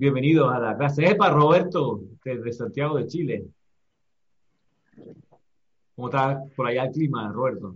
[0.00, 1.04] Bienvenidos a la clase.
[1.04, 3.44] Es para Roberto, desde Santiago de Chile.
[5.94, 7.74] ¿Cómo está por allá el clima, Roberto?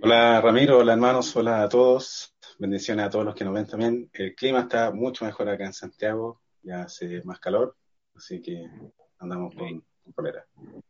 [0.00, 2.36] Hola Ramiro, hola hermanos, hola a todos.
[2.60, 4.08] Bendiciones a todos los que nos ven también.
[4.12, 7.74] El clima está mucho mejor acá en Santiago, ya hace más calor,
[8.14, 8.70] así que
[9.18, 9.82] andamos con,
[10.14, 10.26] con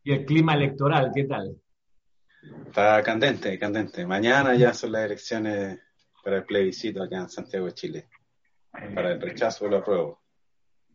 [0.02, 1.56] ¿Y el clima electoral, qué tal?
[2.66, 4.06] Está candente, candente.
[4.06, 5.80] Mañana ya son las elecciones
[6.22, 8.08] para el plebiscito acá en Santiago de Chile,
[8.94, 10.23] para el rechazo o el apruebo.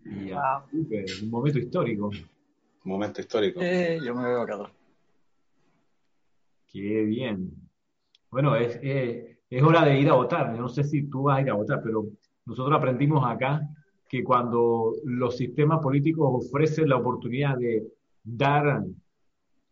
[0.06, 2.08] Un momento histórico.
[2.08, 3.60] Un momento histórico.
[3.60, 4.72] yo me veo acá.
[6.68, 7.52] Qué bien.
[8.32, 10.56] Bueno, es, es hora de ir a votar.
[10.56, 12.06] Yo no sé si tú vas a ir a votar, pero
[12.46, 13.62] nosotros aprendimos acá
[14.08, 17.88] que cuando los sistemas políticos ofrecen la oportunidad de
[18.24, 18.84] dar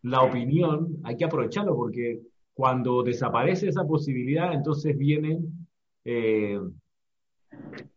[0.02, 2.20] la opinión, hay que aprovecharlo porque
[2.54, 5.68] cuando desaparece esa posibilidad, entonces vienen,
[6.04, 6.58] eh,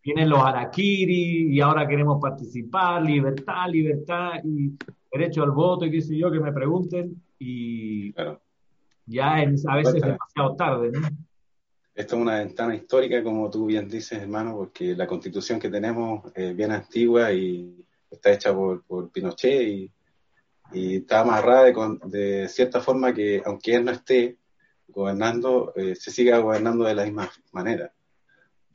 [0.03, 4.71] vienen los harakiri y ahora queremos participar, libertad, libertad y
[5.11, 8.13] derecho al voto y qué sé yo, que me pregunten y
[9.05, 11.07] ya es, a veces es demasiado tarde, ¿no?
[11.93, 16.31] Esto es una ventana histórica, como tú bien dices, hermano, porque la constitución que tenemos
[16.33, 19.91] es bien antigua y está hecha por, por Pinochet y
[20.71, 24.37] y está amarrada de, de, cierta forma que aunque él no esté
[24.87, 27.93] gobernando, eh, se siga gobernando de la misma manera.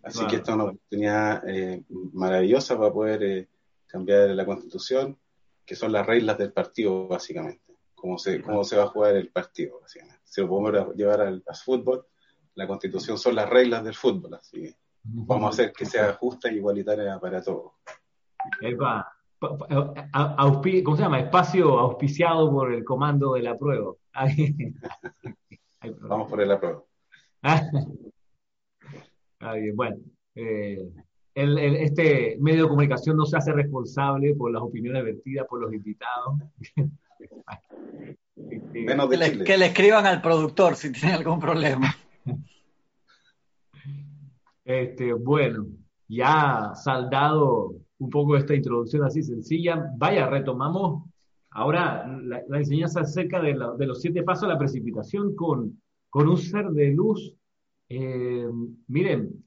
[0.07, 3.49] Así que esta es una oportunidad eh, maravillosa para poder eh,
[3.89, 5.19] cambiar la constitución,
[5.65, 7.75] que son las reglas del partido, básicamente.
[7.93, 10.21] Cómo se, cómo se va a jugar el partido, básicamente.
[10.23, 12.07] Si lo podemos llevar al, fútbol,
[12.55, 16.51] la constitución son las reglas del fútbol, así que vamos a hacer que sea justa
[16.51, 17.73] e igualitaria para todos.
[19.41, 21.19] ¿cómo se llama?
[21.19, 23.93] Espacio auspiciado por el comando de la prueba.
[26.01, 26.87] Vamos por el apruebo.
[29.75, 29.97] bueno,
[30.35, 30.89] eh,
[31.35, 36.39] este medio de comunicación no se hace responsable por las opiniones vertidas por los invitados.
[38.73, 41.95] Menos que, le, que, le, escriban al productor si tiene algún problema.
[44.67, 45.67] Este, bueno,
[46.09, 49.91] ya saldado un poco esta introducción así sencilla.
[49.97, 51.05] Vaya, retomamos
[51.51, 55.81] ahora la, enseñanza acerca de, los siete pasos a la precipitación con,
[56.11, 57.36] con un ser de luz.
[57.89, 58.49] Eh,
[58.89, 59.45] miren,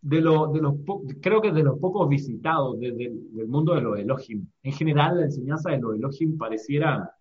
[0.00, 0.74] de, lo, de los
[1.20, 4.46] creo que de los pocos visitados desde del mundo de los Elohim.
[4.62, 7.14] En general, la enseñanza de los Elohim pareciera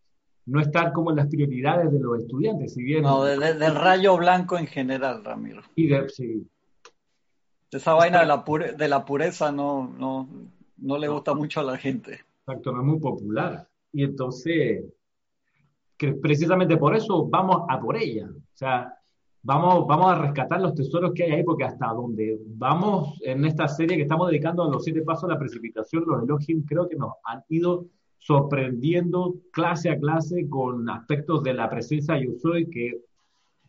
[0.46, 3.04] no estar como en las prioridades de los estudiantes, si bien...
[3.04, 5.62] No, del rayo blanco en general, Ramiro.
[5.76, 6.48] Y de, sí,
[7.72, 8.44] esa vaina de la,
[8.78, 10.28] de la pureza no, no,
[10.78, 12.22] no le gusta mucho a la gente.
[12.40, 13.68] Exacto, no es muy popular.
[13.92, 14.86] Y entonces,
[15.98, 18.28] que precisamente por eso vamos a por ella.
[18.28, 18.94] O sea,
[19.50, 23.68] vamos, vamos a rescatar los tesoros que hay ahí, porque hasta donde vamos en esta
[23.68, 26.96] serie que estamos dedicando a los siete pasos de la precipitación, los Elohim creo que
[26.96, 27.86] nos han ido
[28.20, 33.00] sorprendiendo clase a clase con aspectos de la presencia yo soy que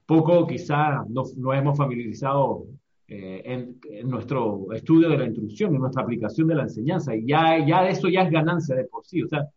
[0.05, 2.67] poco quizá nos, nos hemos familiarizado
[3.09, 7.15] eh, en, nuestro estudio de la instrucción, en nuestra aplicación de la enseñanza.
[7.15, 9.23] Y ya, ya eso ya es ganancia de por sí.
[9.23, 9.49] O sea,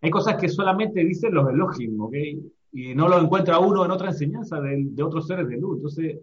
[0.00, 2.14] hay cosas que solamente dicen los Elohim, ¿ok?
[2.72, 5.76] Y no lo encuentra uno en otra enseñanza de, de otros seres de luz.
[5.76, 6.18] Entonces,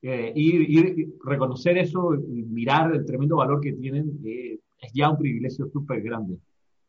[0.00, 5.18] eh, ir, reconocer eso y mirar el tremendo valor que tienen eh, es ya un
[5.18, 6.38] privilegio súper grande.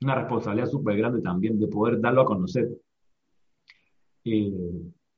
[0.01, 2.69] Una responsabilidad súper grande también de poder darlo a conocer.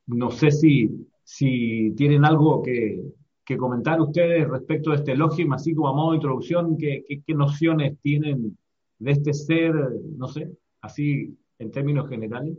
[0.08, 0.90] no sé si,
[1.24, 3.03] si tienen algo que,
[3.44, 7.34] que comentar ustedes respecto de este Elohim, así como a modo de introducción, ¿qué, qué,
[7.34, 8.58] nociones tienen
[9.00, 9.74] de este ser,
[10.18, 10.50] no sé,
[10.81, 12.58] así en términos generales?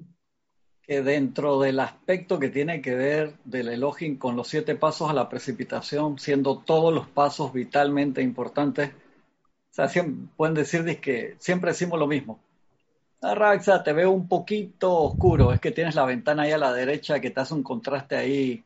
[0.87, 5.15] Que dentro del aspecto que tiene que ver del Elohim con los siete pasos a
[5.15, 9.89] la precipitación, siendo todos los pasos vitalmente importantes, o sea,
[10.37, 12.41] pueden decir que siempre decimos lo mismo.
[13.23, 16.73] Ah, Raxa, te veo un poquito oscuro, es que tienes la ventana ahí a la
[16.73, 18.65] derecha que te hace un contraste ahí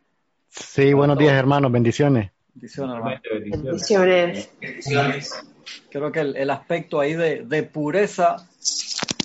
[0.58, 1.70] Sí, buenos días, hermanos.
[1.70, 2.30] Bendiciones.
[2.54, 3.20] Bendiciones,
[3.62, 4.50] Bendiciones.
[4.60, 5.46] Bendiciones.
[5.90, 8.48] Creo que el, aspecto ahí de, pureza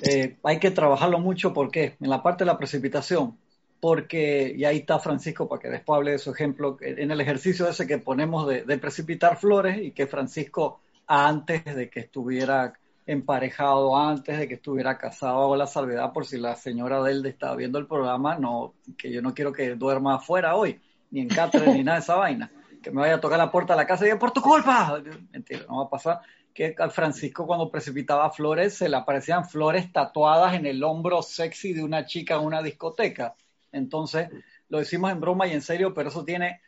[0.01, 1.53] eh, hay que trabajarlo mucho.
[1.53, 1.95] ¿Por qué?
[1.99, 3.37] En la parte de la precipitación.
[3.79, 7.67] Porque, y ahí está Francisco para que después hable de su ejemplo, en el ejercicio
[7.67, 12.73] ese que ponemos de, de precipitar flores y que Francisco, antes de que estuviera
[13.07, 17.55] emparejado antes de que estuviera casado, hago la salvedad por si la señora Delde estaba
[17.55, 20.79] viendo el programa, no, que yo no quiero que duerma afuera hoy
[21.11, 22.51] ni en Cáceres, ni nada de esa vaina.
[22.81, 24.99] Que me vaya a tocar la puerta de la casa y diga, por tu culpa.
[25.31, 26.21] Mentira, no va a pasar.
[26.53, 31.73] Que al Francisco cuando precipitaba flores se le aparecían flores tatuadas en el hombro sexy
[31.73, 33.35] de una chica en una discoteca.
[33.71, 34.29] Entonces,
[34.69, 36.61] lo decimos en broma y en serio, pero eso tiene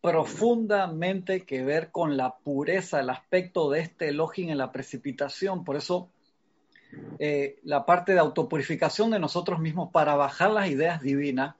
[0.00, 5.64] profundamente que ver con la pureza, el aspecto de este elogio en la precipitación.
[5.64, 6.10] Por eso
[7.18, 11.56] eh, la parte de autopurificación de nosotros mismos para bajar las ideas divinas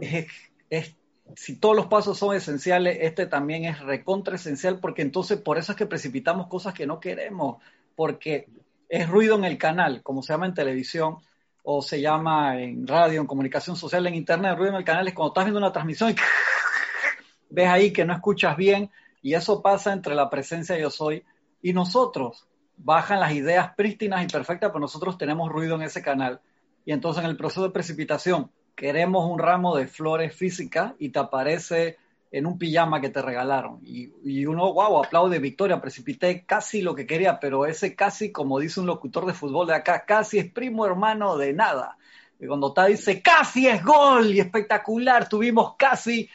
[0.00, 0.96] es,
[1.36, 5.72] si todos los pasos son esenciales, este también es recontra esencial porque entonces por eso
[5.72, 7.62] es que precipitamos cosas que no queremos,
[7.94, 8.48] porque
[8.88, 11.18] es ruido en el canal, como se llama en televisión,
[11.62, 15.14] o se llama en radio, en comunicación social, en internet, ruido en el canal es
[15.14, 16.14] cuando estás viendo una transmisión y
[17.50, 18.90] ves ahí que no escuchas bien,
[19.22, 21.24] y eso pasa entre la presencia yo soy
[21.62, 22.46] y nosotros.
[22.76, 26.40] Bajan las ideas prístinas y perfectas, pero nosotros tenemos ruido en ese canal.
[26.84, 31.18] Y entonces en el proceso de precipitación queremos un ramo de flores físicas y te
[31.18, 31.98] aparece
[32.30, 33.80] en un pijama que te regalaron.
[33.84, 38.80] Y, uno, wow, aplaude victoria, precipité casi lo que quería, pero ese casi, como dice
[38.80, 41.98] un locutor de fútbol de acá, casi es primo hermano de nada.
[42.40, 46.28] Y cuando está dice, casi es gol y espectacular, tuvimos casi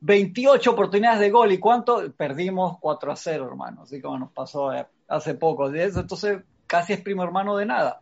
[0.00, 4.72] 28 oportunidades de gol y cuánto perdimos 4 a 0, hermano, así como nos pasó
[4.72, 5.72] eh, hace poco.
[5.74, 8.00] Entonces, casi es primo hermano de nada.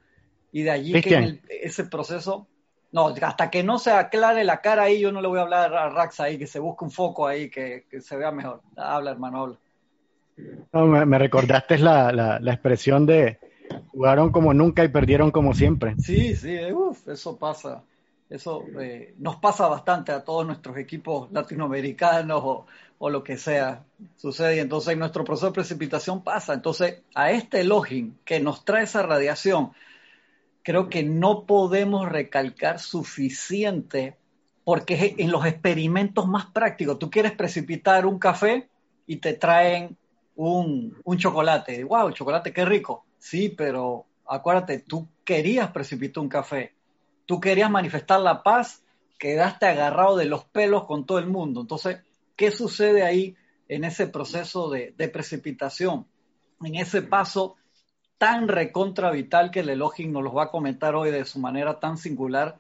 [0.51, 2.49] Y de allí que ese proceso
[2.93, 5.75] no, hasta que no se aclare la cara ahí, yo no le voy a hablar
[5.75, 8.63] a Rax ahí, que se busque un foco ahí, que, se vea mejor.
[8.77, 9.59] Habla, hermano,
[10.73, 11.07] habla.
[11.07, 13.39] me, recordaste la, la, expresión de
[13.89, 15.95] jugaron como nunca y perdieron como siempre.
[15.99, 17.83] Sí, sí, uf, eso pasa.
[18.29, 22.67] Eso eh, nos pasa bastante a todos nuestros equipos latinoamericanos o,
[22.99, 23.85] o, lo que sea.
[24.17, 26.55] Sucede y entonces nuestro proceso de precipitación pasa.
[26.55, 29.73] Entonces, a este login que nos trae esa radiación,
[30.67, 34.17] creo que no podemos recalcar suficiente
[34.65, 38.69] porque en los experimentos más prácticos, tú quieres precipitar un café
[39.07, 39.97] y te traen
[40.35, 41.85] un, un chocolate.
[41.85, 42.11] ¡Wow!
[42.11, 43.05] Chocolate, qué rico.
[43.17, 46.75] Sí, pero acuérdate, tú querías precipitar un café.
[47.27, 48.83] Tú querías manifestar la paz,
[49.21, 51.61] quedaste agarrado de los pelos con todo el mundo.
[51.61, 51.99] Entonces,
[52.35, 53.37] ¿qué sucede ahí
[53.69, 56.09] en ese proceso de, de precipitación?
[56.61, 57.55] En ese paso
[58.19, 61.79] tan recontra vital que el Elohim nos los va a comentar hoy de su manera
[61.79, 62.57] tan singular.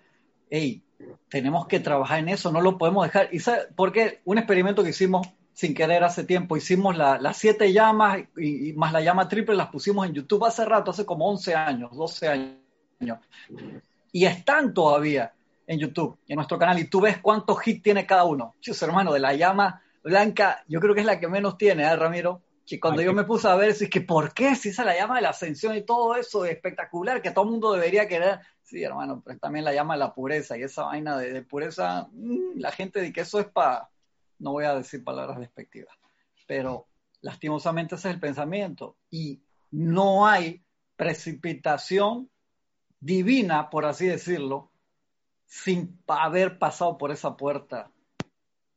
[0.51, 0.83] Hey,
[1.29, 3.29] tenemos que trabajar en eso, no lo podemos dejar.
[3.33, 3.39] ¿Y
[3.75, 8.93] Porque un experimento que hicimos sin querer hace tiempo, hicimos las siete llamas y, más
[8.93, 13.19] la llama triple, las pusimos en YouTube hace rato, hace como 11 años, 12 años.
[14.13, 15.33] Y están todavía
[15.67, 18.55] en YouTube, en nuestro canal, y tú ves cuántos hits tiene cada uno.
[18.61, 21.97] Chus, hermano, de la llama blanca, yo creo que es la que menos tiene, ¿eh,
[21.97, 22.43] Ramiro?
[22.67, 24.57] Que cuando yo me puse a ver, es que ¿por qué?
[24.57, 27.53] Si esa la llama de la ascensión y todo eso es espectacular, que todo el
[27.53, 28.41] mundo debería querer.
[28.63, 32.59] Sí, hermano, pero también la llama de la pureza y esa vaina de, pureza, mm,
[32.59, 33.89] la gente dice que eso es para,
[34.41, 35.97] no voy a decir palabras despectivas,
[36.49, 36.89] pero
[37.21, 39.41] lastimosamente ese es el pensamiento y
[39.71, 40.65] no hay
[40.97, 42.29] precipitación
[42.99, 44.73] divina, por así decirlo,
[45.45, 47.93] sin haber pasado por esa puerta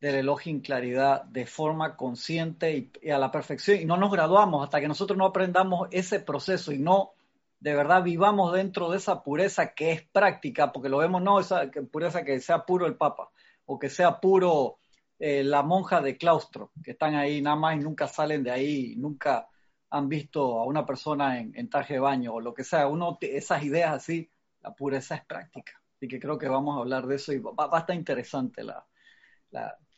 [0.01, 4.63] del elogio en claridad de forma consciente y, a la perfección y no nos graduamos
[4.63, 7.11] hasta que nosotros no aprendamos ese proceso y no
[7.59, 11.69] de verdad vivamos dentro de esa pureza que es práctica, porque lo vemos, no esa
[11.91, 13.29] pureza que sea puro el Papa
[13.65, 14.79] o que sea puro
[15.19, 18.95] eh, la monja de claustro, que están ahí nada más y nunca salen de ahí,
[18.95, 19.49] nunca
[19.89, 22.87] han visto a una persona en, traje de baño o lo que sea.
[22.87, 24.29] Uno, esas ideas así,
[24.61, 25.81] la pureza es práctica.
[25.95, 28.85] Así que creo que vamos a hablar de eso y va, a estar interesante la,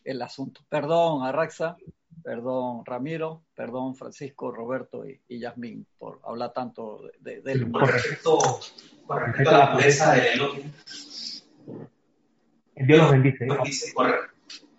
[0.04, 0.62] el asunto.
[0.70, 1.78] Perdón, Arraxa,
[2.24, 8.40] perdón, Ramiro, perdón, Francisco, Roberto y, y Yasmín por hablar tanto de, del con respecto,
[9.08, 10.64] con respecto a la pureza del elogio.
[12.76, 13.48] Dios los bendice.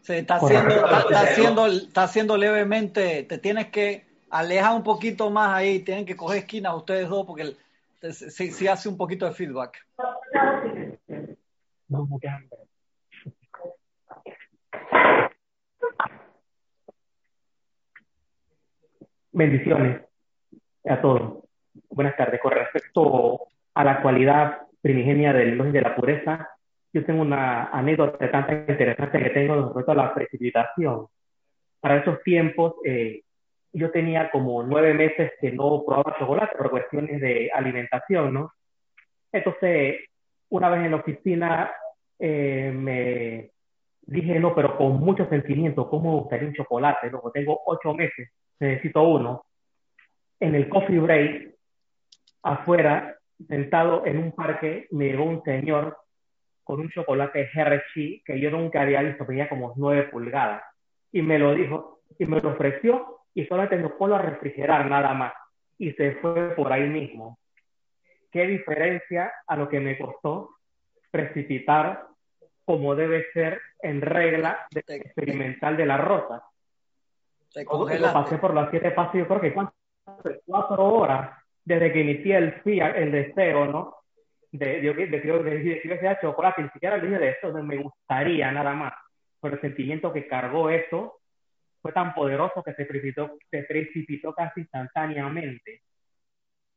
[0.01, 5.55] Se está, haciendo, está, haciendo, está haciendo levemente, te tienes que alejar un poquito más
[5.55, 7.55] ahí, tienen que coger esquinas ustedes dos porque
[8.11, 9.87] si, si hace un poquito de feedback.
[11.89, 12.09] No,
[19.35, 20.03] Bendiciones
[20.85, 21.45] a todos.
[21.89, 22.39] Buenas tardes.
[22.39, 26.51] Con respecto a la cualidad primigenia del elogio de la pureza,
[26.93, 31.07] yo tengo una anécdota tan interesante que tengo respecto a la precipitación.
[31.81, 33.23] Para esos tiempos, eh,
[33.73, 38.53] yo tenía como nueve meses que no probaba chocolate por cuestiones de alimentación, ¿no?
[39.33, 40.11] Entonces,
[40.51, 41.73] una vez en la oficina
[42.19, 43.52] eh, me
[44.03, 47.11] dije, no, pero con mucho sentimiento, ¿cómo me gustaría un chocolate?
[47.11, 48.29] Luego tengo ocho meses
[48.63, 49.45] necesito uno.
[50.41, 51.55] En el coffee break,
[52.43, 53.17] afuera,
[53.49, 55.97] sentado en un parque, me llegó un señor
[56.65, 60.63] con un chocolate Hershey que yo nunca había visto, tenía como nueve pulgadas.
[61.11, 65.33] Y me lo dijo, y me lo ofreció, y solamente me puedo refrigerar nada más.
[65.79, 67.39] Y se fue por ahí mismo.
[68.31, 70.51] ¿Qué diferencia a lo que me costó
[71.11, 72.07] precipitar
[72.65, 76.43] como debe ser en regla experimental de la rosa.
[77.53, 79.55] Te Lo pasé por las siete pasos, yo creo que
[80.45, 83.97] cuatro horas desde que inicié el, el deseo, ¿no?
[84.51, 88.75] De, de, de, de, de, chocolate, ni siquiera le dije de esto, me gustaría nada
[88.75, 88.93] más,
[89.41, 91.21] pero el sentimiento que cargó eso
[91.81, 95.81] fue tan poderoso que se precipitó, se precipitó casi instantáneamente.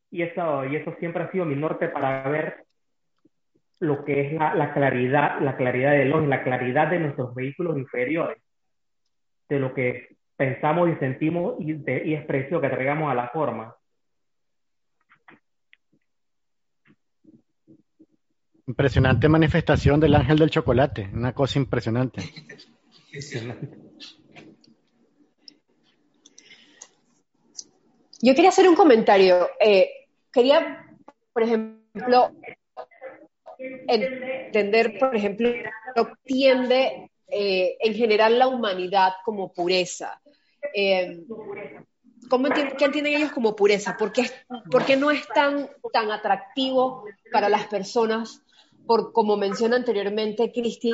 [0.10, 2.65] Y eso, y eso siempre ha sido mi norte para ver
[3.79, 8.41] lo que es la, claridad, la claridad de los, la claridad de nuestros vehículos inferiores,
[9.50, 13.75] de lo que pensamos y sentimos y, de, y expresión que traigamos a la forma.
[18.67, 22.22] Impresionante manifestación del ángel del chocolate, una cosa impresionante.
[28.22, 29.50] Yo quería hacer un comentario.
[29.60, 29.89] Eh,
[30.32, 30.84] quería,
[31.32, 32.32] por ejemplo,
[33.57, 35.51] entender, por ejemplo,
[36.24, 40.21] tiende eh, en general la humanidad como pureza.
[40.74, 41.24] Eh,
[42.29, 43.97] ¿cómo ¿Qué entienden ellos como pureza?
[43.97, 48.41] ¿Por qué, no es tan, tan atractivo para las personas?
[48.85, 50.91] Por, como menciona anteriormente Cristi,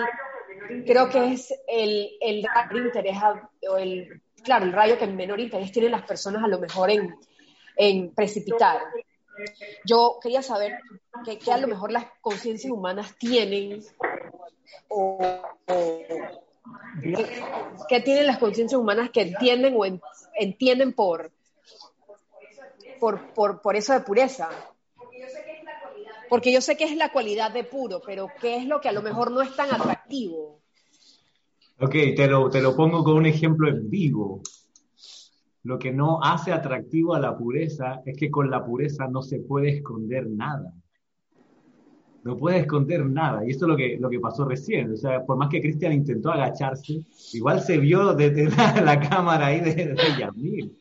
[0.86, 3.18] creo que es el, el interés,
[3.70, 7.14] o el, claro, el rayo que menor interés tienen las personas a lo mejor en,
[7.76, 8.82] en precipitar.
[9.86, 10.80] Yo quería saber
[11.24, 13.84] qué a lo mejor las conciencias humanas tienen
[14.88, 15.20] o,
[18.04, 19.86] tienen las conciencias humanas que entienden o
[20.36, 21.32] entienden por,
[23.00, 24.50] por, por, eso de pureza.
[26.30, 28.94] Porque yo sé que es la cualidad de puro, pero ¿qué es lo que a
[28.94, 30.62] lo mejor no es tan atractivo?
[31.80, 34.42] Ok, te lo, te lo pongo con un ejemplo en vivo.
[35.64, 39.40] Lo que no hace atractivo a la pureza es que con la pureza no se
[39.40, 40.74] puede esconder nada.
[42.24, 43.46] No puede esconder nada.
[43.46, 44.94] Y eso es lo que, lo que pasó recién.
[44.94, 47.02] O sea, por más que Cristian intentó agacharse,
[47.34, 48.50] igual se vio desde
[48.84, 50.78] la, cámara ahí de, de Yamil.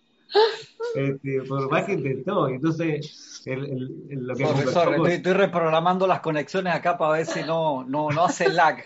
[0.94, 2.49] Este, por más que intentó.
[2.49, 8.49] Entonces, lo que estoy, reprogramando las conexiones acá para ver si no, no, no hace
[8.49, 8.82] lag.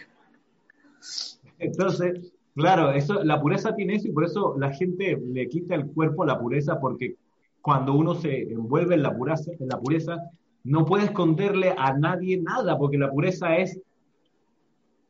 [1.59, 5.87] Entonces, Claro, eso, la pureza tiene eso y por eso la gente le quita el
[5.87, 7.17] cuerpo a la pureza porque
[7.61, 10.19] cuando uno se envuelve en la pureza, en la pureza
[10.65, 13.79] no puede esconderle a nadie nada porque la pureza es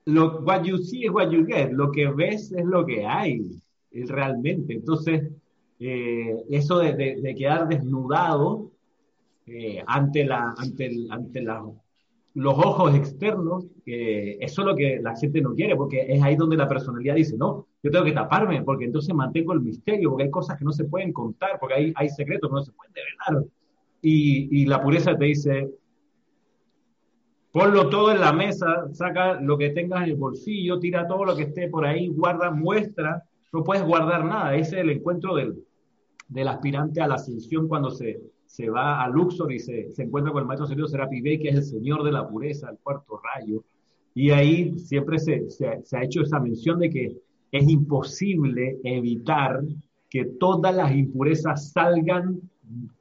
[0.06, 3.40] lo what you see is what you get, lo que ves es lo que hay,
[3.90, 4.74] realmente.
[4.74, 5.30] Entonces,
[5.78, 8.70] eh, eso de, quedar desnudado
[9.46, 10.26] eh, ante
[12.34, 16.56] los ojos externos, eso es lo que la gente no quiere, porque es ahí donde
[16.56, 20.30] la personalidad dice, no, yo tengo que taparme, porque entonces mantengo el misterio, porque hay
[20.30, 23.46] cosas que no se pueden contar, porque hay, hay secretos que no se pueden develar.
[24.06, 25.70] Y, la pureza te dice,
[27.52, 31.34] ponlo todo en la mesa, saca lo que tengas en el bolsillo, tira todo lo
[31.34, 34.54] que esté por ahí, guarda, muestra, no puedes guardar nada.
[34.56, 35.64] Ese es el encuentro del,
[36.28, 38.20] del aspirante a la ascensión cuando se,
[38.54, 41.64] se va a Luxor y se, encuentra con el maestro serio Serapi que es el
[41.64, 43.64] señor de la pureza, el cuarto rayo.
[44.14, 45.44] Y ahí siempre se,
[45.92, 47.16] ha hecho esa mención de que
[47.50, 49.60] es imposible evitar
[50.08, 52.40] que todas las impurezas salgan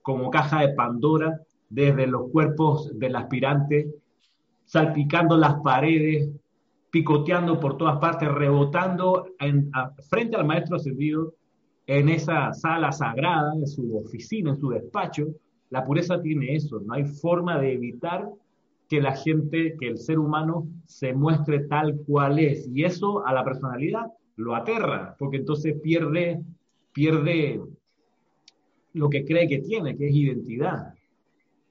[0.01, 1.39] como caja de Pandora
[1.69, 3.93] desde los cuerpos del aspirante,
[4.65, 6.29] salpicando las paredes,
[6.91, 9.25] picoteando por todas partes, rebotando
[10.09, 11.33] frente al maestro ascendido
[11.87, 15.27] en esa sala sagrada, en su oficina, en su despacho,
[15.69, 18.29] la pureza tiene eso, no hay forma de evitar
[18.87, 22.67] que la gente, que el ser humano se muestre tal cual es.
[22.67, 24.05] Y eso a la personalidad
[24.35, 26.41] lo aterra, porque entonces pierde,
[26.93, 27.59] pierde
[28.93, 30.93] lo que cree que tiene, que es identidad.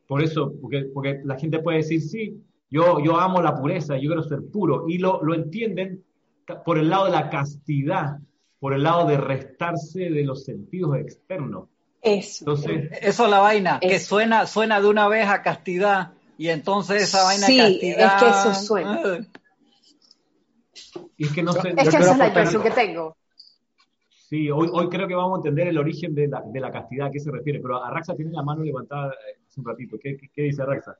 [0.07, 4.09] Por eso, porque, porque la gente puede decir, sí, yo, yo amo la pureza, yo
[4.09, 6.03] quiero ser puro, y lo, lo entienden
[6.65, 8.19] por el lado de la castidad,
[8.59, 11.69] por el lado de restarse de los sentidos externos.
[12.01, 12.45] Eso.
[12.45, 17.03] Entonces, eso es la vaina, que suena, suena de una vez a castidad y entonces
[17.03, 18.17] esa vaina sí, castidad.
[18.17, 19.01] Es que eso suena.
[21.19, 23.17] es que no sé, es que esa es la impresión que tengo.
[24.33, 27.09] Sí, hoy, hoy creo que vamos a entender el origen de la, de la castidad,
[27.09, 29.99] a qué se refiere, pero Arraxa tiene la mano levantada eh, hace un ratito.
[30.03, 30.97] ¿Qué, qué, dice Arraxa?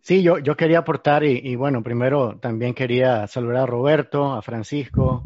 [0.00, 4.40] Sí, yo, yo quería aportar y, y, bueno, primero también quería saludar a Roberto, a
[4.40, 5.24] Francisco,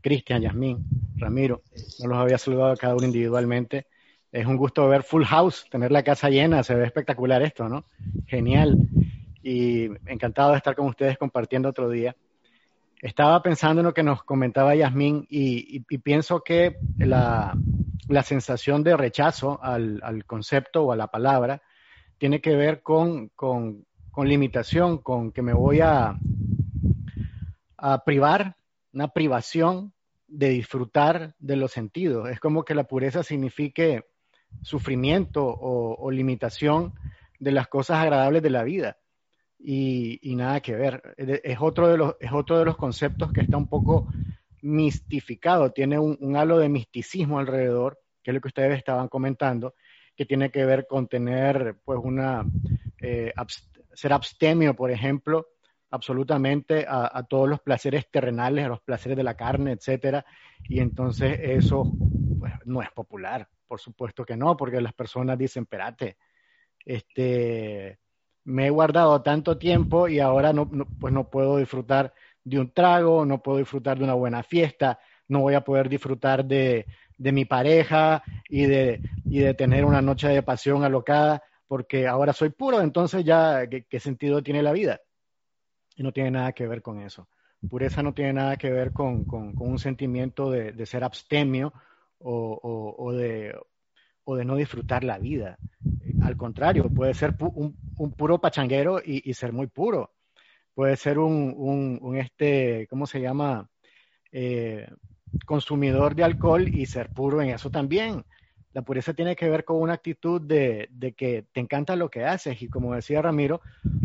[0.00, 0.84] Cristian, Yasmín,
[1.16, 1.62] Ramiro.
[1.98, 3.86] No los había saludado a cada uno individualmente
[4.30, 7.86] es un gusto ver Full House, tener la casa llena, se ve espectacular esto, ¿no?
[8.26, 8.76] Genial.
[9.42, 12.14] Y encantado de estar con ustedes compartiendo otro día.
[13.00, 17.54] Estaba pensando en lo que nos comentaba Yasmín y, pienso que la,
[18.24, 21.62] sensación de rechazo al, concepto o a la palabra
[22.18, 23.30] tiene que ver con,
[24.16, 26.18] limitación, con que me voy a,
[27.76, 28.56] a privar,
[28.92, 29.92] una privación
[30.26, 32.28] de disfrutar de los sentidos.
[32.28, 34.04] Es como que la pureza signifique
[34.62, 36.94] sufrimiento o, limitación
[37.38, 38.98] de las cosas agradables de la vida.
[39.58, 41.14] Y, nada que ver.
[41.16, 44.08] Es otro, de los, es otro de los conceptos que está un poco
[44.62, 49.74] mistificado, tiene un, halo de misticismo alrededor, que es lo que ustedes estaban comentando,
[50.16, 52.44] que tiene que ver con tener, pues, una,
[53.00, 53.32] eh,
[53.94, 55.48] ser abstemio, por ejemplo,
[55.90, 60.24] absolutamente a, todos los placeres terrenales, a los placeres de la carne, etcétera,
[60.68, 61.90] y entonces eso
[62.38, 66.18] pues, no es popular, por supuesto que no, porque las personas dicen, espérate,
[66.84, 67.98] este,
[68.44, 72.14] me he guardado tanto tiempo y ahora no, pues no puedo disfrutar
[72.44, 76.44] de un trago, no puedo disfrutar de una buena fiesta, no voy a poder disfrutar
[76.44, 76.86] de,
[77.18, 82.50] mi pareja y de, y de tener una noche de pasión alocada, porque ahora soy
[82.50, 85.00] puro, entonces ya, qué sentido tiene la vida?
[85.98, 87.28] y no tiene nada que ver con eso.
[87.68, 91.74] Pureza no tiene nada que ver con, un sentimiento de, ser abstemio
[92.20, 93.58] o, de,
[94.36, 95.58] de, no disfrutar la vida.
[96.22, 97.74] Al contrario, puede ser un,
[98.16, 100.12] puro pachanguero y, ser muy puro.
[100.74, 103.68] Puede ser un, este, ¿cómo se llama?
[104.30, 104.86] Eh,
[105.44, 108.24] consumidor de alcohol y ser puro en eso también.
[108.72, 112.60] La pureza tiene que ver con una actitud de, que te encanta lo que haces
[112.62, 113.60] y como decía Ramiro,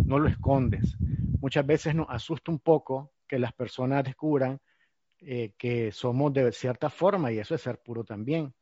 [0.05, 0.95] no lo escondes.
[1.41, 4.59] Muchas veces nos asusta un poco que las personas descubran
[5.19, 8.53] eh, que somos de cierta forma y eso es ser puro también.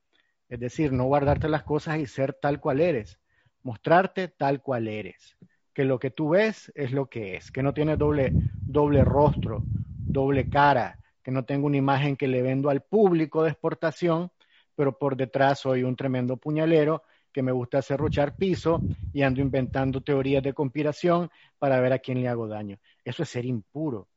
[0.51, 3.20] Es decir, no guardarte las cosas y ser tal cual eres,
[3.63, 5.36] mostrarte tal cual eres,
[5.74, 8.36] que lo que tú ves es lo que es, que no tiene doble,
[8.67, 9.65] doble rostro,
[10.05, 14.29] doble cara, que no tengo una imagen que le vendo al público de exportación
[14.75, 20.01] pero por detrás soy un tremendo puñalero que me gusta ruchar piso y ando inventando
[20.01, 21.29] teorías de conspiración
[21.60, 22.79] para ver a quién le hago daño.
[23.03, 24.08] Eso es ser impuro.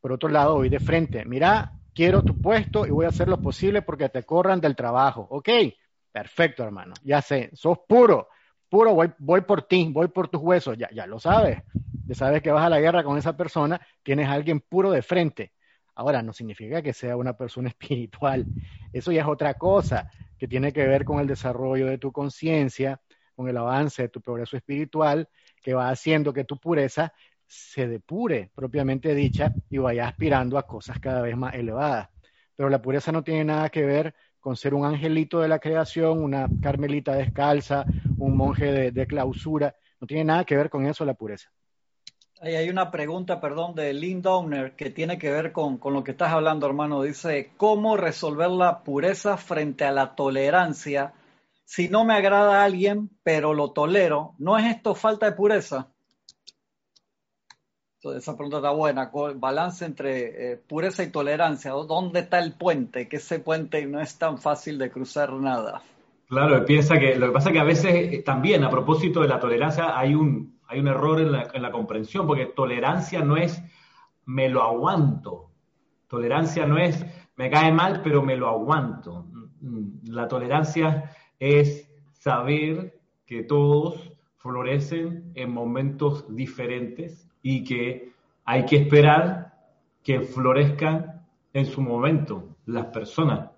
[0.00, 3.42] Por otro lado, voy de frente, mira, quiero tu puesto y voy a hacer lo
[3.42, 5.26] posible porque te corran del trabajo.
[5.30, 5.48] Ok,
[6.12, 8.28] perfecto, hermano, ya sé, sos puro,
[8.68, 11.58] puro, voy, voy por ti, voy por tus huesos, ya, ya lo sabes.
[12.06, 15.02] Ya sabes que vas a la guerra con esa persona, tienes a alguien puro de
[15.02, 15.54] frente.
[15.96, 18.46] Ahora, no significa que sea una persona espiritual.
[18.92, 20.06] Eso ya es otra cosa
[20.38, 23.00] que tiene que ver con el desarrollo de tu conciencia,
[23.34, 25.28] con el avance de tu progreso espiritual,
[25.60, 27.12] que va haciendo que tu pureza
[27.48, 32.10] se depure, propiamente dicha, y vaya aspirando a cosas cada vez más elevadas.
[32.54, 36.22] Pero la pureza no tiene nada que ver con ser un angelito de la creación,
[36.22, 37.84] una carmelita descalza,
[38.18, 39.74] un monje de, clausura.
[40.00, 41.50] No tiene nada que ver con eso la pureza.
[42.40, 46.32] Hay una pregunta, perdón, de Lynn Downer que tiene que ver con, lo que estás
[46.32, 47.02] hablando, hermano.
[47.02, 51.14] Dice, ¿cómo resolver la pureza frente a la tolerancia?
[51.64, 55.88] Si no me agrada a alguien, pero lo tolero, ¿no es esto falta de pureza?
[57.98, 59.10] Entonces, esa pregunta está buena.
[59.34, 61.72] Balance entre eh, pureza y tolerancia.
[61.72, 63.08] ¿Dónde está el puente?
[63.08, 65.82] Que ese puente no es tan fácil de cruzar nada.
[66.28, 69.26] Claro, piensa que lo que pasa es que a veces eh, también a propósito de
[69.26, 73.60] la tolerancia hay un, hay un error en la, comprensión, porque tolerancia no es
[74.26, 75.50] me lo aguanto.
[76.06, 79.26] Tolerancia no es me cae mal, pero me lo aguanto.
[80.04, 88.12] La tolerancia es saber que todos florecen en momentos diferentes y que
[88.44, 89.54] hay que esperar
[90.02, 93.52] que florezcan en su momento las personas.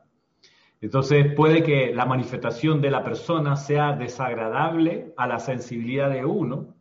[0.81, 6.77] Entonces puede que la manifestación de la persona sea desagradable a la sensibilidad de uno,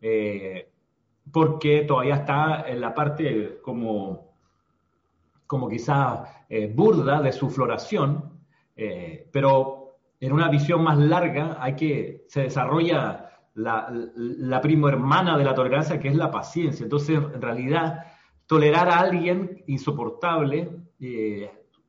[0.00, 0.72] eh,
[1.30, 4.32] porque todavía está en la parte como,
[5.46, 8.40] como quizás eh, burda de su floración,
[8.74, 15.36] eh, pero en una visión más larga hay que, se desarrolla la, la primo hermana
[15.36, 16.84] de la tolerancia, que es la paciencia.
[16.84, 18.04] Entonces, en realidad,
[18.46, 20.70] tolerar a alguien insoportable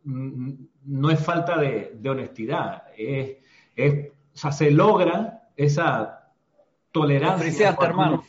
[0.03, 3.37] no es falta de, honestidad, es,
[3.75, 6.31] es, o sea, se logra esa
[6.91, 7.37] tolerancia.
[7.37, 8.23] Te friseaste, hermano.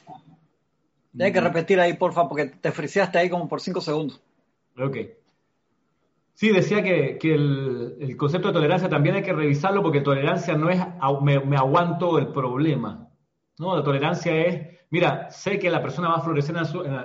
[1.16, 4.22] Tienes que repetir ahí, porfa, porque te friseaste ahí como por cinco segundos.
[4.78, 4.96] Ok.
[6.34, 10.80] Sí, decía que, el, concepto de tolerancia también hay que revisarlo porque tolerancia no es
[11.22, 13.08] me, aguanto el problema.
[13.58, 13.76] ¿No?
[13.76, 16.56] La tolerancia es, mira, sé que la persona va a florecer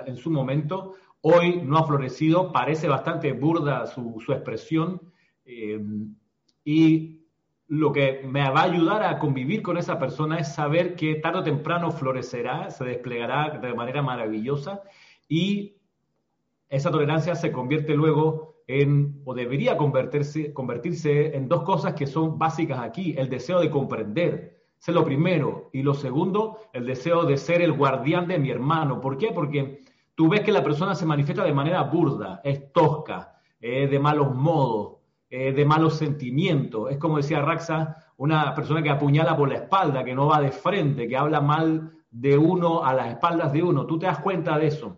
[0.06, 5.00] en su, momento, hoy no ha florecido, parece bastante burda su, expresión,
[5.44, 5.80] eh,
[6.64, 7.18] y
[7.68, 11.40] lo que me va a ayudar a convivir con esa persona es saber que tarde
[11.40, 14.82] o temprano florecerá, se desplegará de manera maravillosa
[15.28, 15.76] y
[16.70, 22.38] esa tolerancia se convierte luego en, o debería convertirse, convertirse en dos cosas que son
[22.38, 27.36] básicas aquí, el deseo de comprender, es lo primero, y lo segundo, el deseo de
[27.36, 29.00] ser el guardián de mi hermano.
[29.00, 29.32] ¿Por qué?
[29.32, 34.34] Porque tú ves que la persona se manifiesta de manera burda, es tosca, de malos
[34.34, 36.90] modos, de malos sentimientos.
[36.90, 40.52] Es como decía Raxa, una persona que apuñala por la espalda, que no va de
[40.52, 43.84] frente, que habla mal de uno a las espaldas de uno.
[43.84, 44.96] Tú te das cuenta de eso.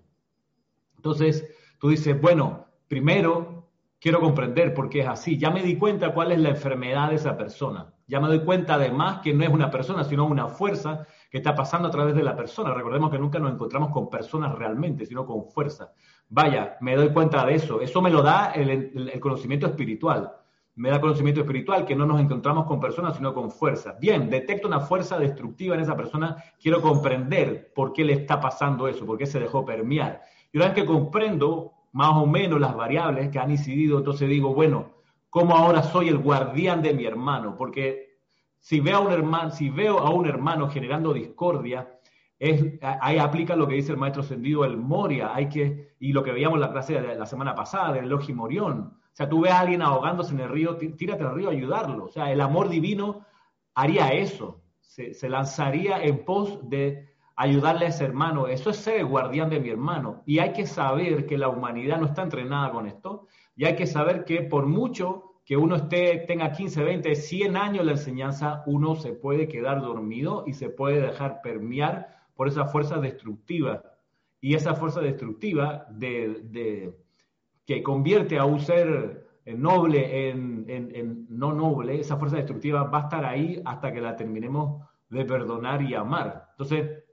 [0.97, 5.37] Entonces, tú dices, bueno, primero quiero comprender por qué es así.
[5.37, 7.93] Ya me di cuenta cuál es la enfermedad de esa persona.
[8.11, 11.55] Ya me doy cuenta además que no es una persona, sino una fuerza que está
[11.55, 12.75] pasando a través de la persona.
[12.75, 15.93] Recordemos que nunca nos encontramos con personas realmente, sino con fuerza.
[16.29, 17.81] Vaya, me doy cuenta de eso.
[17.81, 20.33] Eso me lo da el, conocimiento espiritual.
[20.75, 23.97] Me da conocimiento espiritual que no nos encontramos con personas, sino con fuerza.
[24.01, 26.43] Bien, detecto una fuerza destructiva en esa persona.
[26.61, 30.21] Quiero comprender por qué le está pasando eso, por qué se dejó permear.
[30.53, 34.53] Y una vez que comprendo más o menos las variables que han incidido, entonces digo,
[34.53, 35.00] bueno,
[35.31, 37.57] ¿cómo ahora soy el guardián de mi hermano?
[37.57, 38.19] Porque
[38.59, 41.89] si veo a un hermano, si veo a un hermano generando discordia,
[42.39, 46.23] es, ahí aplica lo que dice el maestro Sendido, el Moria, hay que, y lo
[46.23, 48.81] que veíamos en la clase de la semana pasada, del Logi Morión.
[48.81, 52.05] O sea, tú ves a alguien ahogándose en el río, tírate al río a ayudarlo.
[52.05, 53.27] O sea, el amor divino
[53.75, 58.47] haría eso, se lanzaría en pos de ayudarle a ese hermano.
[58.49, 60.23] Eso es ser el guardián de mi hermano.
[60.27, 63.27] Y hay que saber que la humanidad no está entrenada con esto.
[63.61, 67.85] Y hay que saber que por mucho que uno esté, tenga 15, 20, 100 años
[67.85, 72.97] la enseñanza, uno se puede quedar dormido y se puede dejar permear por esa fuerza
[73.01, 73.83] destructiva.
[74.41, 76.95] Y esa fuerza destructiva de,
[77.67, 83.03] que convierte a un ser noble en, en no noble, esa fuerza destructiva va a
[83.03, 86.47] estar ahí hasta que la terminemos de perdonar y amar.
[86.53, 87.05] Entonces,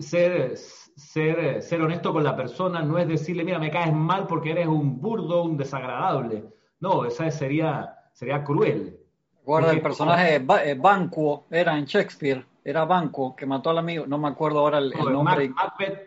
[0.00, 0.56] ser,
[1.00, 4.66] ser, ser honesto con la persona no es decirle, mira, me caes mal porque eres
[4.66, 6.44] un burdo, un desagradable.
[6.80, 8.98] No, esa sería, sería cruel.
[9.44, 14.18] Guarda, el personaje eh, Banquo era en Shakespeare, era Banquo que mató al amigo, no
[14.18, 15.50] me acuerdo ahora el, nombre.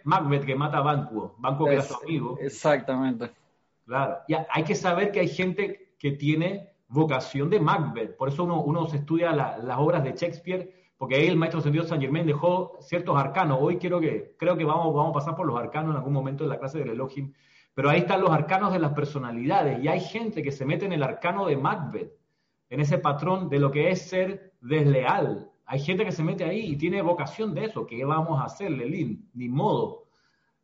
[0.04, 2.38] Macbeth, que mata a Banquo, Banquo que era su amigo.
[2.40, 3.32] Exactamente.
[3.86, 8.44] Claro, y hay que saber que hay gente que tiene vocación de Macbeth, por eso
[8.44, 12.26] uno, uno se estudia las obras de Shakespeare porque ahí el maestro Sendido San Germán
[12.26, 13.58] dejó ciertos arcanos.
[13.62, 16.44] Hoy quiero que, creo que vamos, vamos a pasar por los arcanos en algún momento
[16.44, 17.34] de la clase del Elohim,
[17.74, 20.94] pero ahí están los arcanos de las personalidades y hay gente que se mete en
[20.94, 22.12] el arcano de Macbeth,
[22.70, 25.50] en ese patrón de lo que es ser desleal.
[25.66, 27.86] Hay gente que se mete ahí y tiene vocación de eso.
[27.86, 29.30] ¿Qué vamos a hacer, Lelín?
[29.34, 30.04] Ni modo.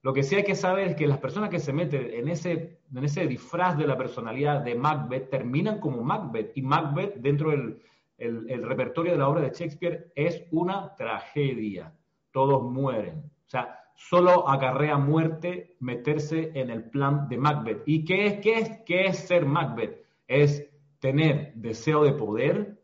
[0.02, 2.80] Lo que sí hay que saber es que las personas que se meten en ese,
[2.94, 6.52] en ese disfraz de la personalidad de Macbeth terminan como Macbeth.
[6.56, 7.82] Y Macbeth, dentro del,
[8.20, 11.94] el, repertorio de la obra de Shakespeare es una tragedia.
[12.32, 13.20] Todos mueren.
[13.20, 17.84] O sea, solo acarrea muerte meterse en el plan de Macbeth.
[17.86, 20.04] ¿Y qué es, qué es, qué es ser Macbeth?
[20.28, 22.80] Es tener deseo de poder,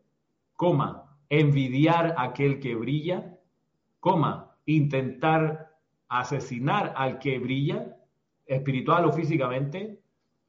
[0.56, 3.38] coma, envidiar a aquel que brilla,
[4.00, 5.71] coma, intentar
[6.08, 7.98] asesinar al que brilla,
[8.45, 10.00] espiritual o físicamente,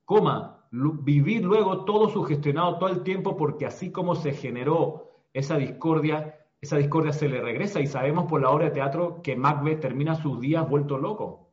[0.05, 6.39] coma, vivir luego todo sugestionado todo el tiempo porque así como se generó esa discordia,
[6.61, 10.15] esa discordia se le regresa y sabemos por la obra de teatro que Macbeth termina
[10.17, 11.51] sus días vuelto loco,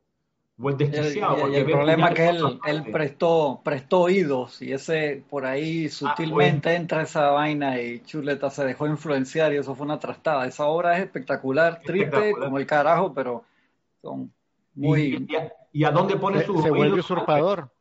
[0.56, 1.46] vuelto desquiciado.
[1.46, 6.74] el, problema es que él, él, prestó, prestó oídos y ese por ahí ah, sutilmente
[6.74, 10.46] entra esa vaina y Chuleta se dejó influenciar y eso fue una trastada.
[10.46, 13.44] Esa obra es espectacular, triste como el carajo, pero
[14.00, 14.32] son
[14.74, 15.26] muy...
[15.72, 16.62] ¿Y, a, dónde pone su...
[16.62, 17.73] Se vuelve usurpador.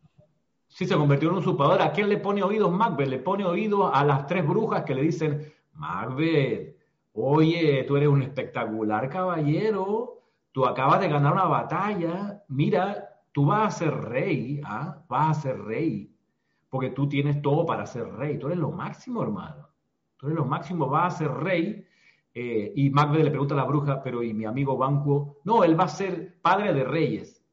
[0.74, 1.84] Sí, se convirtió en un usurpador.
[1.84, 3.08] ¿A quién le pone oídos Macbeth?
[3.08, 6.76] Le pone oídos a las tres brujas que le dicen, Macbeth,
[7.14, 13.68] oye, tú eres un espectacular caballero, tú acabas de ganar una batalla, mira, tú vas
[13.68, 15.00] a ser rey, ¿ah?
[15.08, 16.12] vas a ser rey,
[16.72, 19.70] porque tú tienes todo para ser rey, tú eres lo máximo, hermano,
[20.18, 21.86] tú eres lo máximo, vas a ser rey.
[22.34, 25.38] Eh, y Macbeth le pregunta a la bruja, pero ¿y mi amigo Banquo?
[25.44, 27.46] No, él va a ser padre de reyes.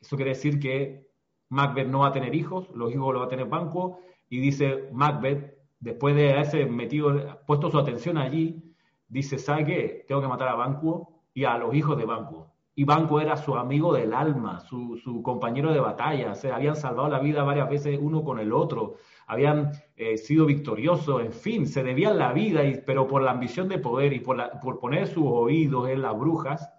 [0.00, 1.07] Eso quiere decir que
[1.50, 4.88] Macbeth no va a tener hijos, los hijos los va a tener Banquo, y dice
[4.92, 8.74] Macbeth, después de haberse metido, puesto su atención allí,
[9.08, 10.04] dice, ¿sabe?
[10.06, 12.52] Tengo que matar a Banquo y a los hijos de Banquo.
[12.74, 17.18] Y Banquo era su amigo del alma, su, compañero de batalla, se habían salvado la
[17.18, 18.94] vida varias veces uno con el otro,
[19.26, 23.68] habían eh, sido victoriosos, en fin, se debían la vida, y, pero por la ambición
[23.68, 26.70] de poder y por, poner sus oídos en las brujas,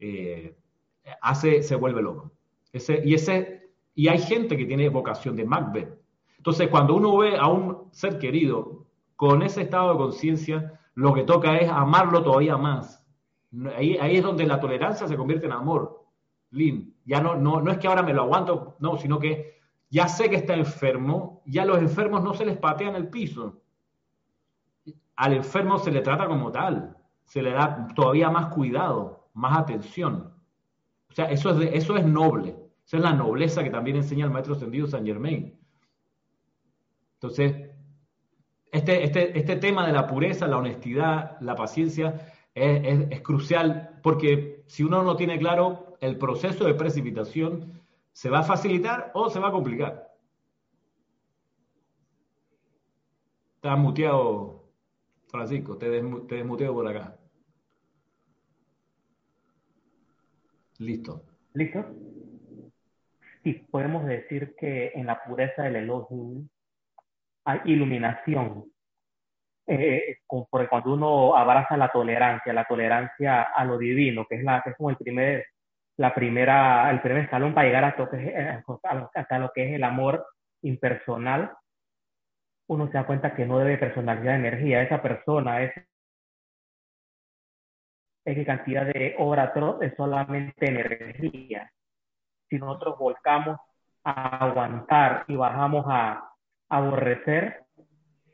[0.00, 0.56] eh,
[1.20, 2.32] hace, se vuelve loco.
[2.72, 3.53] Y ese
[3.94, 5.98] y hay gente que tiene vocación de Macbeth.
[6.36, 11.22] Entonces, cuando uno ve a un ser querido con ese estado de conciencia, lo que
[11.22, 13.04] toca es amarlo todavía más.
[13.76, 16.04] Ahí, es donde la tolerancia se convierte en amor.
[16.50, 20.28] Lin, ya no, no, es que ahora me lo aguanto, no, sino que ya sé
[20.28, 23.62] que está enfermo, ya los enfermos no se les patea en el piso.
[25.16, 30.32] Al enfermo se le trata como tal, se le da todavía más cuidado, más atención.
[31.10, 32.63] sea, eso es, eso es noble.
[32.86, 35.58] Esa es la nobleza que también enseña el maestro ascendido San Germain.
[37.14, 37.70] Entonces,
[38.70, 44.64] este, este, este tema de la pureza, la honestidad, la paciencia es, es crucial porque
[44.66, 47.80] si uno no tiene claro el proceso de precipitación,
[48.12, 50.14] se va a facilitar o se va a complicar.
[53.56, 54.68] Estás muteado,
[55.28, 57.18] Francisco, te, desmuteo por acá.
[60.78, 61.24] Listo.
[61.54, 61.82] ¿Listo?
[63.44, 66.48] Sí, podemos decir que en la pureza del Elohim
[67.44, 68.64] hay iluminación.
[69.66, 74.62] Eh, porque cuando uno abraza la tolerancia, la tolerancia a lo divino, que es, la,
[74.62, 75.46] que es como el primer,
[75.98, 78.64] la primera, el primer escalón para llegar hasta lo, que es,
[79.14, 80.26] hasta lo que es el amor
[80.62, 81.52] impersonal,
[82.68, 84.82] uno se da cuenta que no debe personalidad de energía.
[84.82, 85.72] Esa persona es
[88.24, 89.52] es cantidad de obra
[89.82, 91.70] es solamente energía.
[92.48, 93.58] Si nosotros volcamos
[94.04, 96.30] a aguantar y bajamos a,
[96.68, 97.64] aborrecer,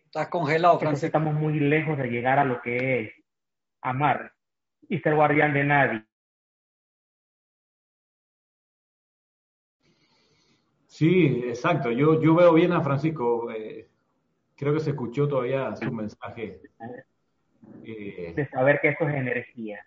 [0.07, 1.07] estás congelado, Francisco.
[1.07, 3.13] Estamos muy lejos de llegar a lo que es
[3.83, 4.33] amar
[4.89, 6.05] y ser guardián de nadie.
[10.87, 11.91] Sí, exacto.
[11.91, 13.51] Yo, yo veo bien a Francisco.
[13.51, 13.89] Eh,
[14.57, 16.61] creo que se escuchó todavía su mensaje.
[17.85, 19.87] Eh, de saber que eso es energía.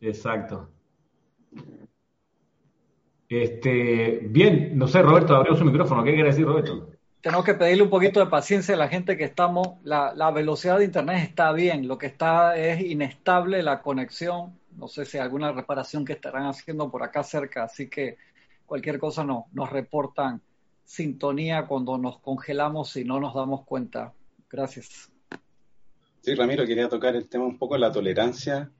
[0.00, 0.70] Exacto.
[3.34, 6.04] Este, bien, no sé, Roberto, abrió su micrófono.
[6.04, 6.90] ¿Qué quiere decir, Roberto?
[7.22, 9.68] Tenemos que pedirle un poquito de paciencia a la gente que estamos.
[9.84, 14.58] La, la velocidad de Internet está bien, lo que está es inestable la conexión.
[14.76, 18.18] No sé si hay alguna reparación que estarán haciendo por acá cerca, así que
[18.66, 20.42] cualquier cosa no, nos reportan
[20.84, 24.12] sintonía cuando nos congelamos y no nos damos cuenta.
[24.50, 25.10] Gracias.
[26.20, 28.70] Sí, Ramiro, quería tocar el tema un poco de la tolerancia,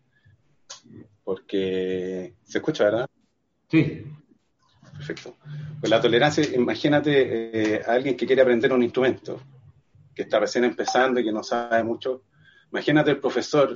[1.24, 3.08] porque se escucha, ¿verdad?
[3.68, 4.04] Sí.
[5.06, 5.36] Perfecto.
[5.80, 9.40] Pues la tolerancia, imagínate eh, a alguien que quiere aprender un instrumento,
[10.14, 12.22] que está recién empezando y que no sabe mucho.
[12.70, 13.74] Imagínate el profesor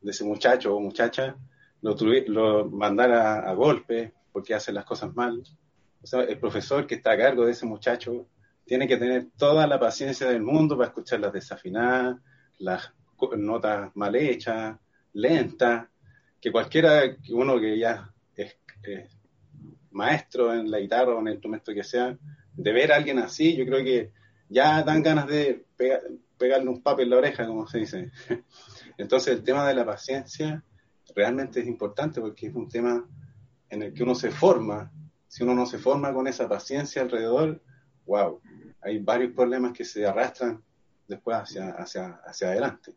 [0.00, 1.36] de ese muchacho o muchacha,
[1.82, 5.42] lo, lo mandara a golpe porque hace las cosas mal
[6.02, 8.28] el profesor que está a cargo de ese muchacho
[8.64, 12.18] tiene que tener toda la paciencia del mundo para escuchar las desafinadas,
[12.58, 12.92] las
[13.36, 14.76] notas mal hechas,
[15.14, 15.88] lentas,
[16.40, 18.56] que cualquiera, uno que ya es,
[19.90, 22.16] maestro en la guitarra o en el instrumento que sea,
[22.52, 24.12] de ver a alguien así, yo creo que
[24.48, 25.64] ya dan ganas de
[26.36, 28.10] pegarle un papel en la oreja, como se dice.
[28.98, 30.62] Entonces el tema de la paciencia
[31.14, 33.06] realmente es importante porque es un tema
[33.70, 34.90] en el que uno se forma
[35.28, 37.62] si uno no se forma con esa paciencia alrededor,
[38.06, 38.40] wow,
[38.80, 40.62] hay varios problemas que se arrastran
[41.06, 42.94] después hacia adelante.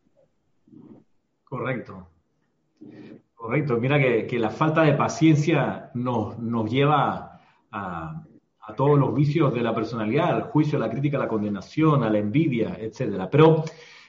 [1.43, 2.08] Correcto.
[3.41, 3.80] Correcto.
[3.80, 8.23] Mira que, la falta de paciencia nos, nos lleva a,
[8.60, 12.04] a, todos los vicios de la personalidad, al juicio, a la crítica, a la condenación,
[12.04, 13.32] a la envidia, etcétera.
[13.32, 13.63] Pero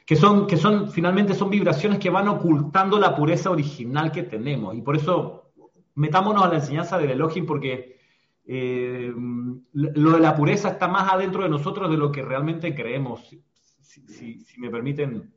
[0.05, 4.77] que son, que son, finalmente son vibraciones que van ocultando la pureza original que tenemos.
[4.77, 5.55] Y por eso
[5.95, 8.01] metámonos a la enseñanza del Elohim, porque
[8.45, 9.15] eh,
[9.73, 13.35] lo de la pureza está más adentro de nosotros de lo que realmente creemos,
[13.81, 15.33] si, me permiten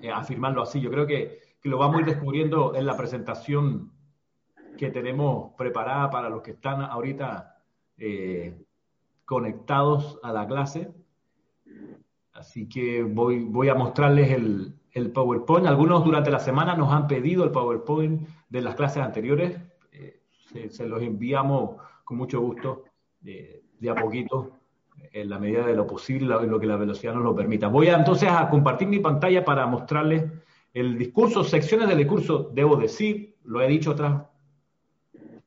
[0.00, 0.80] eh, afirmarlo así.
[0.80, 3.92] Yo creo que, lo vamos a ir descubriendo en la presentación
[4.76, 7.56] que tenemos preparada para los que están ahorita
[7.96, 8.62] eh,
[9.24, 10.92] conectados a la clase.
[12.32, 15.66] Así que voy, voy a mostrarles el, el, PowerPoint.
[15.66, 19.60] Algunos durante la semana nos han pedido el PowerPoint de las clases anteriores.
[20.70, 22.84] se los enviamos con mucho gusto,
[23.20, 24.52] de, a poquito,
[25.12, 27.68] en la medida de lo posible, en lo que la velocidad nos lo permita.
[27.68, 30.24] Voy a, entonces a compartir mi pantalla para mostrarles
[30.74, 34.24] el discurso, secciones del discurso, debo decir, lo he dicho otras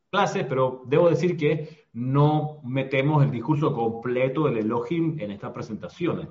[0.10, 6.28] clases, pero debo decir que no metemos el discurso completo del Elohim en estas presentaciones.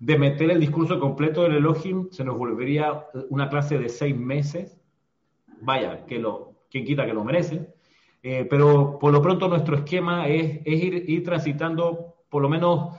[0.00, 4.80] De meter el discurso completo del Elohim se nos volvería una clase de seis meses.
[5.60, 7.74] Vaya, que lo, quien quita que lo merece.
[8.22, 12.96] Eh, pero por lo pronto nuestro esquema es, ir, transitando por lo menos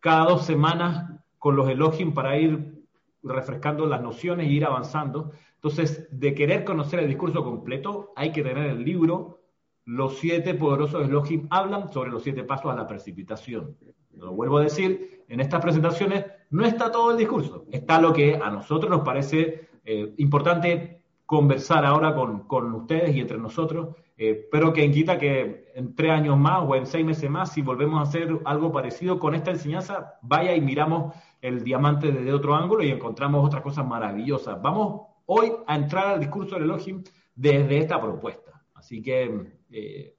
[0.00, 2.79] cada dos semanas con los Elohim para ir
[3.22, 5.32] refrescando las nociones e ir avanzando.
[5.54, 9.40] Entonces, de querer conocer el discurso completo, hay que tener el libro.
[9.84, 13.76] Los siete poderosos Elohim hablan sobre los siete pasos a la precipitación.
[14.16, 18.36] Lo vuelvo a decir, en estas presentaciones no está todo el discurso, está lo que
[18.36, 24.48] a nosotros nos parece eh, importante conversar ahora con, con ustedes y entre nosotros eh,
[24.52, 27.98] pero que quita que en tres años más o en seis meses más, si volvemos
[27.98, 32.82] a hacer algo parecido con esta enseñanza, vaya y miramos el diamante desde otro ángulo
[32.82, 34.60] y encontramos otras cosas maravillosas.
[34.60, 37.02] Vamos hoy a entrar al discurso del Elohim
[37.34, 38.62] desde esta propuesta.
[38.74, 40.14] Así que eh,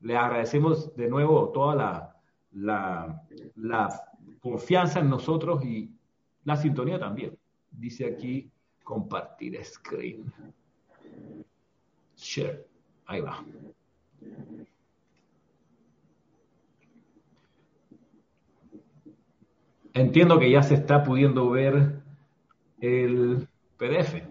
[0.00, 2.16] le agradecemos de nuevo toda la,
[2.52, 3.22] la,
[3.56, 4.02] la
[4.40, 5.90] confianza en nosotros y
[6.44, 7.36] la sintonía también.
[7.70, 8.50] Dice aquí
[8.84, 10.32] compartir screen.
[12.16, 12.66] Share.
[13.06, 13.44] Ahí va.
[19.96, 22.02] Entiendo que ya se está pudiendo ver
[22.82, 24.22] el PDF.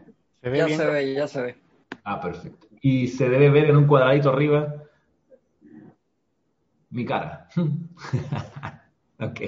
[0.43, 1.56] ya se ve, ya se ve.
[2.04, 2.67] Ah, perfecto.
[2.82, 4.75] Y se debe ver en un cuadradito arriba
[6.91, 7.49] mi cara.
[9.19, 9.41] ok.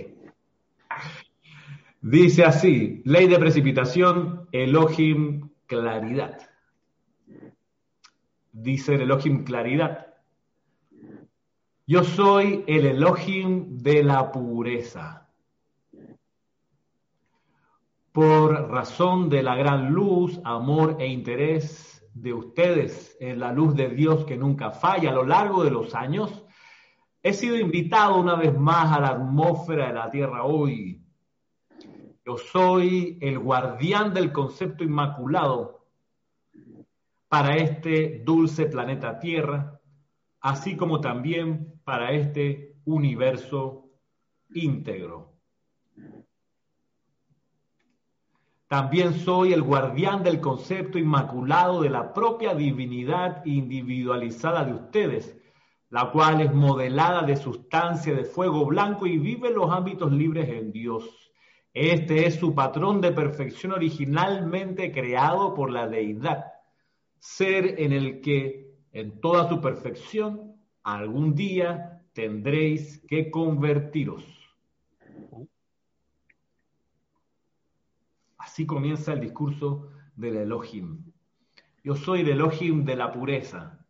[2.01, 6.49] Dice así, ley de precipitación, Elohim claridad.
[8.51, 10.15] Dice el Elohim claridad.
[11.86, 15.26] Yo soy el Elohim de la pureza.
[18.17, 23.89] Por razón de la gran luz, amor e interés de ustedes en la luz de
[23.89, 26.43] Dios que nunca falla a lo largo de los años,
[27.21, 31.06] he sido invitado una vez más a la atmósfera de la Tierra hoy
[32.25, 35.86] yo soy el guardián del concepto inmaculado
[37.27, 39.80] para este dulce planeta Tierra,
[40.41, 43.91] así como también para este universo
[44.56, 45.37] íntegro.
[48.67, 55.38] También soy el guardián del concepto inmaculado de la propia divinidad individualizada de ustedes,
[55.89, 60.73] la cual es modelada de sustancia de fuego blanco y vive los ámbitos libres en
[60.73, 61.32] Dios.
[61.73, 66.45] Este es su patrón de perfección originalmente creado por la deidad,
[67.19, 74.37] ser en el que en toda su perfección algún día tendréis que convertiros.
[78.57, 81.03] Así comienza el discurso del Elohim.
[81.83, 83.85] Yo soy el Elohim de la pureza.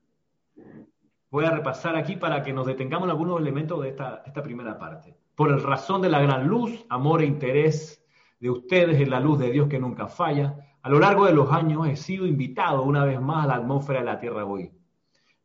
[1.32, 4.78] Voy a repasar aquí para que nos detengamos en algunos elementos de esta, esta primera
[4.78, 8.04] parte por el razón de la gran luz, amor e interés
[8.42, 11.50] de ustedes en la luz de Dios que nunca falla, a lo largo de los
[11.50, 14.74] años he sido invitado una vez más a la atmósfera de la Tierra hoy.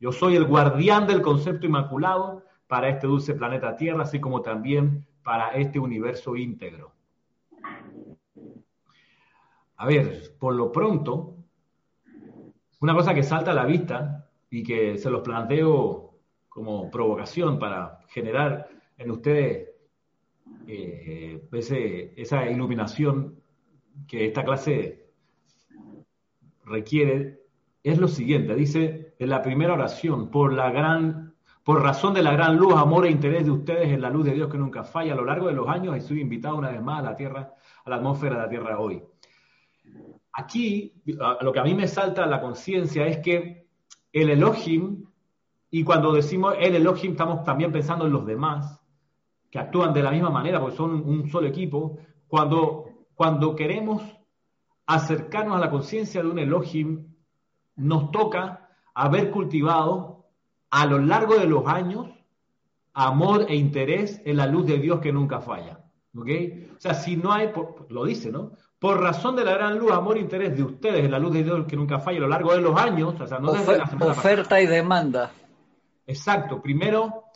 [0.01, 5.07] Yo soy el guardián del concepto inmaculado para este dulce planeta Tierra, así como también
[5.23, 6.93] para este universo íntegro.
[9.83, 11.39] A ver, por lo pronto,
[12.81, 17.99] una cosa que salta a la vista y que se los planteo como provocación para
[18.07, 19.71] generar en ustedes
[20.69, 21.49] eh,
[22.17, 23.41] esa iluminación
[24.07, 25.11] que esta clase
[26.65, 27.41] requiere
[27.83, 32.31] es lo siguiente, dice en la primera oración, por la gran, por razón de la
[32.31, 35.15] gran luz, amor e interés de ustedes en la luz de Dios que nunca falla,
[35.15, 37.91] a lo largo de los años estoy invitado una vez más a la Tierra, a
[37.91, 39.03] la atmósfera de la Tierra hoy.
[40.33, 43.67] Aquí, lo que a mí me salta a la conciencia es que
[44.13, 45.05] el Elohim,
[45.71, 48.81] y cuando decimos el Elohim estamos también pensando en los demás,
[49.51, 54.03] que actúan de la misma manera porque son un solo equipo, cuando, cuando queremos
[54.87, 57.15] acercarnos a la conciencia de un Elohim,
[57.77, 60.27] nos toca haber cultivado
[60.71, 62.09] a lo largo de los años
[62.95, 65.85] amor e interés en la luz de Dios que nunca falla.
[66.17, 66.29] ¿Ok?
[66.77, 67.51] O sea, si no hay,
[67.89, 68.53] lo dice, ¿no?
[68.83, 71.45] Por razón de la gran luz, amor e interés de ustedes en la luz de
[71.45, 74.67] Dios que nunca falla a lo largo de los años, o sea, no Oferta y
[74.67, 75.31] demanda.
[76.05, 76.61] Exacto.
[76.61, 77.27] Primero,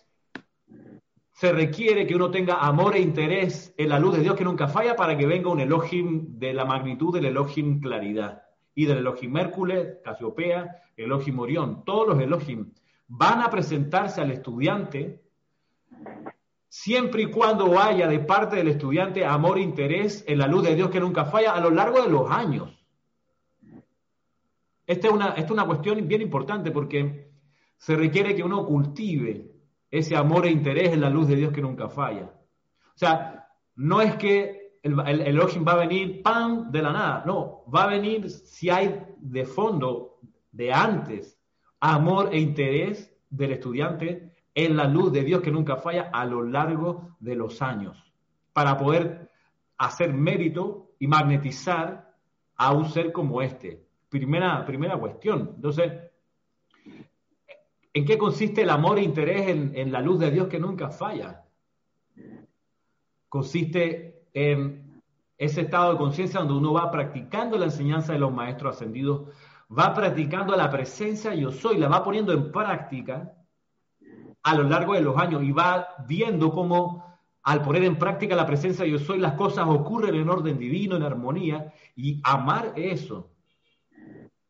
[1.31, 4.67] se requiere que uno tenga amor e interés en la luz de Dios que nunca
[4.67, 8.43] falla para que venga un Elohim de la magnitud del Elohim claridad
[8.75, 11.85] y del Elohim Hércules, Casiopea, Elohim Orión.
[11.85, 12.73] Todos los Elohim
[13.07, 15.23] van a presentarse al estudiante
[16.77, 20.75] siempre y cuando haya de parte del estudiante amor e interés en la luz de
[20.75, 22.71] Dios que nunca falla a lo largo de los años.
[24.87, 27.31] Esta es una, es una cuestión bien importante porque
[27.79, 29.53] se requiere que uno cultive
[29.91, 32.31] ese amor e interés en la luz de Dios que nunca falla.
[32.95, 37.65] O sea, no es que el, el, va a venir pan de la nada, no,
[37.75, 40.19] va a venir si hay de fondo,
[40.53, 41.41] de antes,
[41.81, 44.26] amor e interés del estudiante
[44.57, 47.97] en la luz de Dios que nunca falla a lo largo de los años,
[48.53, 49.31] para poder
[49.79, 52.13] hacer mérito y magnetizar
[52.57, 53.87] a un ser como este.
[54.09, 55.53] Primera, primera cuestión.
[55.55, 55.93] Entonces,
[57.97, 61.47] ¿En qué consiste el amor e interés en, la luz de Dios que nunca falla?
[63.31, 65.01] Consiste en
[65.39, 69.35] ese estado de conciencia donde uno va practicando la enseñanza de los maestros ascendidos,
[69.71, 73.33] va practicando la presencia yo soy, la va poniendo en práctica
[74.47, 77.05] a lo largo de los años y va viendo cómo
[77.43, 81.03] al poner en práctica la presencia yo soy, las cosas ocurren en orden divino, en
[81.03, 83.33] armonía, y amar eso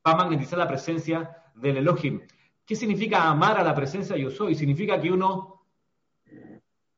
[0.07, 2.21] va a magnetizar la presencia del Elohim.
[2.67, 4.55] ¿Qué significa amar a la presencia yo soy?
[4.55, 5.63] Significa que uno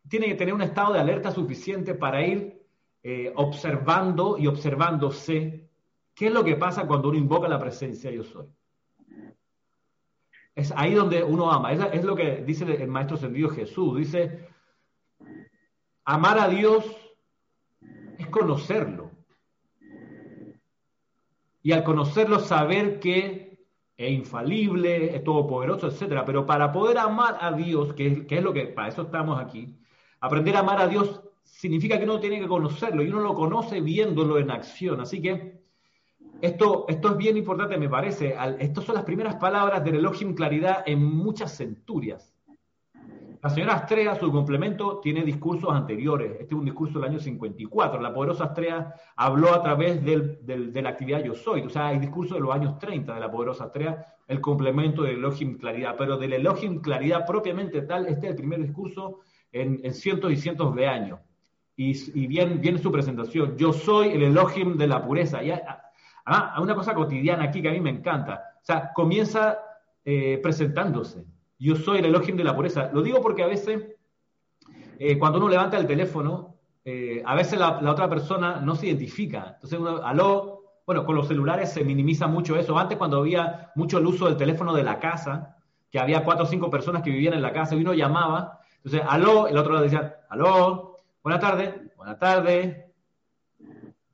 [0.09, 2.67] tiene que tener un estado de alerta suficiente para ir
[3.05, 5.71] eh, observando y observándose
[6.15, 8.49] qué es lo que pasa cuando uno invoca la presencia yo soy.
[10.59, 11.73] Es ahí donde uno ama.
[11.73, 13.97] Es, es lo que dice el Maestro Servido Jesús.
[13.97, 14.49] Dice,
[16.05, 16.85] amar a Dios
[18.19, 19.13] es conocerlo.
[21.63, 23.61] Y al conocerlo, saber que
[23.97, 26.25] es infalible, es todopoderoso, etcétera.
[26.25, 29.79] Pero para poder amar a Dios, que, es lo que para eso estamos aquí,
[30.19, 33.81] aprender a amar a Dios significa que uno tiene que conocerlo y uno lo conoce
[33.81, 35.01] viéndolo en acción.
[35.01, 35.63] Así que
[36.41, 38.37] esto, esto es bien importante, me parece.
[38.61, 42.35] Estas son las primeras palabras del Elohim Claridad en muchas centurias.
[43.41, 46.33] La señora Astrea, su complemento, tiene discursos anteriores.
[46.33, 48.01] Este es un discurso del año 54.
[48.01, 51.61] La poderosa Astrea habló a través de la actividad Yo Soy.
[51.63, 55.17] O sea, hay discursos de los años 30 de la poderosa Astrea, el complemento del
[55.17, 55.95] Elohim Claridad.
[55.97, 59.21] Pero del Elohim Claridad propiamente tal, este es el primer discurso
[59.53, 61.21] en, cientos y cientos de años.
[61.77, 63.57] Y, bien, viene su presentación.
[63.57, 65.45] Yo soy el Elohim de la pureza.
[65.45, 65.53] Y
[66.29, 68.55] ah, una cosa cotidiana aquí que a mí me encanta.
[68.61, 69.59] O sea, comienza
[70.05, 71.25] eh, presentándose
[71.59, 72.91] yo soy el Elohim de la pureza.
[72.93, 73.83] Lo digo porque a veces,
[74.99, 79.53] eh, cuando uno levanta el teléfono, eh, a veces la, otra persona no se identifica.
[79.55, 82.79] Entonces uno, aló, bueno, con los celulares se minimiza mucho eso.
[82.79, 85.57] Antes cuando había mucho el uso del teléfono de la casa,
[85.91, 89.03] que había cuatro o cinco personas que vivían en la casa y uno llamaba, entonces,
[89.09, 92.85] aló, el otro lado decía, aló, buenas tardes, buenas tardes.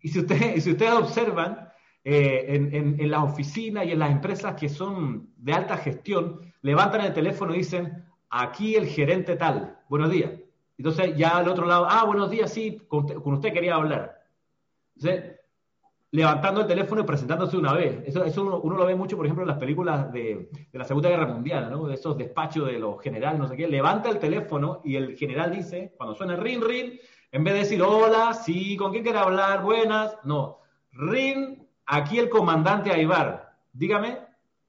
[0.00, 1.68] Y si, usted, si ustedes observan,
[2.04, 7.00] eh, en, en, las oficinas y en las empresas que son de alta gestión, levantan
[7.00, 10.32] el teléfono y dicen, aquí el gerente tal, buenos días.
[10.76, 14.22] Entonces ya al otro lado, ah, buenos días, sí, con usted, quería hablar.
[14.96, 15.36] Entonces,
[16.10, 18.02] levantando el teléfono y presentándose una vez.
[18.06, 21.26] Eso, eso uno, lo ve mucho, por ejemplo, en las películas de, la Segunda Guerra
[21.26, 21.86] Mundial, ¿no?
[21.86, 23.66] De esos despachos de los generales, no sé qué.
[23.66, 27.00] Levanta el teléfono y el general dice, cuando suena ring, ring,
[27.32, 29.62] en vez de decir hola, sí, ¿con quién quiere hablar?
[29.62, 30.16] Buenas.
[30.22, 30.60] No,
[30.92, 33.54] ring, aquí el comandante Aibar.
[33.72, 34.18] Dígame,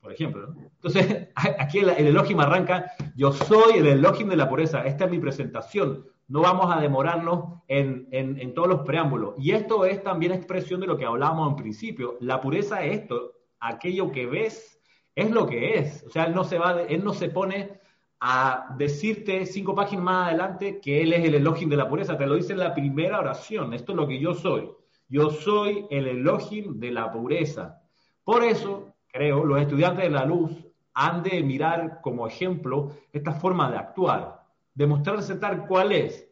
[0.02, 0.54] por ejemplo.
[0.86, 5.20] Entonces, aquí el, el arranca, yo soy el Elohim de la pureza, esta es mi
[5.20, 9.36] presentación, no vamos a demorarnos en, en, todos los preámbulos.
[9.38, 13.34] Y esto es también expresión de lo que hablábamos en principio, la pureza es esto,
[13.60, 14.80] aquello que ves
[15.16, 17.80] es lo que es, o sea, él no se, va, él no se pone
[18.20, 22.28] a decirte cinco páginas más adelante que él es el Elohim de la pureza, te
[22.28, 24.70] lo dice en la primera oración, esto es lo que yo soy,
[25.08, 27.82] yo soy el Elohim de la pureza.
[28.24, 30.52] Por eso, creo, los estudiantes de la luz
[30.94, 34.44] han de mirar como ejemplo esta forma de actuar,
[34.74, 36.28] demostrarse tal cual es.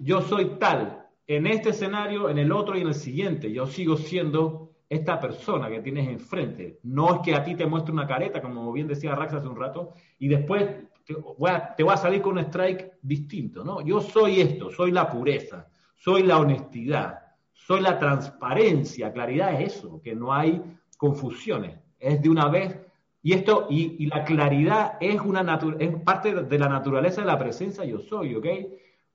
[0.00, 3.52] Yo soy tal en este escenario, en el otro y en el siguiente.
[3.52, 6.78] Yo sigo siendo esta persona que tienes enfrente.
[6.84, 9.56] No es que a ti te muestre una careta, como bien decía Rax hace un
[9.56, 10.64] rato, y después
[11.04, 13.64] te, voy a, te a salir con un strike distinto.
[13.64, 13.80] ¿no?
[13.80, 17.25] Yo soy esto, soy la pureza, soy la honestidad,
[17.66, 19.12] soy la transparencia.
[19.12, 20.62] Claridad es eso, que no hay
[20.96, 22.78] confusiones es de una vez.
[23.22, 27.84] Y esto, y, la claridad es, una es parte de la naturaleza de la presencia
[27.84, 28.46] yo soy, ¿ok?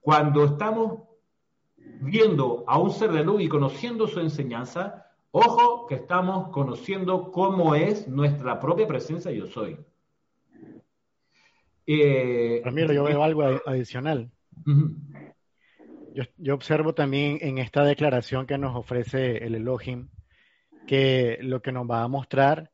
[0.01, 1.03] Cuando estamos
[1.77, 7.73] viendo a un ser de luz y conociendo su enseñanza, ojo que estamos conociendo cómo
[7.73, 9.77] es nuestra propia presencia yo soy.
[11.87, 14.29] Eh, Ramiro, yo veo algo adicional.
[16.37, 20.09] Yo, observo también en esta declaración que nos ofrece el Elohim
[20.87, 22.71] que lo que nos va a mostrar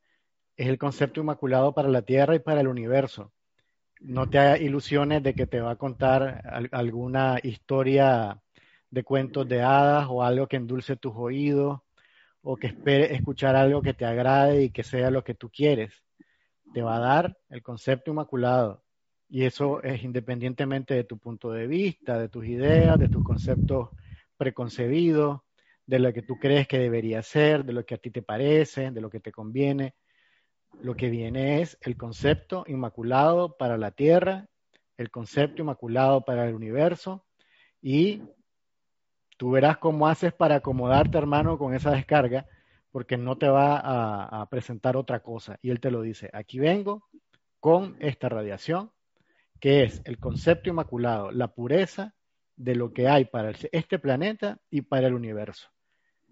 [0.55, 3.31] es el concepto inmaculado para la Tierra y para el universo.
[3.99, 8.41] No te hagas ilusiones de que te va a contar alguna historia
[8.89, 11.79] de cuentos de hadas o algo que endulce tus oídos
[12.41, 15.93] o que espere escuchar algo que te agrade y que sea lo que tú quieres.
[16.73, 18.83] Te va a dar el concepto inmaculado.
[19.29, 23.89] Y eso es independientemente de tu punto de vista, de tus ideas, de tus conceptos
[24.37, 25.41] preconcebidos,
[25.85, 28.91] de lo que tú crees que debería ser, de lo que a ti te parece,
[28.91, 29.95] de lo que te conviene.
[30.81, 34.47] Lo que viene es el concepto inmaculado para la tierra,
[34.97, 37.25] el concepto inmaculado para el universo
[37.81, 38.21] y
[39.37, 42.47] tú verás cómo haces para acomodarte, hermano, con esa descarga,
[42.91, 45.57] porque no te va a, a, presentar otra cosa.
[45.61, 47.07] Y él te lo dice, aquí vengo
[47.59, 48.91] con esta radiación,
[49.59, 52.15] que es el concepto inmaculado, la pureza
[52.55, 55.69] de lo que hay para este planeta y para el universo.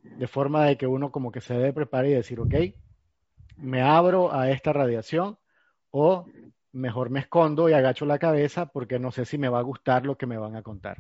[0.01, 2.55] De forma de que uno como que se debe preparar y decir, ok,
[3.57, 5.38] me abro a esta radiación
[5.91, 6.26] o
[6.71, 10.05] mejor me escondo y agacho la cabeza porque no sé si me va a gustar
[10.05, 10.97] lo que me van a contar.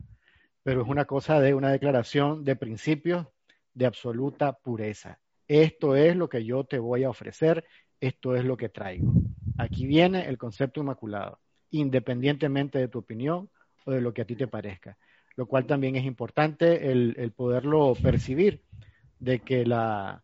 [0.63, 3.27] Pero es una cosa de una declaración de principios
[3.73, 5.19] de absoluta pureza.
[5.47, 7.65] Esto es lo que yo te voy a ofrecer,
[7.99, 9.11] esto es lo que traigo.
[9.57, 11.39] aquí viene el concepto inmaculado,
[11.71, 13.49] independientemente de tu opinión
[13.85, 14.97] o de lo que a ti te parezca,
[15.35, 18.61] lo cual también es importante el, poderlo percibir,
[19.19, 20.23] de que la,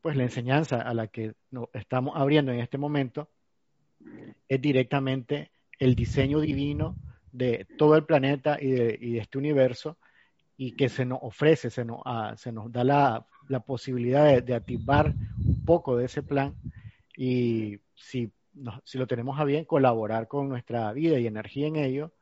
[0.00, 3.30] pues la enseñanza a la que nos estamos abriendo en este momento
[4.48, 6.96] es directamente el diseño divino
[7.30, 9.98] de todo el planeta y de, este universo
[10.56, 13.26] y que se nos ofrece, se nos, ah, se nos da la,
[13.66, 15.14] posibilidad de, de, activar
[15.44, 16.54] un poco de ese plan.
[17.16, 18.30] Y si,
[18.84, 22.12] si lo tenemos a bien, colaborar con nuestra vida y energía en ello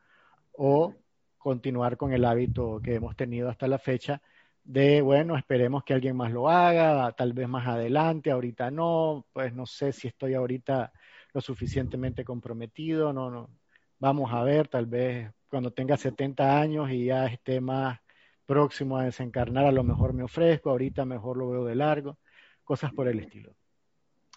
[0.52, 0.94] o
[1.38, 4.22] continuar con el hábito que hemos tenido hasta la fecha
[4.62, 9.54] de, bueno, esperemos que alguien más lo haga, tal vez más adelante, ahorita no, pues
[9.54, 10.92] no sé si estoy ahorita
[11.32, 13.50] lo suficientemente comprometido, no, no,
[13.98, 18.00] vamos a ver, tal vez cuando tenga 70 años y ya esté más
[18.46, 22.18] próximo a desencarnar, a lo mejor me ofrezco, ahorita mejor lo veo de largo,
[22.64, 23.54] cosas por el estilo.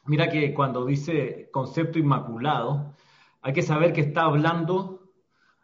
[0.05, 2.93] Mira que cuando dice concepto inmaculado,
[3.41, 5.11] hay que saber que está hablando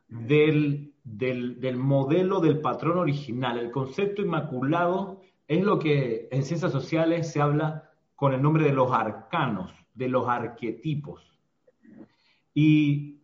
[0.08, 3.58] del, del, del modelo del patrón original.
[3.58, 8.74] El concepto inmaculado es lo que en ciencias sociales se habla con el nombre de
[8.74, 11.40] los arcanos, de los arquetipos.
[12.54, 13.22] Y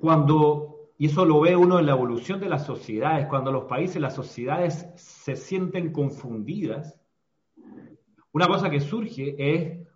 [0.00, 4.00] cuando, y eso lo ve uno en la evolución de las sociedades, cuando los países,
[4.00, 7.00] las sociedades se sienten confundidas,
[8.32, 9.86] una cosa que surge es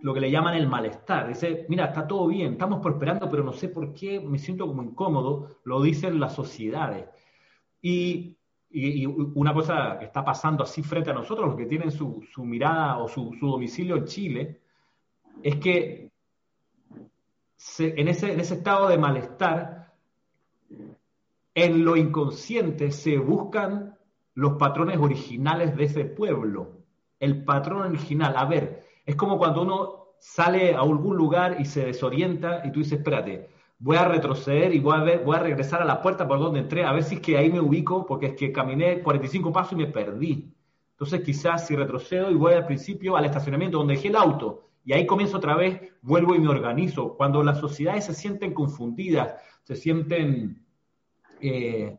[0.00, 1.28] lo que le llaman el malestar.
[1.28, 4.82] Dice, mira, está todo bien, estamos prosperando, pero no sé por qué me siento como
[4.82, 7.06] incómodo, lo dicen las sociedades.
[7.82, 8.34] Y,
[9.34, 13.08] una cosa que está pasando así frente a nosotros, los que tienen su, mirada o
[13.08, 14.60] su, domicilio en Chile,
[15.42, 16.10] es que
[17.78, 19.94] en, ese, en ese estado de malestar,
[21.54, 23.96] en lo inconsciente se buscan
[24.34, 26.82] los patrones originales de ese pueblo.
[27.18, 28.34] El patrón original.
[28.36, 28.77] A ver,
[29.08, 33.48] es como cuando uno sale a algún lugar y se desorienta y tú dices, espérate,
[33.78, 37.02] voy a retroceder y voy a, regresar a la puerta por donde entré, a ver
[37.02, 40.52] si es que ahí me ubico, porque es que caminé 45 pasos y me perdí.
[40.90, 44.92] Entonces quizás si retrocedo y voy al principio al estacionamiento donde dejé el auto y
[44.92, 47.16] ahí comienzo otra vez, vuelvo y me organizo.
[47.16, 50.66] Cuando las sociedades se sienten confundidas, se sienten
[51.40, 51.96] eh,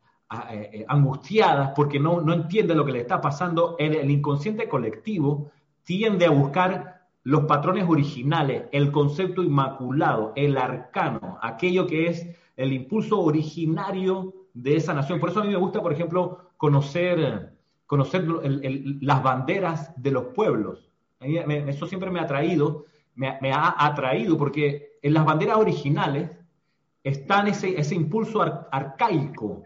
[0.51, 5.49] eh, angustiadas porque no, entienden lo que le está pasando, el inconsciente colectivo
[5.83, 12.73] tiende a buscar los patrones originales, el concepto inmaculado, el arcano, aquello que es el
[12.73, 15.19] impulso originario de esa nación.
[15.19, 17.53] Por eso a mí me gusta, por ejemplo, conocer,
[17.85, 18.25] conocer
[19.01, 20.89] las banderas de los pueblos
[21.19, 26.31] eso siempre me ha atraído, me, ha atraído, porque en las banderas originales
[27.03, 28.41] está ese, ese impulso
[28.71, 29.63] arcaico,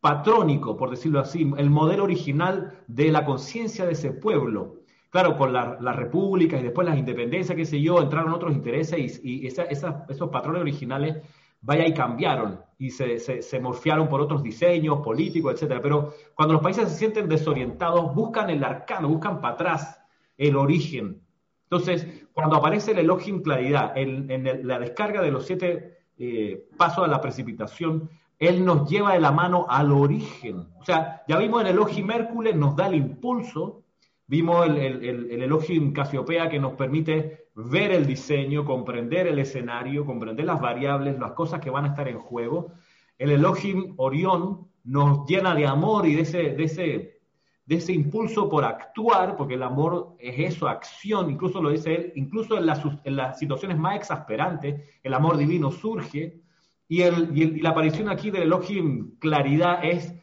[0.00, 4.81] patrónico, por decirlo así, el modelo original de la conciencia de ese pueblo.
[5.12, 9.20] Claro, con la, la, república y después las independencias, qué sé yo, entraron otros intereses
[9.22, 11.22] y, esos patrones originales,
[11.60, 15.82] vaya y cambiaron y se, morfiaron por otros diseños políticos, etcétera.
[15.82, 20.00] Pero cuando los países se sienten desorientados, buscan el arcano, buscan para atrás
[20.38, 21.20] el origen.
[21.64, 27.08] Entonces, cuando aparece el Elohim claridad en, la descarga de los siete eh, pasos a
[27.08, 28.08] la precipitación,
[28.38, 30.68] él nos lleva de la mano al origen.
[30.80, 33.81] O sea, ya vimos el Elohim Hércules, nos da el impulso,
[34.26, 40.46] vimos el, el, Elohim Casiopea que nos permite ver el diseño, comprender el escenario, comprender
[40.46, 42.72] las variables, las cosas que van a estar en juego.
[43.18, 47.22] El Elohim Orión nos llena de amor y de ese, de ese
[47.64, 52.12] de ese impulso por actuar, porque el amor es eso, acción, incluso lo dice él,
[52.16, 56.40] incluso en las, en las situaciones más exasperantes, el amor divino surge,
[56.88, 60.14] y, el, la aparición aquí del Elohim claridad es,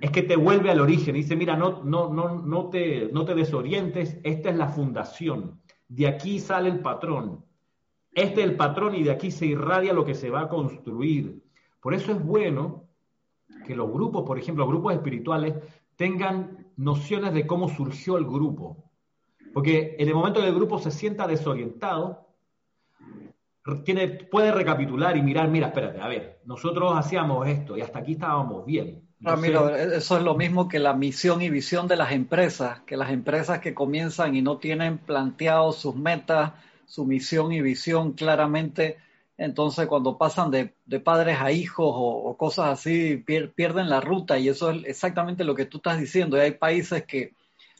[0.00, 3.34] es que te vuelve al origen, dice, mira, no, no, no, no, te, no te
[3.34, 7.44] desorientes, esta es la fundación, de aquí sale el patrón,
[8.12, 11.42] este es el patrón y de aquí se irradia lo que se va a construir.
[11.80, 12.88] Por eso es bueno
[13.66, 15.54] que los grupos, por ejemplo, los grupos espirituales,
[15.96, 18.90] tengan nociones de cómo surgió el grupo.
[19.52, 22.26] Porque en el momento que el grupo se sienta desorientado,
[23.84, 28.12] tiene, puede recapitular y mirar, mira, espérate, a ver, nosotros hacíamos esto y hasta aquí
[28.12, 29.05] estábamos bien.
[29.24, 33.60] Eso es lo mismo que la misión y visión de las empresas, que las empresas
[33.60, 36.52] que comienzan y no tienen planteado sus metas,
[36.86, 38.98] su misión y visión claramente,
[39.38, 44.70] entonces, cuando pasan de, padres a hijos o, cosas así, pierden la ruta y eso
[44.70, 46.36] es exactamente lo que tú estás diciendo.
[46.36, 47.34] Y hay países que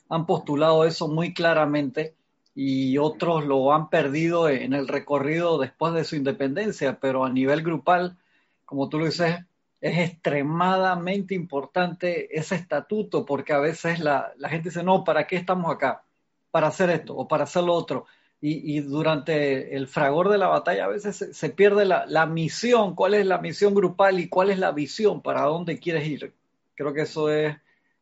[0.09, 2.15] han postulado eso muy claramente
[2.55, 7.63] y otros lo han perdido en el recorrido después de su independencia, pero a nivel
[7.63, 8.19] grupal,
[8.67, 9.37] como tú lo dices,
[9.81, 15.37] es extremadamente importante ese estatuto porque a veces la, la gente dice, no, ¿para qué
[15.37, 16.03] estamos acá?
[16.51, 18.07] Para hacer esto o para hacer lo otro
[18.41, 23.27] y, durante el fragor de la batalla a veces se, pierde la, misión, cuál es
[23.27, 26.35] la misión grupal y cuál es la visión, para dónde quieres ir.
[26.75, 27.57] Creo que eso es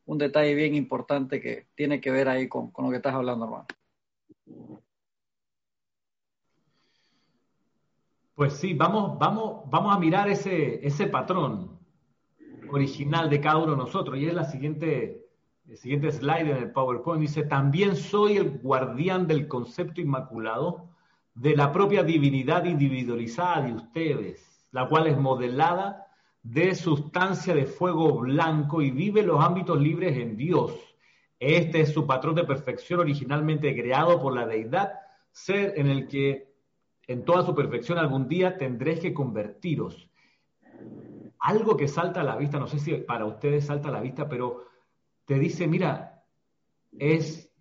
[0.07, 3.67] un detalle bien importante que tiene que ver ahí con, lo que estás hablando, hermano.
[8.35, 11.79] Pues sí, vamos, vamos, vamos a mirar ese, ese patrón
[12.69, 14.19] original de cada uno de nosotros.
[14.19, 15.25] Y es la siguiente,
[15.69, 17.21] el siguiente slide en el PowerPoint.
[17.21, 20.89] Dice, también soy el guardián del concepto inmaculado
[21.35, 26.09] de la propia divinidad individualizada de ustedes, la cual es modelada
[26.43, 30.73] de sustancia de fuego blanco y vive los ámbitos libres en Dios.
[31.39, 34.93] Este es su patrón de perfección originalmente creado por la deidad,
[35.31, 36.54] ser en el que
[37.07, 40.11] en toda su perfección algún día tendréis que convertiros.
[41.39, 44.29] Algo que salta a la vista, no sé si para ustedes salta a la vista,
[44.29, 44.65] pero
[45.27, 46.25] te dice, mira,
[46.99, 47.53] es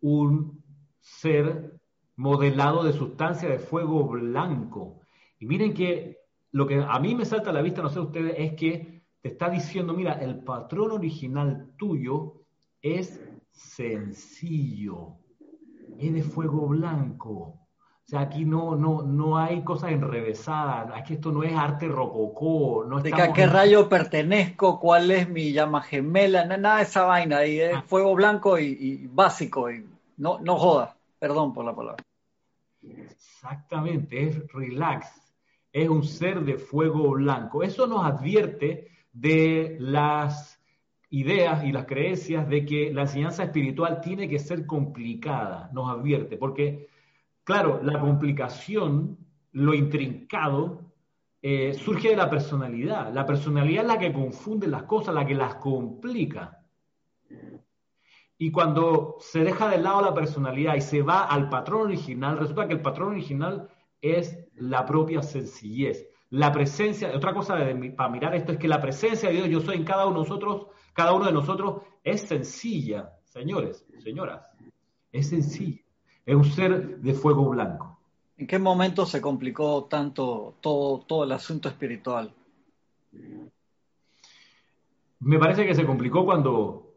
[0.00, 0.62] un
[1.00, 1.78] ser
[2.16, 5.00] modelado de sustancia de fuego blanco.
[5.38, 6.18] Y miren que
[6.50, 9.28] lo que a mí me salta a la vista, no sé ustedes, es que te
[9.28, 12.42] está diciendo, mira, el patrón original tuyo
[12.82, 15.16] es sencillo,
[15.98, 17.67] es de fuego blanco.
[18.08, 22.82] O sea, aquí no, no, no hay cosas enrevesadas, aquí esto no es arte rococó.
[22.88, 24.80] No ¿De a qué rayo pertenezco?
[24.80, 26.46] ¿Cuál es mi llama gemela?
[26.46, 27.84] Nada de esa vaina, ahí es ah.
[27.86, 29.84] fuego blanco y, básico, y
[30.16, 32.02] no, no joda, perdón por la palabra.
[32.82, 35.28] Exactamente, es relax
[35.72, 37.62] es un ser de fuego blanco.
[37.62, 40.60] Eso nos advierte de las
[41.10, 46.36] ideas y las creencias de que la enseñanza espiritual tiene que ser complicada, nos advierte,
[46.36, 46.87] porque,
[47.48, 49.16] claro, la complicación,
[49.52, 50.92] lo intrincado,
[51.40, 53.10] eh, surge de la personalidad.
[53.10, 56.62] La personalidad es la que confunde las cosas, la que las complica.
[58.36, 62.68] Y cuando se deja de lado la personalidad y se va al patrón original, resulta
[62.68, 63.70] que el patrón original
[64.02, 66.06] es la propia sencillez.
[66.28, 67.56] La presencia, otra cosa
[67.96, 70.28] para mirar esto es que la presencia de Dios, yo soy en cada uno de
[70.28, 74.50] nosotros, cada uno de nosotros es sencilla, señores, señoras,
[75.10, 75.87] es sencilla,
[76.28, 77.98] es un ser de fuego blanco.
[78.36, 82.32] ¿En qué momento se complicó tanto todo, todo el asunto espiritual?
[85.20, 86.94] Me parece que se complicó cuando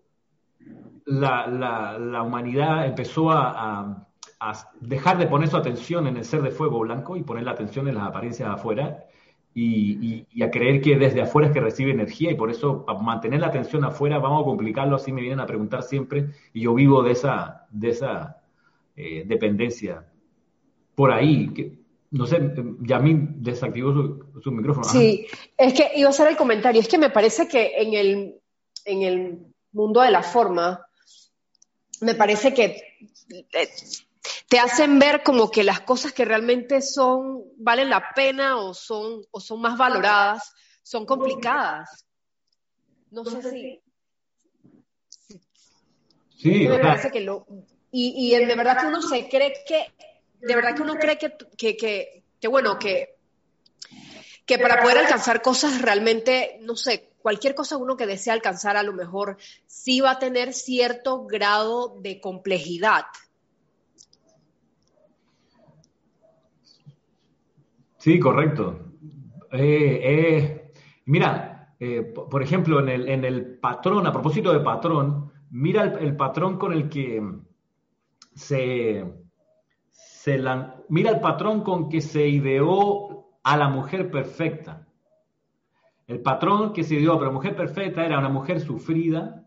[1.06, 4.08] la, humanidad empezó a
[4.42, 7.52] a dejar de poner su atención en el ser de fuego blanco y poner la
[7.52, 9.06] atención en las apariencias de afuera
[9.54, 13.42] y, a creer que desde afuera es que recibe energía y por eso para mantener
[13.42, 17.04] la atención afuera vamos a complicarlo, así me vienen a preguntar siempre y yo vivo
[17.04, 18.41] de esa, de esa
[19.04, 20.06] eh, dependencia.
[20.94, 21.74] Por ahí, que,
[22.12, 23.94] no sé, Yamin desactivó
[24.44, 24.88] su, micrófono.
[24.88, 25.26] Sí,
[25.58, 28.40] es que iba a hacer el comentario, es que me parece que en el,
[28.86, 29.40] en el
[29.72, 30.86] mundo de la forma,
[32.02, 32.98] me parece que
[33.54, 33.70] eh,
[34.48, 39.24] te hacen ver como que las cosas que realmente son, valen la pena o son,
[39.32, 42.06] o son más valoradas, son complicadas.
[43.10, 43.82] No sé si.
[46.38, 47.48] Sí, me parece que lo.
[47.92, 49.88] Y, y de verdad que uno se cree que.
[50.40, 53.16] De verdad que uno cree que, que, que, que bueno, que,
[54.46, 58.84] que para poder alcanzar cosas realmente, no sé, cualquier cosa uno que desea alcanzar a
[58.84, 59.38] lo mejor
[59.68, 63.06] sí va a tener cierto grado de complejidad.
[67.98, 68.80] Sí, correcto.
[69.52, 70.72] Eh, eh,
[71.06, 76.16] mira, eh, por ejemplo, en el, en el, patrón, a propósito de patrón, mira el,
[76.16, 77.22] patrón con el que
[78.34, 79.06] se,
[79.90, 80.44] se
[80.90, 84.88] mira el patrón con que se ideó a la mujer perfecta.
[86.08, 89.44] El patrón que se ideó a la mujer perfecta era una mujer sufrida,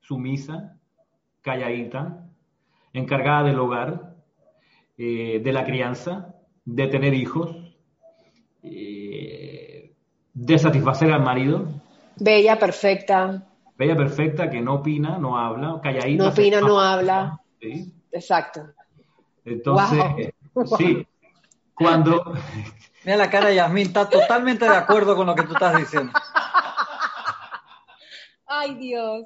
[0.00, 0.76] sumisa,
[1.42, 2.26] calladita,
[2.92, 4.16] encargada del hogar,
[4.96, 7.56] de la crianza, de tener hijos,
[8.62, 9.94] eh,
[10.34, 11.66] de satisfacer al marido.
[12.16, 13.46] Bella, perfecta.
[13.76, 16.24] Bella, perfecta, que no opina, no habla, calladita.
[16.24, 17.40] No opina, no habla.
[17.60, 17.94] Sí.
[18.12, 18.62] Exacto.
[19.44, 20.32] Entonces,
[20.76, 21.06] sí,
[21.74, 22.34] cuando...
[23.04, 26.12] Mira la cara de Yasmín, está totalmente de acuerdo con lo que tú estás diciendo.
[28.46, 29.24] Ay, Dios.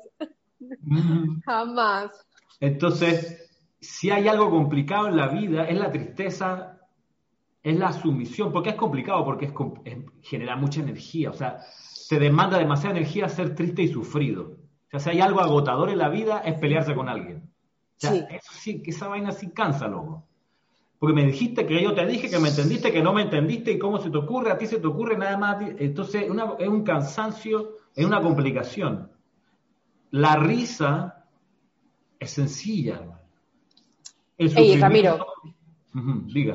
[1.44, 2.10] Jamás.
[2.60, 6.72] Entonces, si hay algo complicado en la vida, es la tristeza
[7.62, 9.52] es la sumisión, porque es complicado, porque es,
[10.22, 11.60] genera mucha energía, o sea,
[12.08, 14.56] te demanda demasiada energía ser triste y sufrido.
[14.86, 17.51] O sea, si hay algo agotador en la vida, es pelearse con alguien.
[18.09, 18.24] O sea, sí.
[18.30, 20.26] eso sí, que esa vaina sí cansa, loco.
[20.98, 23.78] Porque me dijiste que yo te dije, que me entendiste, que no me entendiste, y
[23.78, 25.62] cómo se te ocurre, a ti se te ocurre nada más.
[25.78, 26.24] Entonces,
[26.59, 29.11] es un cansancio, es una complicación.
[30.11, 31.26] La risa
[32.18, 33.03] es sencilla.
[34.38, 35.26] El Ey, Ramiro,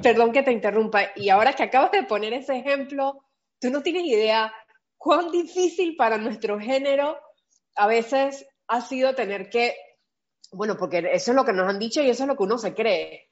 [0.01, 1.01] Perdón que te interrumpa.
[1.15, 3.23] Y ahora que acabas de poner ese ejemplo,
[3.59, 4.51] tú no tienes idea
[4.97, 7.17] cuán difícil para nuestro género
[7.75, 9.75] a veces ha sido tener que,
[10.51, 12.57] bueno, porque eso es lo que nos han dicho y eso es lo que uno
[12.57, 13.29] se cree,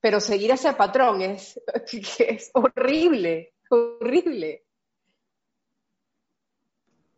[0.00, 1.60] pero seguir ese patrón es,
[2.54, 4.64] horrible, horrible.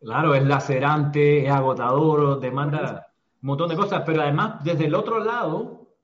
[0.00, 3.06] Claro, es lacerante, es agotador, demanda
[3.42, 5.96] un montón de cosas, pero además desde el otro lado,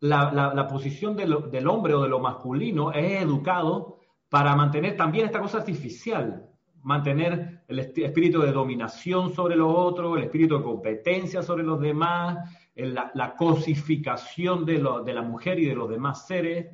[0.00, 5.58] la, posición del hombre o de lo masculino es educado para mantener también esta cosa
[5.58, 6.48] artificial,
[6.82, 12.38] mantener el espíritu de dominación sobre los otros, el espíritu de competencia sobre los demás,
[12.76, 16.66] la, cosificación de, la mujer y de los demás seres.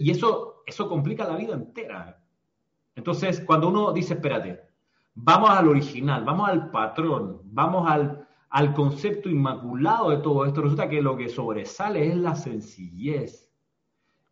[0.00, 2.20] Y eso, eso complica la vida entera.
[2.96, 4.60] Entonces, cuando uno dice, espérate,
[5.14, 10.88] vamos al original, vamos al patrón, vamos al, al concepto inmaculado de todo esto, resulta
[10.88, 13.48] que lo que sobresale es la sencillez.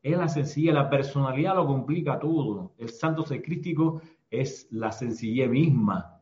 [0.02, 2.74] Es la sencillez, la personalidad lo complica todo.
[2.78, 6.20] El santo secrístico es la sencillez misma.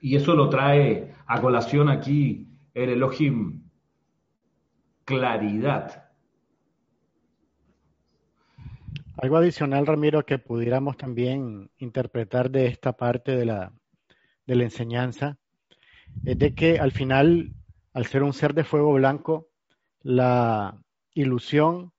[0.00, 3.62] Y eso lo trae a colación aquí el Elohim,
[5.04, 6.10] claridad.
[9.16, 13.72] Algo adicional, Ramiro, que pudiéramos también interpretar de esta parte de la,
[14.46, 15.38] de la enseñanza,
[16.24, 17.54] es de que al final,
[17.92, 19.48] al ser un ser de fuego blanco,
[20.02, 20.76] la
[21.14, 21.92] ilusión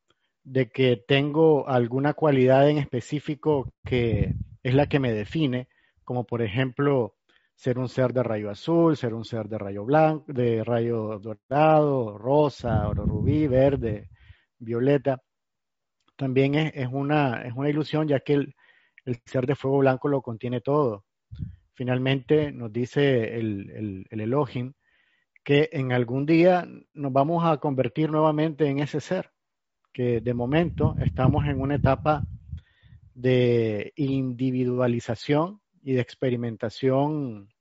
[0.43, 5.69] de que tengo alguna cualidad en específico que es la que me define,
[6.03, 7.14] como por ejemplo
[7.55, 12.17] ser un ser de rayo azul, ser un ser de rayo blanco, de rayo dorado,
[12.17, 14.09] rosa, oro rubí, verde,
[14.59, 15.21] violeta,
[16.15, 18.55] también es, una, es una ilusión ya que el,
[19.25, 21.05] ser de fuego blanco lo contiene todo.
[21.73, 24.73] Finalmente nos dice el, el, el Elohim
[25.43, 29.31] que en algún día nos vamos a convertir nuevamente en ese ser
[29.93, 32.25] que de momento estamos en una etapa
[33.13, 37.53] de individualización y de experimentación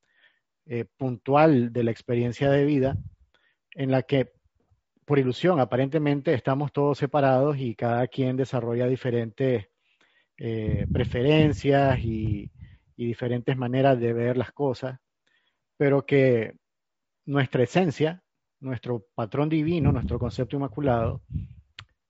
[0.65, 2.97] eh, puntual de la experiencia de vida,
[3.73, 4.33] en la que
[5.05, 9.67] por ilusión aparentemente estamos todos separados y cada quien desarrolla diferentes
[10.39, 12.51] eh, preferencias y,
[12.97, 14.99] y diferentes maneras de ver las cosas,
[15.77, 16.57] pero que
[17.27, 18.23] nuestra esencia,
[18.59, 21.21] nuestro patrón divino, nuestro concepto inmaculado,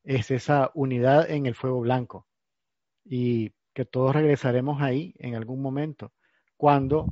[0.04, 2.28] es esa unidad en el fuego blanco.
[3.04, 6.12] Y que todos regresaremos ahí en algún momento,
[6.56, 7.06] cuando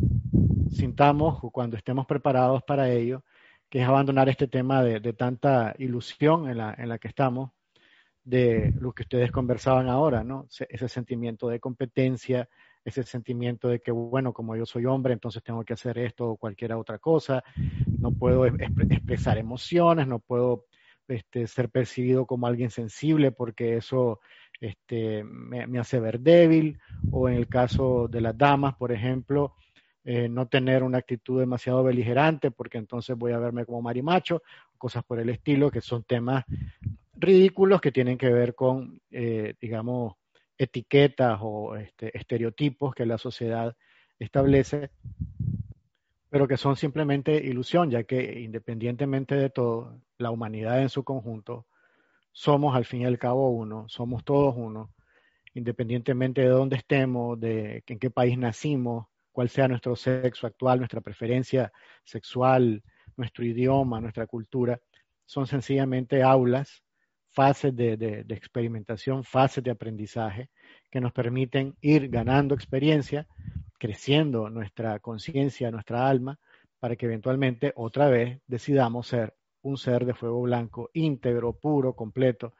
[0.70, 3.24] sintamos o cuando estemos preparados para ello,
[3.68, 7.50] que es abandonar este tema de, tanta ilusión en la, que estamos,
[8.24, 10.46] de lo que ustedes conversaban ahora, ¿no?
[10.68, 12.48] Ese sentimiento de competencia,
[12.84, 16.36] ese sentimiento de que, bueno, como yo soy hombre, entonces tengo que hacer esto o
[16.36, 17.42] cualquier otra cosa,
[17.98, 20.66] no puedo expresar emociones, no puedo
[21.14, 24.20] este, ser percibido como alguien sensible porque eso
[24.60, 26.78] este, me, hace ver débil,
[27.10, 29.54] o en el caso de las damas, por ejemplo,
[30.04, 34.42] eh, no tener una actitud demasiado beligerante porque entonces voy a verme como marimacho,
[34.78, 36.44] cosas por el estilo, que son temas
[37.14, 40.14] ridículos que tienen que ver con, eh, digamos,
[40.56, 43.76] etiquetas o este, estereotipos que la sociedad
[44.18, 44.90] establece
[46.32, 51.66] pero que son simplemente ilusión, ya que independientemente de todo, la humanidad en su conjunto,
[52.32, 54.94] somos al fin y al cabo uno, somos todos uno,
[55.52, 61.02] independientemente de dónde estemos, de en qué país nacimos, cuál sea nuestro sexo actual, nuestra
[61.02, 61.70] preferencia
[62.02, 62.82] sexual,
[63.14, 64.80] nuestro idioma, nuestra cultura,
[65.26, 66.82] son sencillamente aulas,
[67.28, 70.48] fases de, experimentación, fases de aprendizaje
[70.92, 73.26] que nos permiten ir ganando experiencia
[73.82, 76.38] creciendo nuestra conciencia, nuestra alma,
[76.78, 82.54] para que eventualmente otra vez decidamos ser un ser de fuego blanco, íntegro, puro, completo.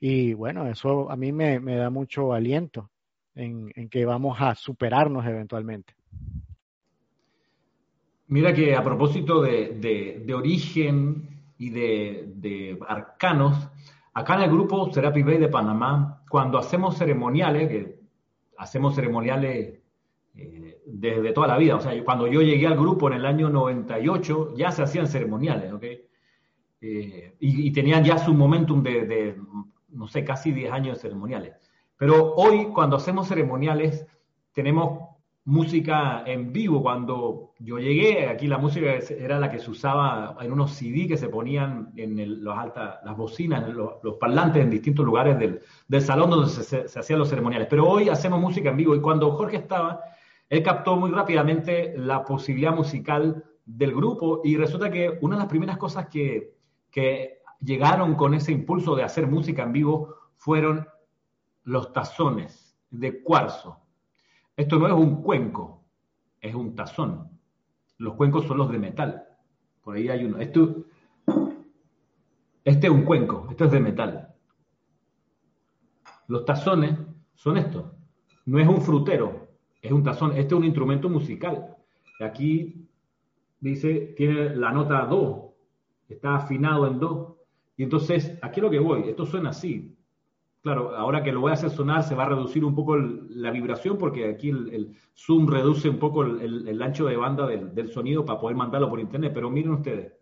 [0.00, 2.90] Y bueno, eso a mí me, da mucho aliento
[3.36, 5.94] en, que vamos a superarnos eventualmente.
[8.26, 13.68] Mira que a propósito de, origen y de, arcanos,
[14.16, 18.00] acá en el grupo Serapi Bay de Panamá, cuando hacemos ceremoniales, que
[18.56, 19.78] hacemos ceremoniales
[20.34, 21.76] eh, desde toda la vida.
[21.76, 25.70] O sea, cuando yo llegué al grupo en el año 98, ya se hacían ceremoniales,
[25.70, 25.84] ¿ok?
[26.80, 29.36] Eh, y, tenían ya su momentum de,
[29.90, 31.54] no sé, casi 10 años de ceremoniales.
[31.98, 34.06] Pero hoy, cuando hacemos ceremoniales,
[34.54, 35.05] tenemos
[35.46, 36.82] música en vivo.
[36.82, 41.16] Cuando yo llegué, aquí la música era la que se usaba en unos CD que
[41.16, 46.50] se ponían en los alta, las bocinas, los, parlantes en distintos lugares del, salón donde
[46.50, 47.68] se, hacían los ceremoniales.
[47.70, 50.00] Pero hoy hacemos música en vivo y cuando Jorge estaba,
[50.48, 55.48] él captó muy rápidamente la posibilidad musical del grupo y resulta que una de las
[55.48, 56.54] primeras cosas que,
[57.60, 60.86] llegaron con ese impulso de hacer música en vivo fueron
[61.64, 63.78] los tazones de cuarzo.
[64.56, 65.84] Esto no es un cuenco,
[66.40, 67.30] es un tazón.
[67.98, 69.24] Los cuencos son los de metal.
[69.82, 70.38] Por ahí hay uno.
[70.38, 70.60] Este
[72.64, 74.34] es un cuenco, esto es de metal.
[76.28, 76.98] Los tazones
[77.34, 77.92] son estos.
[78.46, 79.48] No es un frutero,
[79.82, 80.32] es un tazón.
[80.32, 81.76] Este es un instrumento musical.
[82.20, 82.88] Aquí
[83.60, 85.54] dice, tiene la nota do,
[86.08, 87.44] está afinado en do.
[87.76, 89.95] Y entonces, aquí lo que voy, esto suena así.
[90.66, 93.52] Claro, ahora que lo voy a hacer sonar se va a reducir un poco la
[93.52, 98.24] vibración porque aquí el, zoom reduce un poco el, ancho de banda del, del, sonido
[98.24, 100.12] para poder mandarlo por internet, pero miren ustedes.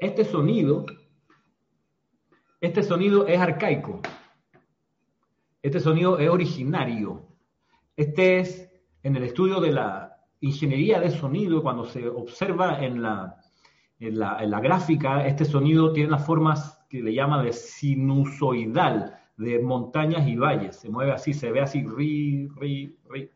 [0.00, 0.86] Este sonido,
[2.62, 4.00] este sonido es arcaico,
[5.60, 7.28] este sonido es originario,
[7.98, 8.72] este es
[9.02, 13.36] en el estudio de la ingeniería de sonido, cuando se observa en la
[14.00, 20.26] en la, gráfica, este sonido tiene las formas que le llama de sinusoidal, de montañas
[20.28, 20.76] y valles.
[20.76, 23.30] Se mueve así, se ve así, ri, ri, ri,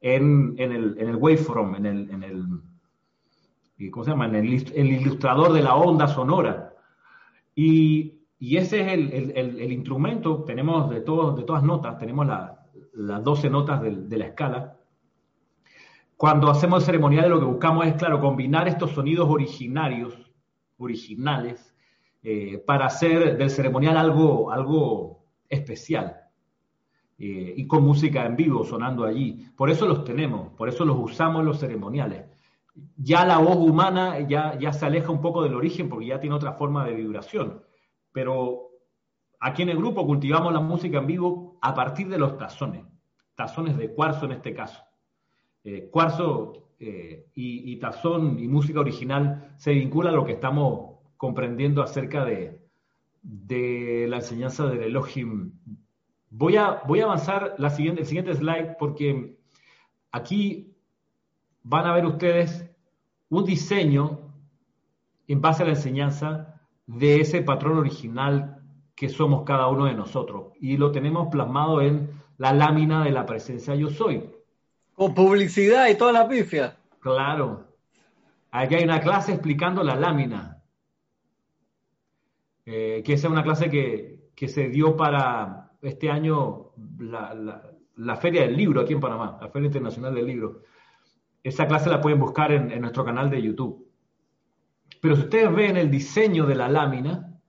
[0.00, 4.26] en, el, en el waveform, en el, en el, ¿cómo se llama?
[4.26, 6.74] En el, ilustrador de la onda sonora.
[7.54, 13.82] Y, ese es el, instrumento, tenemos de, todos, de todas notas, tenemos las 12 notas
[13.82, 14.79] de la escala,
[16.20, 20.30] cuando hacemos ceremoniales lo que buscamos es, claro, combinar estos sonidos originarios,
[20.76, 21.74] originales,
[22.22, 26.14] eh, para hacer del ceremonial algo, algo especial.
[27.18, 29.46] Eh, y con música en vivo sonando allí.
[29.56, 32.26] Por eso los tenemos, por eso los usamos los ceremoniales.
[32.98, 36.36] Ya la voz humana ya, ya se aleja un poco del origen porque ya tiene
[36.36, 37.62] otra forma de vibración.
[38.12, 38.72] Pero
[39.38, 42.84] aquí en el grupo cultivamos la música en vivo a partir de los tazones,
[43.34, 44.82] tazones de cuarzo en este caso.
[45.62, 51.82] Eh, cuarzo eh, y, tazón y música original se vincula a lo que estamos comprendiendo
[51.82, 52.58] acerca de,
[54.08, 55.52] la enseñanza del Elohim.
[56.30, 59.36] Voy a, voy a avanzar la siguiente, el siguiente slide porque
[60.12, 60.74] aquí
[61.62, 62.66] van a ver ustedes
[63.28, 64.32] un diseño
[65.28, 68.62] en base a la enseñanza de ese patrón original
[68.94, 70.52] que somos cada uno de nosotros.
[70.58, 74.39] Y lo tenemos plasmado en la lámina de la presencia yo soy.
[75.00, 76.76] Con publicidad y toda la pifia.
[77.00, 77.72] Claro.
[78.50, 80.62] Aquí hay una clase explicando la lámina.
[82.66, 88.54] Eh, que esa es una clase que, se dio para este año la, Feria del
[88.54, 90.64] Libro aquí en Panamá, la Feria Internacional del Libro.
[91.42, 93.90] Esa clase la pueden buscar en, en nuestro canal de YouTube.
[95.00, 97.40] Pero si ustedes ven el diseño de la lámina,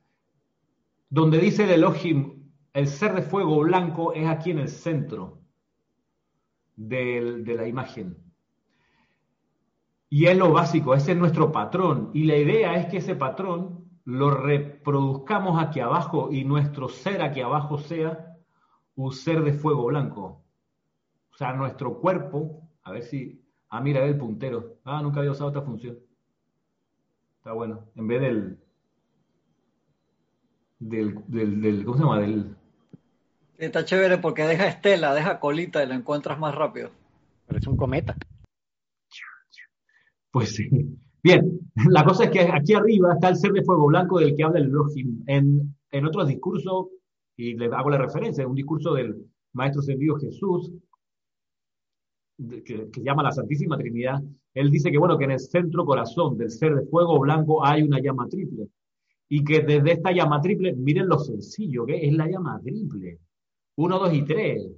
[1.10, 5.42] donde dice el Elohim, el ser de fuego blanco es aquí en el centro
[6.88, 8.18] de la imagen.
[10.10, 12.12] Y es lo básico, ese es nuestro patrón.
[12.14, 17.40] Y la idea es que ese patrón lo reproduzcamos aquí abajo y nuestro ser aquí
[17.40, 18.36] abajo sea
[18.96, 20.44] un ser de fuego blanco.
[21.32, 24.80] O sea, nuestro cuerpo, a ver si, ah, mira, el puntero.
[24.84, 25.98] Ah, nunca había usado esta función.
[27.38, 27.86] Está bueno.
[27.96, 28.60] En vez del,
[30.80, 32.20] del, del, del ¿cómo se llama?
[32.20, 32.58] Del,
[33.62, 36.90] Está chévere porque deja estela, deja colita y lo encuentras más rápido.
[37.46, 38.16] Parece un cometa.
[40.32, 40.68] Pues sí.
[41.22, 44.44] Bien, la cosa es que aquí arriba está el ser de fuego blanco del que
[44.44, 45.24] habla el Elohim.
[45.28, 46.88] En, en otros discursos,
[47.38, 49.16] y le hago la referencia, un discurso del
[49.54, 50.72] Maestro Ascendido Jesús,
[52.66, 54.24] que, que, llama la Santísima Trinidad,
[54.56, 57.84] él dice que, bueno, que en el centro corazón del ser de fuego blanco hay
[57.84, 58.70] una llama triple.
[59.30, 63.20] Y que desde esta llama triple, miren lo sencillo que es la llama triple.
[63.82, 64.72] 1, 2 y 3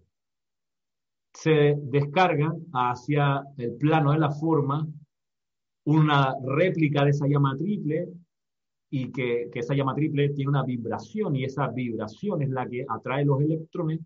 [1.33, 4.87] se descarga hacia el plano de la forma
[5.85, 8.07] una réplica de esa llama triple
[8.89, 12.85] y que, que, esa llama triple tiene una vibración y esa vibración es la que
[12.87, 13.99] atrae los electrones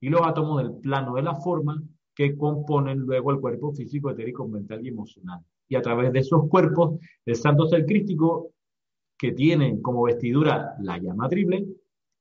[0.00, 1.82] y los átomos del plano de la forma
[2.14, 5.40] que componen luego el cuerpo físico, etérico, mental y emocional.
[5.68, 8.52] Y a través de esos cuerpos, el santo ser crístico,
[9.18, 11.66] que tiene como vestidura la llama triple,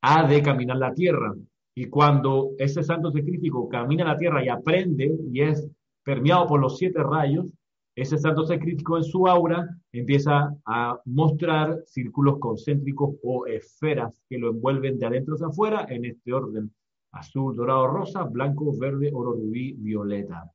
[0.02, 1.34] ha de caminar la tierra
[1.78, 5.70] y cuando ese santo crítico camina a la tierra y aprende y es
[6.04, 7.54] permeado por los siete rayos,
[7.96, 14.50] ese santo crítico en su aura empieza a mostrar círculos concéntricos o esferas que lo
[14.50, 16.74] envuelven de adentro hacia afuera en este orden.
[17.12, 20.52] Azul, dorado, rosa, blanco, verde, oro, rubí, violeta.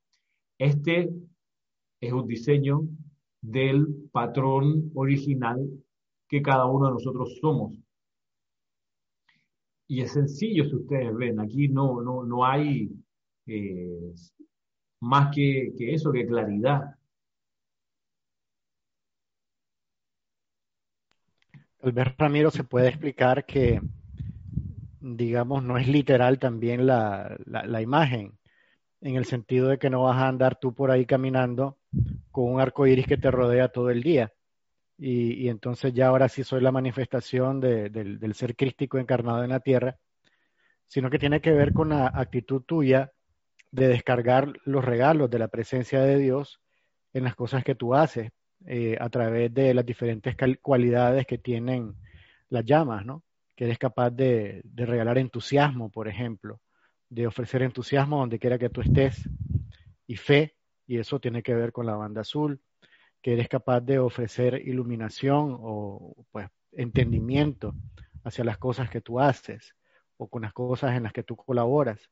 [0.57, 1.09] Este
[2.01, 2.81] es un diseño
[3.41, 5.69] del patrón original
[6.27, 7.73] que cada uno de nosotros somos
[9.87, 12.89] y es sencillo si ustedes ven, aquí no, no, no hay
[13.45, 14.13] eh,
[15.01, 16.95] más que, que eso, que claridad.
[21.81, 23.81] Tal vez Ramiro se puede explicar que,
[25.01, 28.37] digamos, no es literal también la, la, la, imagen,
[29.01, 31.77] en el sentido de que no vas a andar tú por ahí caminando
[32.31, 34.31] con un arco iris que te rodea todo el día,
[35.05, 39.49] y, entonces ya ahora sí soy la manifestación de, del, del ser crístico encarnado en
[39.49, 39.97] la tierra,
[40.87, 43.11] sino que tiene que ver con la actitud tuya
[43.69, 46.61] de descargar los regalos de la presencia de Dios
[47.11, 48.31] en las cosas que tú haces
[48.65, 51.95] eh, a través de las diferentes cualidades que tienen
[52.47, 53.25] las llamas, ¿no?
[53.57, 56.61] Que eres capaz de, de, regalar entusiasmo, por ejemplo,
[57.09, 59.27] de ofrecer entusiasmo donde quiera que tú estés
[60.07, 60.55] y fe,
[60.87, 62.61] y eso tiene que ver con la banda azul,
[63.23, 67.73] que eres capaz de ofrecer iluminación o pues entendimiento
[68.23, 69.75] hacia las cosas que tú haces
[70.17, 72.11] o con las cosas en las que tú colaboras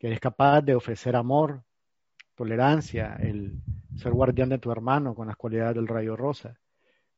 [0.00, 1.62] que eres capaz de ofrecer amor,
[2.34, 3.60] tolerancia, el
[3.96, 6.58] ser guardián de tu hermano con las cualidades del rayo rosa,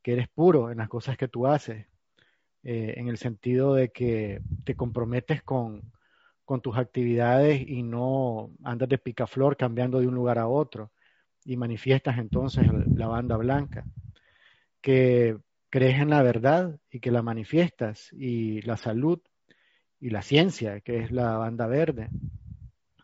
[0.03, 1.87] que eres puro en las cosas que tú haces,
[2.65, 5.93] eh, en el sentido de que te comprometes con,
[6.45, 10.91] con tus actividades y no andas de picaflor cambiando de un lugar a otro
[11.45, 13.87] y manifiestas entonces la banda blanca,
[14.81, 15.39] que
[15.71, 19.21] crees en la verdad y que la manifiestas y la salud
[20.01, 22.13] y la ciencia, que es la banda verde,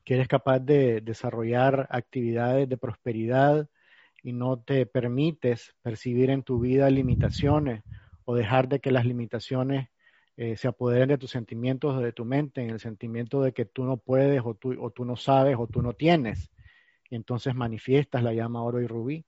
[0.05, 3.68] que eres capaz de desarrollar actividades de prosperidad
[4.22, 7.82] y no te permites percibir en tu vida limitaciones
[8.24, 9.89] o dejar de que las limitaciones
[10.36, 13.64] eh, se apoderen de tus sentimientos o de tu mente, en el sentimiento de que
[13.64, 16.51] tú no puedes o tú, o tú no sabes o tú no tienes.
[17.11, 19.25] Y entonces manifiestas la llama oro y rubí,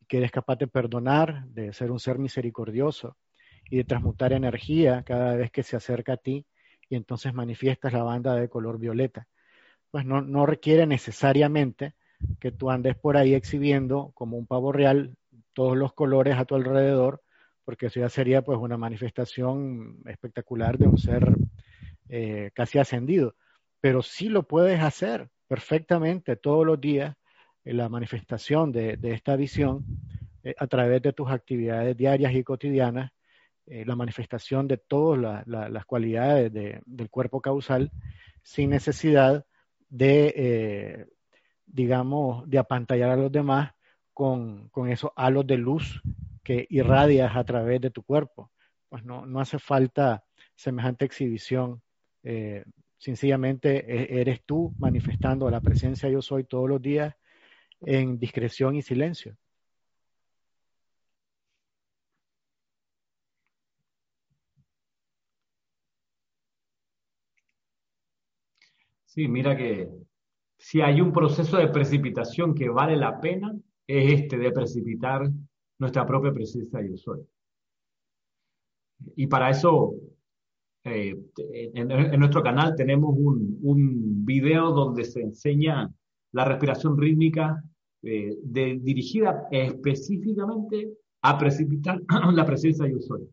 [0.00, 3.16] y que eres capaz de perdonar, de ser un ser misericordioso
[3.68, 6.46] y de transmutar energía cada vez que se acerca a ti,
[6.88, 9.26] y entonces manifiestas la banda de color violeta
[9.90, 11.94] pues no, requiere necesariamente
[12.38, 15.16] que tú andes por ahí exhibiendo como un pavo real
[15.52, 17.22] todos los colores a tu alrededor,
[17.64, 21.34] porque eso ya sería pues una manifestación espectacular de un ser
[22.10, 23.36] eh, casi ascendido.
[23.80, 27.16] Pero sí lo puedes hacer perfectamente todos los días
[27.72, 29.84] la manifestación de, esta visión
[30.42, 33.10] eh, a través de tus actividades diarias y cotidianas,
[33.66, 37.90] eh, la manifestación de todas las cualidades del cuerpo causal
[38.42, 39.44] sin necesidad
[39.88, 41.06] de, eh,
[41.66, 43.72] digamos, de apantallar a los demás
[44.12, 46.00] con, con, esos halos de luz
[46.44, 48.52] que irradias a través de tu cuerpo.
[48.88, 50.24] Pues no, no hace falta
[50.54, 51.82] semejante exhibición.
[53.06, 57.14] Sencillamente e, eres tú manifestando la presencia yo soy todos los días
[57.82, 59.36] en discreción y silencio.
[69.04, 69.88] Sí, mira que
[70.58, 73.54] si hay un proceso de precipitación que vale la pena,
[73.86, 75.30] es este de precipitar
[75.78, 77.20] nuestra propia presencia yo soy.
[79.16, 79.94] Y para eso,
[80.86, 81.16] eh,
[81.74, 85.90] en, nuestro canal tenemos un, un, video donde se enseña
[86.32, 87.62] la respiración rítmica
[88.02, 92.00] eh, dirigida específicamente a precipitar
[92.32, 93.28] la presencia yo soy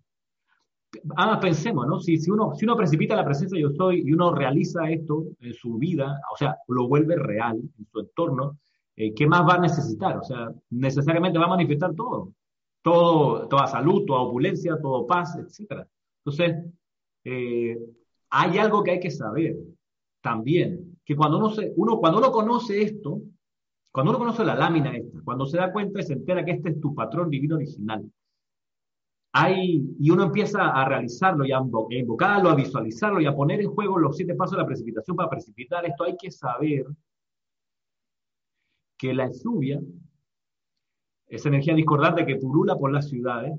[1.15, 1.99] ah, pensemos, ¿no?
[1.99, 5.53] Si, si, uno, si uno precipita la presencia yo soy y uno realiza esto en
[5.53, 8.59] su vida, o sea, lo vuelve real en su entorno,
[8.95, 10.17] eh, ¿qué más va a necesitar?
[10.17, 12.33] O sea, necesariamente va a manifestar todo.
[12.81, 15.85] todo toda salud, toda opulencia, todo paz, etc.
[16.25, 16.65] Entonces,
[17.23, 17.77] eh,
[18.29, 19.55] hay algo que hay que saber
[20.21, 23.21] también, que cuando uno, cuando uno conoce esto,
[23.91, 26.69] cuando uno conoce la lámina esta, cuando se da cuenta y se entera que este
[26.69, 28.03] es tu patrón divino original,
[29.49, 33.97] y uno empieza a realizarlo y a invocarlo, a visualizarlo y a poner en juego
[33.97, 36.85] los siete pasos de la precipitación para precipitar esto, hay que saber
[38.97, 39.81] que la lluvia,
[41.27, 43.53] esa energía discordante que purula por las ciudades,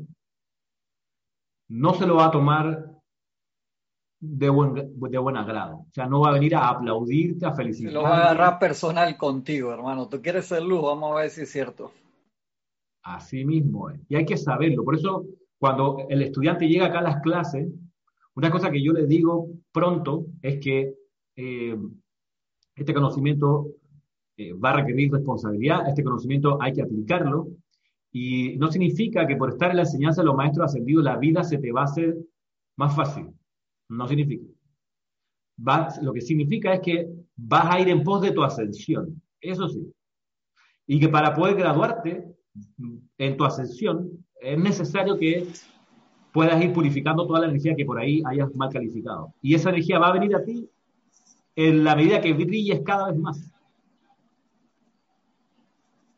[1.69, 2.94] no se lo va a tomar
[4.27, 5.77] de buen, de buen agrado.
[5.77, 7.95] O sea, no va a venir a aplaudirte, a felicitarte.
[7.95, 10.09] Lo va a agarrar personal contigo, hermano.
[10.09, 11.93] Tú quieres ser luz, vamos a ver si es cierto.
[13.03, 14.01] Así mismo es.
[14.09, 14.85] Y hay que saberlo.
[14.85, 15.27] Por eso
[15.59, 17.69] cuando el estudiante llega acá a las clases,
[18.35, 20.95] una cosa que yo les digo pronto es que
[21.37, 21.77] eh,
[22.75, 23.69] este conocimiento
[24.37, 27.49] eh, va a requerir responsabilidad, este conocimiento hay que aplicarlo,
[28.11, 31.43] y no significa que por estar en la enseñanza de los maestros ascendidos la vida
[31.45, 32.17] se te va a hacer
[32.77, 33.29] más fácil.
[33.89, 34.45] No significa.
[36.03, 39.23] lo que significa es que vas a ir en pos de tu ascensión.
[39.41, 39.93] Eso sí.
[40.87, 42.35] Y que para poder graduarte
[43.19, 45.47] en tu ascensión, es necesario que
[46.33, 49.33] puedas ir purificando toda la energía que por ahí hayas mal calificado.
[49.41, 50.69] Y esa energía va a venir a ti
[51.57, 53.51] en la medida que brilles cada vez más.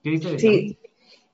[0.02, 0.38] ¿Qué dice?
[0.38, 0.78] Sí.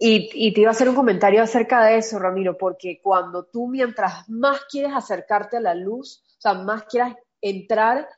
[0.05, 4.29] Y, te iba a hacer un comentario acerca de eso, Ramiro, porque cuando tú mientras
[4.29, 8.09] más quieres acercarte a la luz, o sea, más quieras entrar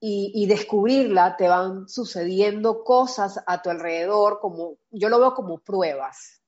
[0.00, 6.42] y, descubrirla, te van sucediendo cosas a tu alrededor, como yo lo veo como pruebas,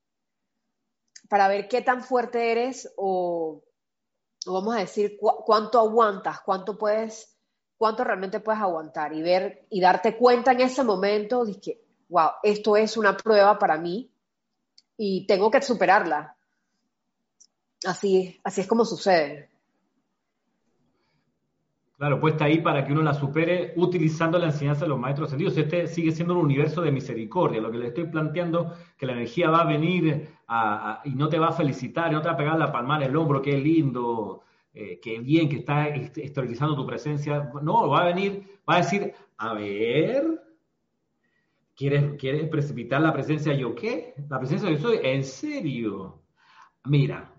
[1.28, 3.62] para ver qué tan fuerte eres o,
[4.44, 7.32] vamos a decir cuánto aguantas, cuánto puedes,
[7.76, 12.30] cuánto realmente puedes aguantar y ver y darte cuenta en ese momento de que, wow,
[12.42, 14.12] esto es una prueba para mí
[14.98, 16.36] y tengo que superarla.
[17.86, 19.48] Así, así es como sucede.
[21.96, 25.56] Claro, puesta ahí para que uno la supere utilizando la enseñanza de los maestros sentidos.
[25.56, 27.60] Este sigue siendo un universo de misericordia.
[27.60, 30.28] Lo que le estoy planteando, que la energía va a venir
[31.04, 33.16] y no te va a felicitar, no te va a pegar la palma en el
[33.16, 34.42] hombro, qué lindo,
[34.74, 37.50] eh, qué bien que está esterilizando tu presencia.
[37.62, 40.47] No, va a venir, va a decir, a ver,
[41.78, 44.12] ¿Quieres, precipitar la presencia yo qué?
[44.28, 46.22] La presencia yo soy, en serio.
[46.86, 47.32] Mira,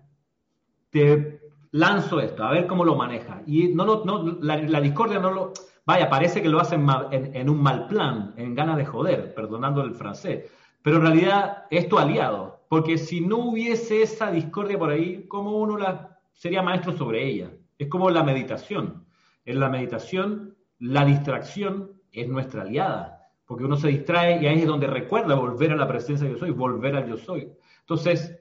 [0.88, 3.42] te lanzo esto, a ver cómo lo maneja.
[3.46, 5.52] Y no, no, la, discordia no lo...
[5.84, 9.94] Vaya, parece que lo hacen en, un mal plan, en ganas de joder, perdonando el
[9.94, 10.50] francés.
[10.80, 15.58] Pero en realidad es tu aliado, porque si no hubiese esa discordia por ahí, ¿cómo
[15.58, 17.50] uno la, sería maestro sobre ella?
[17.76, 19.04] Es como la meditación.
[19.44, 23.19] En la meditación, la distracción es nuestra aliada
[23.50, 26.38] porque uno se distrae y ahí es donde recuerda volver a la presencia de yo
[26.38, 27.50] soy, volver al yo soy.
[27.80, 28.38] Entonces,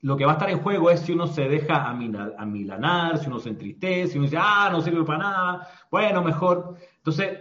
[0.00, 3.38] lo que va a estar en juego es si uno se deja amilanar, si uno
[3.38, 6.76] se entristece, si uno dice, ah, no sirve para nada, bueno, mejor.
[6.96, 7.40] Entonces,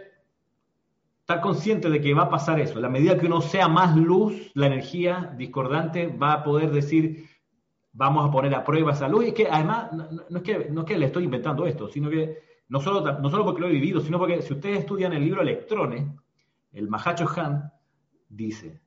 [1.21, 2.77] estar consciente de que va a pasar eso.
[2.81, 7.25] La medida que uno sea más luz, la energía discordante va a poder decir,
[7.93, 9.27] vamos a poner a prueba esa luz.
[9.27, 12.37] Y que además, no, es que, no es que le estoy inventando esto, sino que
[12.67, 15.41] no solo, no solo porque lo he vivido, sino porque si ustedes estudian el libro
[15.41, 16.03] Electrones,
[16.71, 17.71] el Mahacho Han
[18.29, 18.81] dice,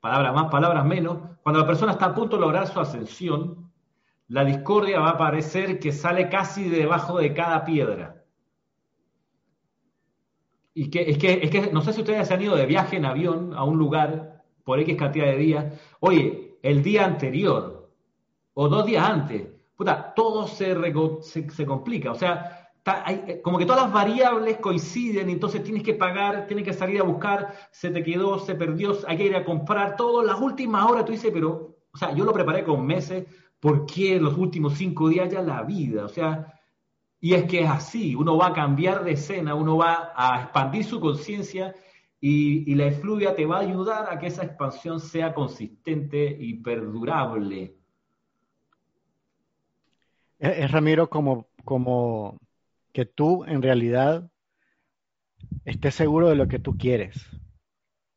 [0.00, 3.70] palabras más, palabras menos, cuando la persona está a punto de lograr su ascensión,
[4.28, 8.24] la discordia va a parecer que sale casi debajo de cada piedra.
[10.72, 12.96] Y que es, que es que no sé si ustedes se han ido de viaje
[12.96, 15.80] en avión a un lugar por X cantidad de días.
[15.98, 17.90] Oye, el día anterior
[18.54, 20.76] o dos días antes, puta, todo se,
[21.22, 22.12] se, se complica.
[22.12, 22.59] O sea,
[23.42, 27.54] como que todas las variables coinciden, entonces tienes que pagar, tienes que salir a buscar,
[27.70, 30.22] se te quedó, se perdió, hay que ir a comprar todo.
[30.22, 33.26] Las últimas horas tú dices, pero, o sea, yo lo preparé con meses,
[33.60, 36.04] ¿por qué los últimos cinco días ya la vida?
[36.04, 36.54] O sea,
[37.20, 40.84] y es que es así, uno va a cambiar de escena, uno va a expandir
[40.84, 41.74] su conciencia
[42.18, 47.76] y, la efluvia te va a ayudar a que esa expansión sea consistente y perdurable.
[50.38, 52.38] Es, Ramiro como, como
[52.92, 54.30] que tú en realidad
[55.64, 57.28] estés seguro de lo que tú quieres.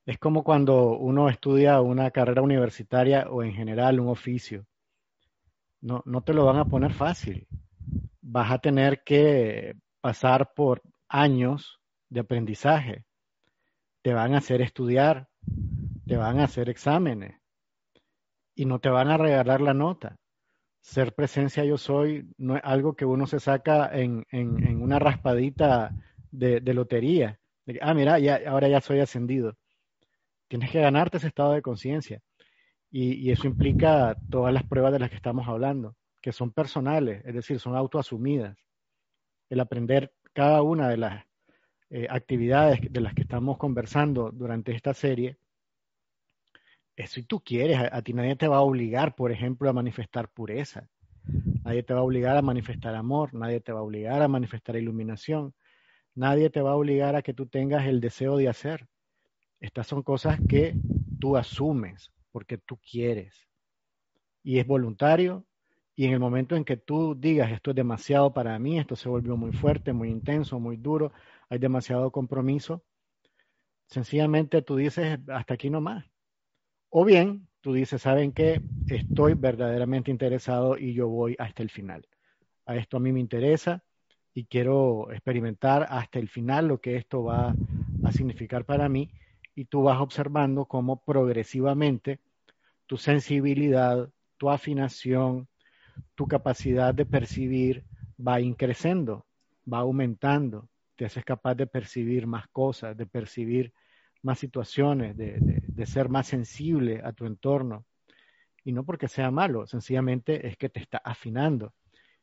[0.05, 4.65] Es como cuando uno estudia una carrera universitaria o en general un oficio.
[5.81, 7.47] No, no te lo van a poner fácil.
[8.21, 13.05] Vas a tener que pasar por años de aprendizaje.
[14.01, 15.29] Te van a hacer estudiar,
[16.05, 17.39] te van a hacer exámenes
[18.55, 20.17] y no te van a regalar la nota
[20.83, 24.25] ser presencia yo soy no es algo que uno se saca en,
[24.81, 25.95] una raspadita
[26.29, 27.39] de, lotería.
[27.81, 29.55] ah, mira, ya, ahora ya soy ascendido.
[30.49, 32.21] Tienes que ganarte ese estado de conciencia.
[32.91, 37.33] Y, eso implica todas las pruebas de las que estamos hablando, que son personales, es
[37.33, 38.57] decir, son autoasumidas.
[39.49, 41.25] El aprender cada una de las
[41.89, 45.37] eh, actividades de las que estamos conversando durante esta serie
[47.07, 50.89] si tú quieres, a, ti nadie te va a obligar, por ejemplo, a manifestar pureza.
[51.63, 54.75] Nadie te va a obligar a manifestar amor, nadie te va a obligar a manifestar
[54.75, 55.53] iluminación,
[56.13, 58.87] nadie te va a obligar a que tú tengas el deseo de hacer.
[59.59, 60.75] Estas son cosas que
[61.19, 63.47] tú asumes porque tú quieres.
[64.43, 65.45] Y es voluntario.
[65.95, 69.09] Y en el momento en que tú digas esto es demasiado para mí, esto se
[69.09, 71.13] volvió muy fuerte, muy intenso, muy duro,
[71.49, 72.83] hay demasiado compromiso,
[73.85, 76.12] sencillamente tú dices hasta aquí no más
[76.95, 78.61] o bien tú dices, ¿saben qué?
[78.87, 82.07] Estoy verdaderamente interesado y yo voy hasta el final.
[82.67, 83.83] A esto a mí me interesa
[84.33, 87.57] y quiero experimentar hasta el final lo que esto va
[88.03, 89.11] a significar para mí
[89.55, 92.19] y tú vas observando cómo progresivamente
[92.85, 95.47] tu sensibilidad, tu afinación,
[96.15, 97.85] tu capacidad de percibir
[98.19, 99.25] va increciendo,
[99.71, 103.73] va aumentando, te haces capaz de percibir más cosas, de percibir
[104.23, 107.85] más situaciones, de, ser más sensible a tu entorno.
[108.63, 111.73] Y no porque sea malo, sencillamente es que te está afinando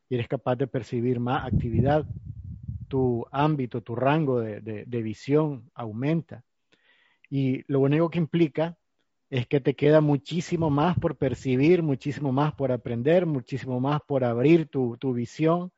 [0.09, 2.07] y eres capaz de percibir más actividad.
[2.89, 6.43] Tu ámbito, tu rango de, visión aumenta.
[7.29, 8.77] Y lo único que implica
[9.29, 14.25] es que te queda muchísimo más por percibir, muchísimo más por aprender, muchísimo más por
[14.25, 15.71] abrir tu, visión,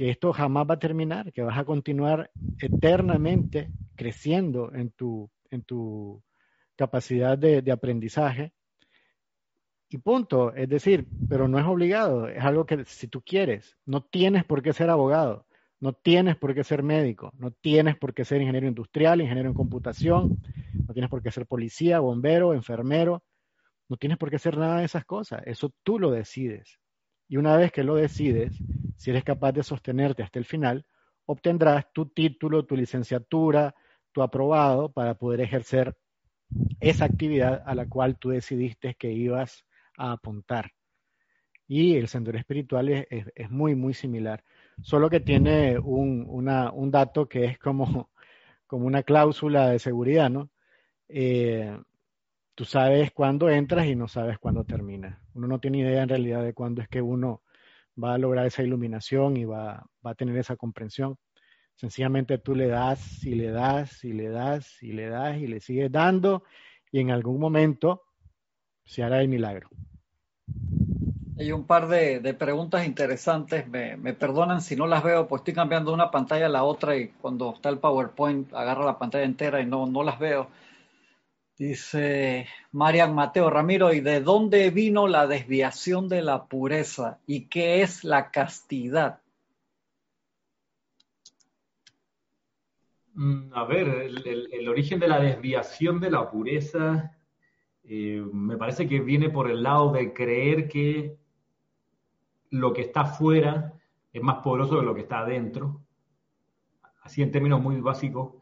[0.00, 5.62] que esto jamás va a terminar, que vas a continuar eternamente creciendo en tu, en
[5.62, 6.22] tu
[6.74, 8.54] capacidad de, de aprendizaje.
[9.90, 14.02] Y punto, es decir, pero no es obligado, es algo que si tú quieres, no
[14.02, 15.46] tienes por qué ser abogado,
[15.80, 19.54] no tienes por qué ser médico, no tienes por qué ser ingeniero industrial, ingeniero en
[19.54, 20.40] computación,
[20.88, 23.22] no tienes por qué ser policía, bombero, enfermero,
[23.90, 26.80] no tienes por qué ser nada de esas cosas, eso tú lo decides.
[27.30, 28.52] Y una vez que lo decides,
[28.96, 30.84] si eres capaz de sostenerte hasta el final,
[31.24, 33.74] obtendrás tu título, tu licenciatura,
[34.12, 35.96] tu aprobado para poder ejercer
[36.80, 39.64] esa actividad a la cual tú decidiste que ibas
[39.96, 40.72] a apuntar.
[41.66, 44.44] Y el sendero espiritual es, es muy, muy similar
[44.82, 48.10] solo que tiene un, un dato que es como,
[48.66, 50.50] como, una cláusula de seguridad, ¿no?
[51.08, 51.76] Eh,
[52.60, 55.18] tú sabes cuándo entras y no sabes cuándo terminas.
[55.32, 57.40] Uno no tiene idea en realidad de cuándo es que uno
[57.96, 61.16] va a lograr esa iluminación y va, a tener esa comprensión.
[61.74, 65.60] Sencillamente tú le das y le das y le das y le das y le
[65.60, 66.42] sigues dando
[66.92, 68.02] y en algún momento
[68.84, 69.70] se hará el milagro.
[71.38, 73.66] Hay un par de, preguntas interesantes.
[73.68, 77.08] Me, perdonan si no las veo, pues estoy cambiando una pantalla a la otra y
[77.08, 80.50] cuando está el PowerPoint agarro la pantalla entera y no, no las veo.
[81.60, 87.18] Dice Marian Mateo Ramiro, ¿y de dónde vino la desviación de la pureza?
[87.26, 89.20] ¿Y qué es la castidad?
[93.12, 97.14] Mm, a ver, el, origen de la desviación de la pureza
[97.84, 101.18] eh, me parece que viene por el lado de creer que
[102.48, 103.74] lo que está afuera
[104.14, 105.82] es más poderoso que lo que está adentro,
[107.02, 108.39] así en términos muy básicos.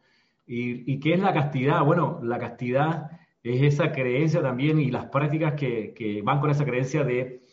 [0.51, 1.85] ¿Y, qué es la castidad?
[1.85, 3.11] Bueno, la castidad
[3.43, 7.43] es esa creencia también y las prácticas que, van con esa creencia de,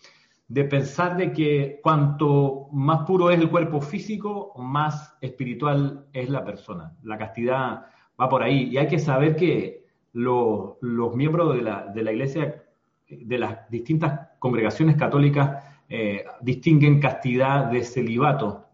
[0.70, 6.96] pensar de que cuanto más puro es el cuerpo físico, más espiritual es la persona.
[7.02, 7.84] La castidad
[8.18, 8.70] va por ahí.
[8.70, 12.64] Y hay que saber que los, los miembros de la, de la iglesia,
[13.10, 18.65] de las distintas congregaciones católicas, eh, distinguen castidad de celibato.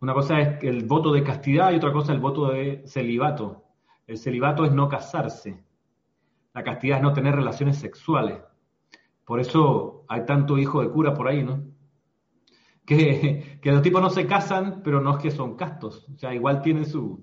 [0.00, 3.64] Una cosa es el voto de castidad y otra cosa el voto de celibato.
[4.06, 5.62] El celibato es no casarse.
[6.54, 8.38] La castidad es no tener relaciones sexuales.
[9.26, 11.62] Por eso hay tanto hijo de cura por ahí, ¿no?
[12.86, 16.08] Que, los tipos no se casan, pero no es que son castos.
[16.12, 17.22] O sea, igual tienen su,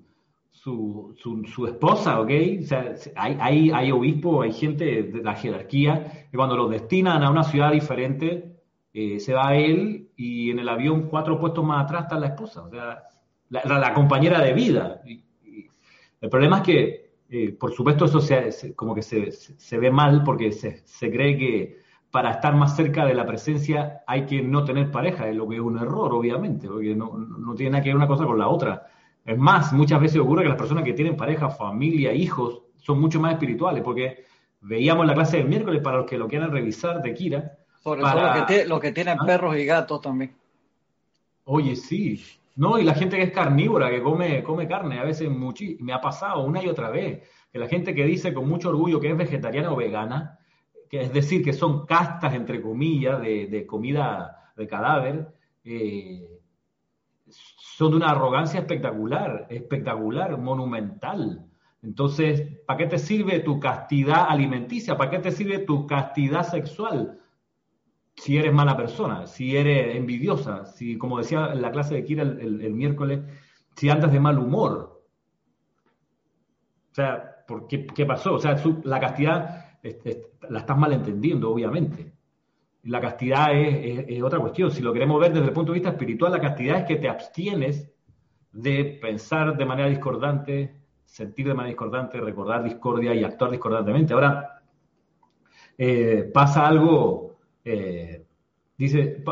[0.52, 2.32] su, su, esposa, ¿ok?
[2.62, 7.24] O sea, hay, hay, hay obispos, hay gente de la jerarquía que cuando los destinan
[7.24, 8.57] a una ciudad diferente,
[8.94, 12.64] eh, se va él y en el avión cuatro puestos más atrás está la esposa,
[12.64, 13.04] o sea,
[13.50, 15.02] la, compañera de vida.
[16.22, 20.52] el problema es que, eh, por supuesto, eso se, como que se, ve mal porque
[20.52, 21.82] se, cree que
[22.12, 25.56] para estar más cerca de la presencia hay que no tener pareja, es lo que
[25.56, 28.48] es un error, obviamente, porque no, no tiene nada que ver una cosa con la
[28.48, 28.88] otra.
[29.28, 33.20] Es más, muchas veces ocurre que las personas que tienen pareja, familia, hijos, son mucho
[33.20, 34.24] más espirituales, porque
[34.62, 38.66] veíamos la clase del miércoles, para los que lo quieran revisar de Kira, sobre todo
[38.68, 39.26] lo que, tienen ¿Ah?
[39.26, 40.36] perros y gatos también.
[41.46, 42.22] Oye, sí.
[42.56, 45.30] No, y la gente que es carnívora, que come, come carne, a veces.
[45.80, 47.22] Me ha pasado una y otra vez
[47.52, 50.40] que la gente que dice con mucho orgullo que es vegetariana o vegana,
[50.90, 55.28] que es decir, que son castas, entre comillas, de, comida de cadáver,
[55.64, 56.40] eh,
[57.30, 61.46] son de una arrogancia espectacular, espectacular, monumental.
[61.84, 64.98] Entonces, ¿para qué te sirve tu castidad alimenticia?
[64.98, 67.20] ¿Para qué te sirve tu castidad sexual?
[68.18, 72.24] Si eres mala persona, si eres envidiosa, si, como decía en la clase de Kira
[72.24, 73.22] el, miércoles,
[73.76, 75.04] si andas de mal humor.
[76.92, 78.34] O sea, ¿por qué, pasó?
[78.34, 79.66] O sea, la castidad
[80.50, 82.12] la estás malentendiendo, obviamente.
[82.84, 84.72] La castidad es, otra cuestión.
[84.72, 87.08] Si lo queremos ver desde el punto de vista espiritual, la castidad es que te
[87.08, 87.94] abstienes
[88.52, 90.76] de pensar de manera discordante,
[91.06, 94.14] sentir de manera discordante, recordar discordia y actuar discordantemente.
[94.14, 94.64] Ahora,
[95.78, 97.37] eh, pasa algo
[97.70, 98.26] eh,
[98.78, 99.24] dice,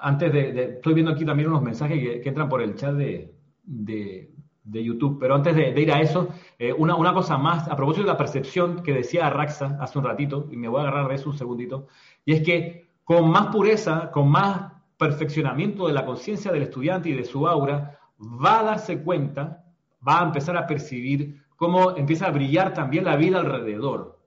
[0.00, 4.30] antes de, estoy viendo aquí también unos mensajes que, entran por el chat de, de,
[4.64, 8.12] YouTube, pero antes de, ir a eso, eh, una, una, cosa más, a propósito de
[8.12, 11.28] la percepción que decía Raxa hace un ratito, y me voy a agarrar de eso
[11.28, 11.88] un segundito,
[12.24, 17.14] y es que con más pureza, con más perfeccionamiento de la conciencia del estudiante y
[17.14, 19.64] de su aura, va a darse cuenta,
[20.06, 24.18] va a empezar a percibir cómo empieza a brillar también la vida alrededor.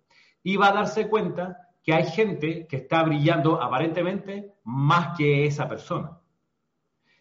[0.43, 5.69] Y va a darse cuenta que hay gente que está brillando aparentemente más que esa
[5.69, 6.17] persona.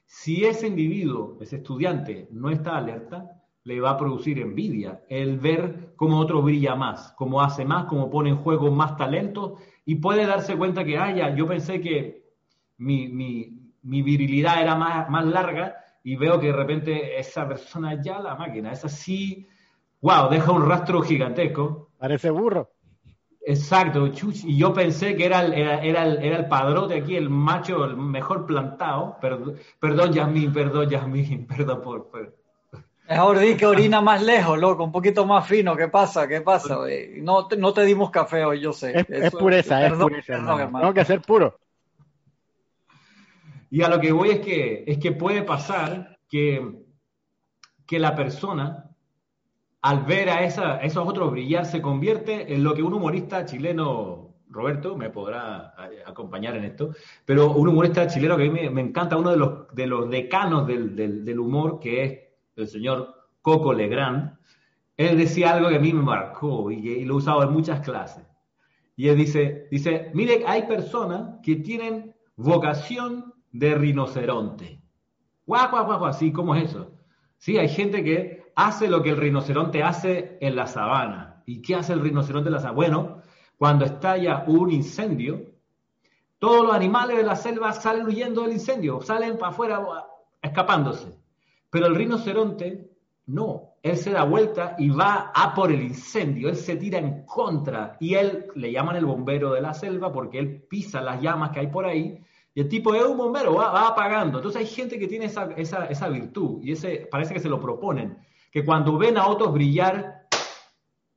[0.07, 5.93] Si ese individuo, ese estudiante, no está alerta, le va a producir envidia, el ver
[5.97, 10.27] cómo otro brilla más, cómo hace más, cómo pone en juego más talento y puede
[10.27, 12.25] darse cuenta que, ah, ya, yo pensé que
[12.79, 18.19] mi, mi, virilidad era más, más larga y veo que de repente esa persona ya
[18.19, 19.47] la máquina, es así,
[20.01, 21.91] wow, deja un rastro gigantesco.
[21.99, 22.74] Parece burro.
[23.47, 27.29] Exacto, y yo pensé que era el, era, era, el, era el padrote aquí, el
[27.29, 29.19] macho, el mejor plantado.
[29.21, 32.11] Perdón, perdón Yasmín, perdón, Yasmín, perdón por,
[33.07, 35.77] Mejor di que orina más lejos, loco, un poquito más fino.
[35.77, 36.27] ¿Qué pasa?
[36.27, 36.79] ¿Qué pasa?
[37.17, 39.05] No te, no te dimos café hoy, yo sé.
[39.09, 40.39] Es, pureza, es pureza.
[40.39, 41.59] Tengo que ser puro.
[43.71, 46.67] Y a lo que voy es que, es que puede pasar que,
[47.87, 48.84] que la persona,
[49.85, 54.97] al ver a, esos otros brillar, se convierte en lo que un humorista chileno Roberto
[54.97, 55.75] me podrá
[56.07, 56.95] acompañar en esto,
[57.27, 60.67] pero un humorista chileno que a mí me, encanta, uno de los, de los decanos
[60.67, 62.19] del, humor, que es
[62.57, 64.39] el señor Coco Legrand,
[64.97, 68.25] él decía algo que a mí me marcó y, lo he usado en muchas clases.
[68.97, 74.81] Y él dice, dice, mire, hay personas que tienen vocación de rinoceronte.
[75.45, 76.91] Guau, guau, guau, así, ¿cómo es eso?
[77.37, 81.43] Sí, hay gente que hace lo que el rinoceronte hace en la sabana.
[81.47, 82.77] ¿Y qué hace el rinoceronte en la sabana?
[82.77, 83.23] Bueno,
[83.59, 85.53] cuando estalla un incendio,
[86.39, 89.83] todos los animales de la selva salen huyendo del incendio, salen para afuera
[90.43, 91.19] escapándose.
[91.71, 92.91] Pero el rinoceronte
[93.27, 97.25] no, él se da vuelta y va a por el incendio, él se tira en
[97.25, 101.51] contra y él le llaman el bombero de la selva porque él pisa las llamas
[101.51, 102.19] que hay por ahí
[102.55, 104.39] y el tipo es un bombero, va, apagando.
[104.39, 108.17] Entonces hay gente que tiene esa, esa, virtud y ese parece que se lo proponen,
[108.55, 110.29] que cuando ven a otros brillar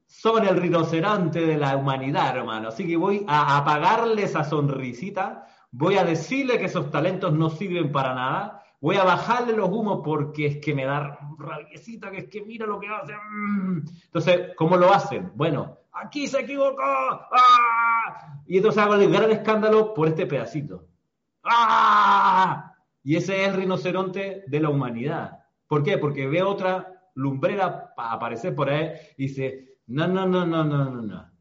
[0.05, 2.67] son el rinoceronte de la humanidad, hermano.
[2.67, 7.93] Así que voy a apagarle esa sonrisita, voy a decirle que esos talentos no sirven
[7.93, 12.29] para nada voy a bajarle los humos porque es que me da rabiecita, que es
[12.29, 13.13] que mira lo que hace.
[14.05, 15.31] Entonces, ¿cómo lo hacen?
[15.35, 16.81] Bueno, aquí se equivocó.
[16.83, 18.41] ¡Ah!
[18.45, 20.85] Y entonces hago el gran escándalo por este pedacito.
[21.43, 22.73] ¡Ah!
[23.03, 25.39] Y ese es el rinoceronte de la humanidad.
[25.67, 25.97] ¿Por qué?
[25.97, 31.01] Porque ve otra lumbrera aparecer por ahí y dice, no, no, no, no, no, no,
[31.01, 31.31] no.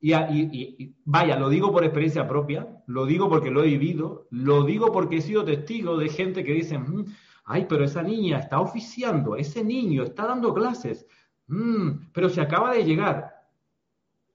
[0.00, 4.92] Y, vaya, lo digo por experiencia propia, lo digo porque lo he vivido, lo digo
[4.92, 7.04] porque he sido testigo de gente que dice, mm,
[7.44, 11.06] ay, pero esa niña está oficiando, ese niño está dando clases,
[11.48, 13.34] mm, pero se acaba de llegar.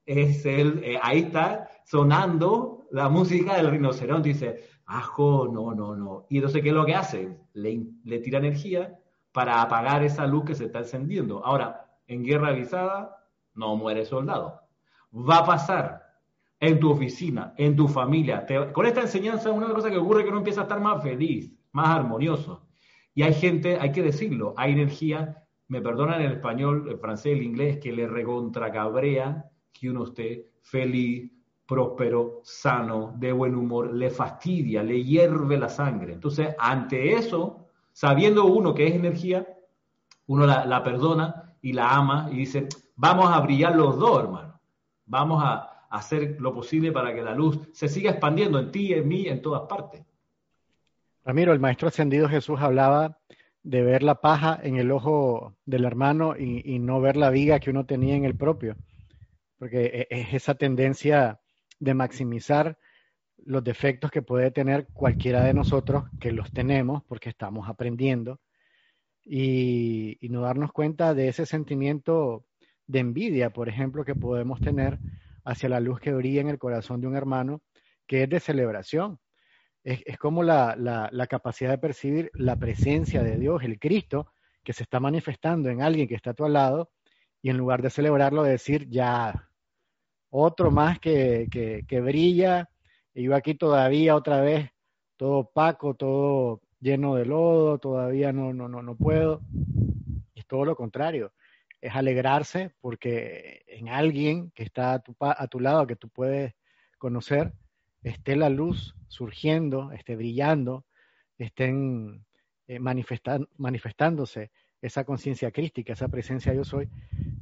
[0.06, 6.26] Es el, eh, ahí está sonando la música del rinoceronte, dice, ajo, no, no, no.
[6.30, 7.38] Y entonces, ¿qué es lo que hace?
[7.54, 9.01] Le, le tira energía
[9.32, 11.46] para apagar esa luz que se está encendiendo.
[11.46, 13.18] Ahora, en guerra avisada,
[13.54, 14.62] no muere soldado
[15.14, 16.02] va a pasar
[16.60, 18.46] en tu oficina, en tu familia.
[18.74, 21.52] con esta enseñanza, una cosa que ocurre es que uno empieza a estar más feliz,
[21.72, 22.68] más armonioso.
[23.14, 27.44] Y hay gente, hay que decirlo, hay energía, me perdonan el español, el francés, el
[27.44, 31.32] inglés, que le recontracabrea que uno esté feliz,
[31.66, 36.14] próspero, sano, de buen humor, le fastidia, le hierve la sangre.
[36.14, 39.48] Entonces, ante eso, sabiendo uno que es energía,
[40.28, 44.60] uno la, perdona y la ama y dice, vamos a brillar los dos, hermano.
[45.06, 49.08] Vamos a hacer lo posible para que la luz se siga expandiendo en ti, en
[49.08, 50.04] mí, en todas partes.
[51.24, 53.20] Ramiro, el Maestro Ascendido Jesús hablaba
[53.64, 57.70] de ver la paja en el ojo del hermano y, no ver la viga que
[57.70, 58.76] uno tenía en el propio,
[59.60, 61.40] porque e, es esa tendencia
[61.80, 62.78] de maximizar
[63.46, 68.40] los defectos que puede tener cualquiera de nosotros, que los tenemos porque estamos aprendiendo,
[69.24, 72.46] y, no darnos cuenta de ese sentimiento
[72.88, 75.00] de envidia, por ejemplo, que podemos tener
[75.44, 77.62] hacia la luz que brilla en el corazón de un hermano,
[78.08, 79.20] que es de celebración.
[79.84, 84.28] Es, como la, capacidad de percibir la presencia de Dios, el Cristo,
[84.64, 86.92] que se está manifestando en alguien que está a tu lado,
[87.42, 89.50] y en lugar de celebrarlo, decir, ya,
[90.30, 91.48] otro más que,
[91.88, 92.70] que brilla,
[93.14, 94.70] y yo aquí todavía otra vez,
[95.18, 99.42] todo opaco, todo lleno de lodo, todavía no, no, no, no puedo.
[100.36, 101.32] Es todo lo contrario
[101.82, 106.54] es alegrarse porque en alguien que está a tu, a lado, que tú puedes
[106.98, 107.54] conocer,
[108.04, 110.86] esté la luz surgiendo, esté brillando,
[111.38, 112.24] estén
[112.68, 114.52] eh, manifestándose
[114.82, 116.88] esa conciencia crística, esa presencia yo soy,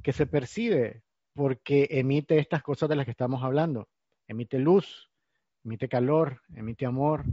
[0.02, 3.90] que se percibe porque emite estas cosas de las que estamos hablando.
[4.28, 5.09] Emite luz,
[5.64, 7.24] emite calor, emite amor,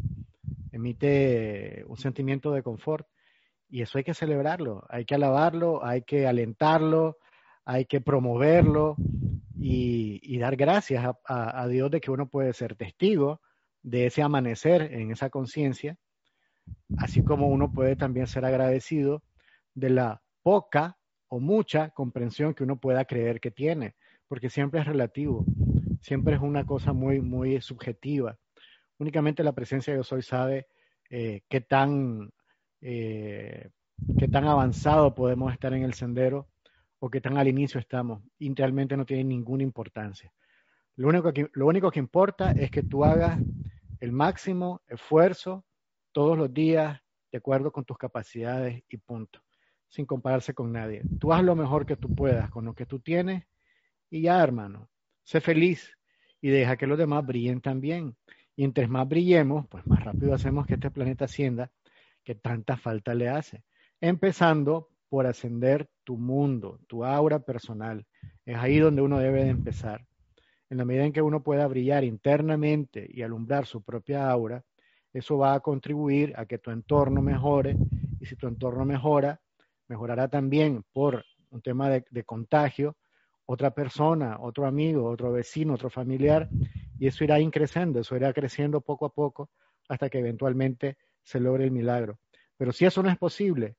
[0.73, 3.07] emite un sentimiento de confort.
[3.69, 7.19] Y eso hay que celebrarlo, hay que alabarlo, hay que alentarlo,
[7.65, 8.97] hay que promoverlo
[9.59, 13.40] y, dar gracias a, Dios de que uno puede ser testigo
[13.82, 15.98] de ese amanecer en esa conciencia,
[16.98, 19.23] así como uno puede también ser agradecido
[19.74, 20.97] de la poca
[21.28, 23.97] o mucha comprensión que uno pueda creer que tiene,
[24.28, 25.44] porque siempre es relativo,
[26.01, 28.39] siempre es una cosa muy, muy subjetiva.
[28.98, 30.66] Únicamente la presencia de yo soy sabe
[31.10, 32.31] eh, qué, tan,
[32.81, 33.70] eh,
[34.18, 36.48] qué tan avanzado podemos estar en el sendero
[36.98, 38.23] o qué tan al inicio estamos.
[38.39, 40.32] Y no tiene ninguna importancia.
[40.97, 43.39] Lo único, que, lo único que importa es que tú hagas
[44.01, 45.64] el máximo esfuerzo
[46.12, 47.01] todos los días
[47.31, 49.43] de acuerdo con tus capacidades y punto,
[49.89, 51.02] sin compararse con nadie.
[51.20, 53.44] Tú haz lo mejor que tú puedas con lo que tú tienes
[54.09, 54.89] y ya, hermano,
[55.27, 55.98] sé feliz
[56.40, 58.16] y deja que los demás brillen también.
[58.55, 61.70] Y entre más brillemos, pues más rápido hacemos que este planeta ascienda,
[62.24, 63.65] que tanta falta le hace.
[64.01, 68.07] Empezando por ascender tu mundo, tu aura personal.
[68.44, 70.07] Es ahí donde uno debe de empezar.
[70.70, 74.65] En la medida en que uno pueda brillar internamente y alumbrar su propia aura,
[75.12, 77.77] eso va a contribuir a que tu entorno mejore
[78.20, 79.40] y si tu entorno mejora,
[79.89, 82.97] mejorará también por un tema de, de contagio
[83.47, 86.48] otra persona, otro amigo, otro vecino, otro familiar,
[86.98, 89.51] y eso irá increciendo, eso irá creciendo poco a poco
[89.89, 92.18] hasta que eventualmente se logre el milagro.
[92.56, 93.77] Pero si eso no es posible,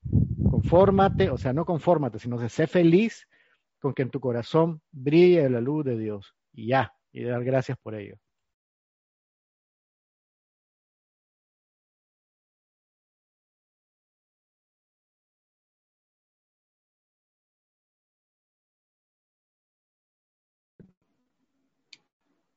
[0.49, 3.27] confórmate, o sea, no confórmate, sino que sé feliz
[3.79, 6.33] con que en tu corazón brille la luz de Dios.
[6.53, 8.17] Y ya, y dar gracias por ello.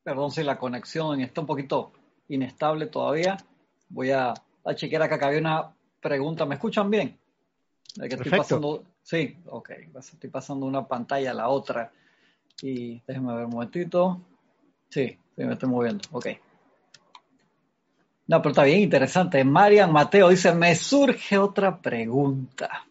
[0.02, 1.92] Perdón si la conexión está un poquito
[2.28, 3.36] inestable todavía.
[3.88, 4.32] Voy a,
[4.74, 6.46] chequear acá que había una pregunta.
[6.46, 7.18] ¿Me escuchan bien?
[7.94, 8.84] Que estoy pasando.
[9.02, 9.70] Sí, ok.
[9.98, 11.92] Estoy pasando una pantalla a la otra.
[12.62, 14.20] Y déjenme ver un momentito.
[14.88, 16.08] Sí, sí, me estoy moviendo.
[16.12, 16.26] Ok.
[18.26, 19.42] No, pero está bien interesante.
[19.44, 22.86] Marian Mateo dice: Me surge otra pregunta.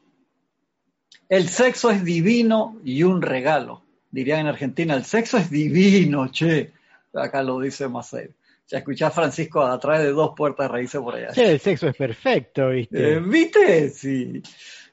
[1.29, 3.83] El sexo es divino y un regalo.
[4.11, 6.73] Dirían en Argentina: el sexo es divino, che.
[7.13, 8.33] Acá lo dice Macedo.
[8.67, 11.33] Ya escuché a Francisco a través de dos puertas raíces por allá.
[11.33, 13.13] Sí, el sexo es perfecto, ¿viste?
[13.13, 13.89] Eh, ¿Viste?
[13.89, 14.43] Sí.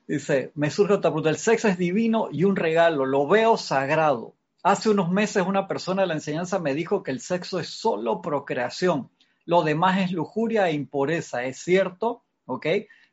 [0.07, 1.29] Dice, me surge otra pregunta.
[1.29, 3.05] El sexo es divino y un regalo.
[3.05, 4.35] Lo veo sagrado.
[4.63, 8.23] Hace unos meses una persona de la enseñanza me dijo que el sexo es solo
[8.23, 9.11] procreación.
[9.45, 11.45] Lo demás es lujuria e impureza.
[11.45, 12.25] ¿Es cierto?
[12.47, 12.67] ¿Ok?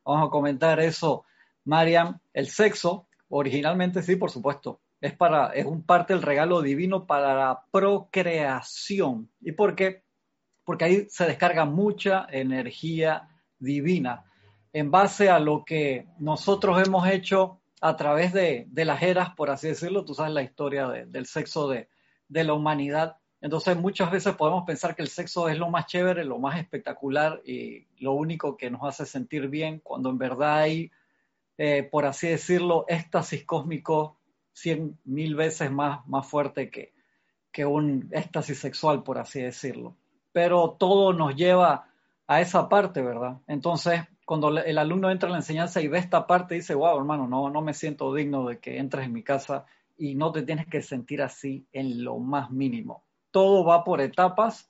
[0.05, 1.25] Vamos a comentar eso.
[1.65, 7.05] Mariam, el sexo, originalmente sí, por supuesto, es para, es un parte del regalo divino
[7.05, 9.29] para la procreación.
[9.41, 10.05] ¿Y por qué?
[10.63, 13.27] Porque ahí se descarga mucha energía
[13.59, 14.23] divina
[14.71, 19.67] en base a lo que nosotros hemos hecho a través de, las eras, por así
[19.67, 20.05] decirlo.
[20.05, 21.89] Tú sabes la historia del sexo de,
[22.29, 23.17] la humanidad.
[23.41, 27.41] Entonces muchas veces podemos pensar que el sexo es lo más chévere, lo más espectacular
[27.43, 30.91] y lo único que nos hace sentir bien, cuando en verdad hay,
[31.57, 34.17] eh, por así decirlo, éxtasis cósmico
[34.53, 36.93] cien mil veces más, más fuerte que,
[37.51, 39.95] que un éxtasis sexual, por así decirlo.
[40.31, 41.89] Pero todo nos lleva
[42.27, 43.37] a esa parte, ¿verdad?
[43.47, 47.27] Entonces, cuando el alumno entra en la enseñanza y ve esta parte, dice, wow, hermano,
[47.27, 49.65] no, no me siento digno de que entres en mi casa
[49.97, 53.03] y no te tienes que sentir así en lo más mínimo.
[53.31, 54.69] Todo va por etapas.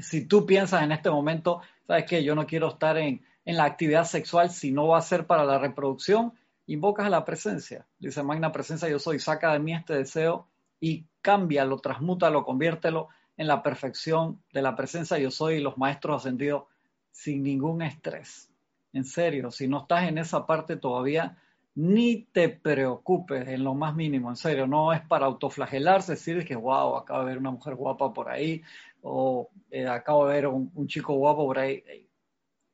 [0.00, 3.64] Si tú piensas en este momento, sabes que yo no quiero estar en, en la
[3.64, 6.32] actividad sexual si no va a ser para la reproducción,
[6.68, 7.86] invocas a la presencia.
[7.98, 10.46] Dice Magna Presencia, yo soy, saca de mí este deseo
[10.80, 16.22] y cámbialo, transmútalo, conviértelo en la perfección de la presencia yo soy y los maestros
[16.22, 16.64] ascendidos
[17.10, 18.50] sin ningún estrés.
[18.92, 21.38] En serio, si no estás en esa parte todavía,
[21.74, 26.56] ni te preocupes en lo más mínimo, en serio, no es para autoflagelarse, decir que,
[26.56, 28.62] wow, acabo de ver una mujer guapa por ahí,
[29.02, 31.84] o eh, acabo de ver un, chico guapo por ahí.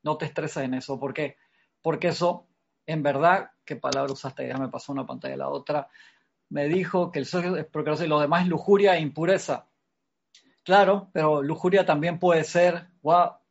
[0.02, 1.36] No te estreses en eso, ¿por qué?
[1.82, 2.46] Porque eso
[2.86, 4.46] en verdad, ¿qué palabra usaste?
[4.46, 5.88] Ya me pasó una pantalla a la otra.
[6.50, 9.66] Me dijo que el sexo es procreación y lo demás es lujuria e impureza.
[10.62, 12.86] Claro, pero lujuria también puede ser,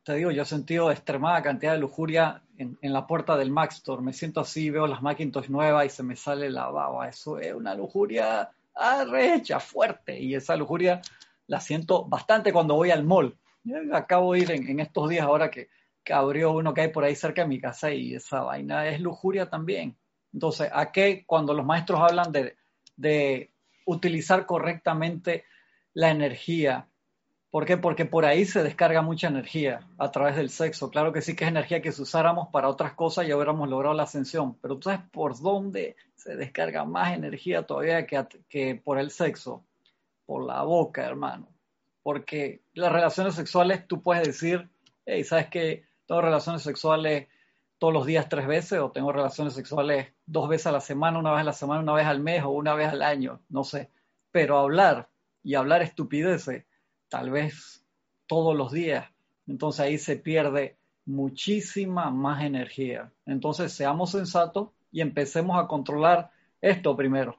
[0.02, 3.72] te digo, yo he sentido extremada cantidad de lujuria en, la puerta del Mac.
[4.00, 7.08] Me siento así, veo las Macintosh nuevas y se me sale la baba.
[7.08, 10.18] Eso es una lujuria arrecha, fuerte.
[10.20, 11.00] Y esa lujuria
[11.46, 13.36] la siento bastante cuando voy al mall.
[13.92, 15.68] acabo de ir en estos días ahora que
[16.12, 19.48] abrió uno que hay por ahí cerca de mi casa y esa vaina es lujuria
[19.48, 19.96] también.
[20.32, 22.56] Entonces, ¿a qué cuando los maestros hablan de,
[22.96, 23.52] de
[23.86, 25.44] utilizar correctamente
[25.94, 26.88] la energía?
[27.50, 27.76] ¿Por qué?
[27.76, 30.90] Porque por ahí se descarga mucha energía a través del sexo.
[30.90, 33.94] Claro que sí que es energía que si usáramos para otras cosas ya hubiéramos logrado
[33.94, 34.58] la ascensión.
[34.60, 39.64] Pero tú sabes por dónde se descarga más energía todavía que, que por el sexo.
[40.26, 41.48] Por la boca, hermano.
[42.02, 44.68] Porque las relaciones sexuales tú puedes decir,
[45.06, 45.84] hey, ¿sabes qué?
[46.06, 47.28] Todas relaciones sexuales
[47.78, 51.32] todos los días tres veces o tengo relaciones sexuales dos veces a la semana, una
[51.32, 53.90] vez a la semana, una vez al mes o una vez al año, no sé.
[54.30, 55.08] Pero hablar
[55.42, 56.64] y hablar estupideces,
[57.08, 57.84] tal vez
[58.26, 59.06] todos los días,
[59.46, 63.12] entonces ahí se pierde muchísima más energía.
[63.26, 67.38] Entonces seamos sensatos y empecemos a controlar esto primero,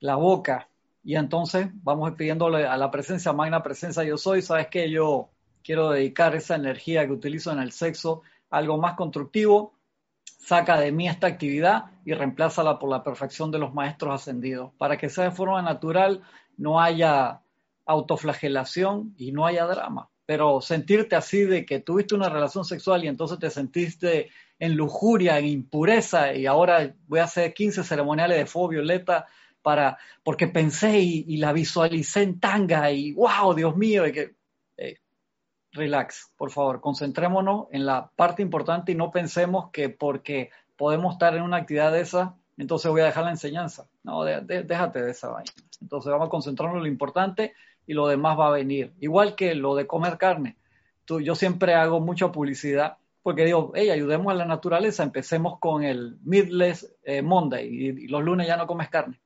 [0.00, 0.68] la boca.
[1.04, 5.30] Y entonces vamos pidiéndole a la presencia, magna presencia yo soy, sabes que yo
[5.66, 9.74] quiero dedicar esa energía que utilizo en el sexo algo más constructivo,
[10.24, 14.96] saca de mí esta actividad y reemplázala por la perfección de los maestros ascendidos, para
[14.96, 16.22] que sea de forma natural,
[16.56, 17.40] no haya
[17.84, 20.08] autoflagelación y no haya drama.
[20.24, 24.30] Pero sentirte así de que tuviste una relación sexual y entonces te sentiste
[24.60, 29.26] en lujuria, en impureza, y ahora voy a hacer 15 ceremoniales de fuego violeta
[29.62, 34.35] para, porque pensé y, la visualicé en tanga y wow, Dios mío, y que
[35.76, 41.34] relax, por favor, concentrémonos en la parte importante y no pensemos que porque podemos estar
[41.36, 43.88] en una actividad de esa, entonces voy a dejar la enseñanza.
[44.02, 45.52] No, déjate de esa vaina.
[45.80, 47.54] Entonces vamos a concentrarnos en lo importante
[47.86, 48.92] y lo demás va a venir.
[49.00, 50.56] Igual que lo de comer carne.
[51.04, 55.82] Tú, yo siempre hago mucha publicidad porque digo, hey, ayudemos a la naturaleza, empecemos con
[55.82, 59.20] el Midless eh, Monday y, los lunes ya no comes carne.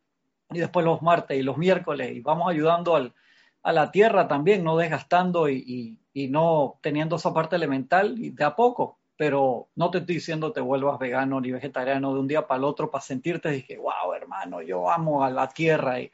[0.50, 3.14] Y después los martes y los miércoles y vamos ayudando al,
[3.62, 8.44] a la tierra también, no desgastando y, y no teniendo esa parte elemental y de
[8.44, 8.98] a poco.
[9.16, 12.64] Pero no te estoy diciendo te vuelvas vegano ni vegetariano de un día para el
[12.64, 16.10] otro para sentirte, dije, wow, hermano, yo amo a la tierra y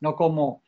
[0.00, 0.62] no como,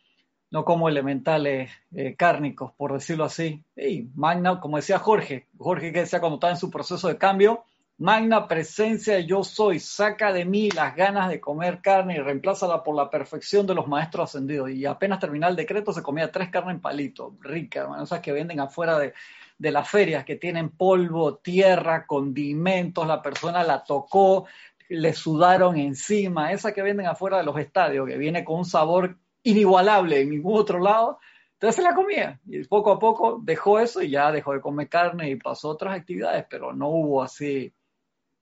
[0.51, 3.65] no como elementales eh, cárnicos, por decirlo así.
[3.77, 7.65] Y magna, como decía Jorge, Jorge que decía cuando estaba en su proceso de cambio,
[8.01, 12.97] Magna presencia yo soy, saca de mí las ganas de comer carne y reemplázala por
[12.97, 14.71] la perfección de los maestros ascendidos.
[14.71, 18.59] Y apenas terminé el decreto se comía tres carnes en palito, ricas, esas que venden
[18.59, 19.13] afuera de,
[19.59, 24.47] de las ferias, que tienen polvo, tierra, condimentos, la persona la tocó,
[24.89, 29.19] le sudaron encima, esa que venden afuera de los estadios, que viene con un sabor
[29.43, 31.19] inigualable en ningún otro lado.
[31.53, 34.89] Entonces se la comía y poco a poco dejó eso y ya dejó de comer
[34.89, 37.75] carne y pasó a otras actividades, pero no hubo así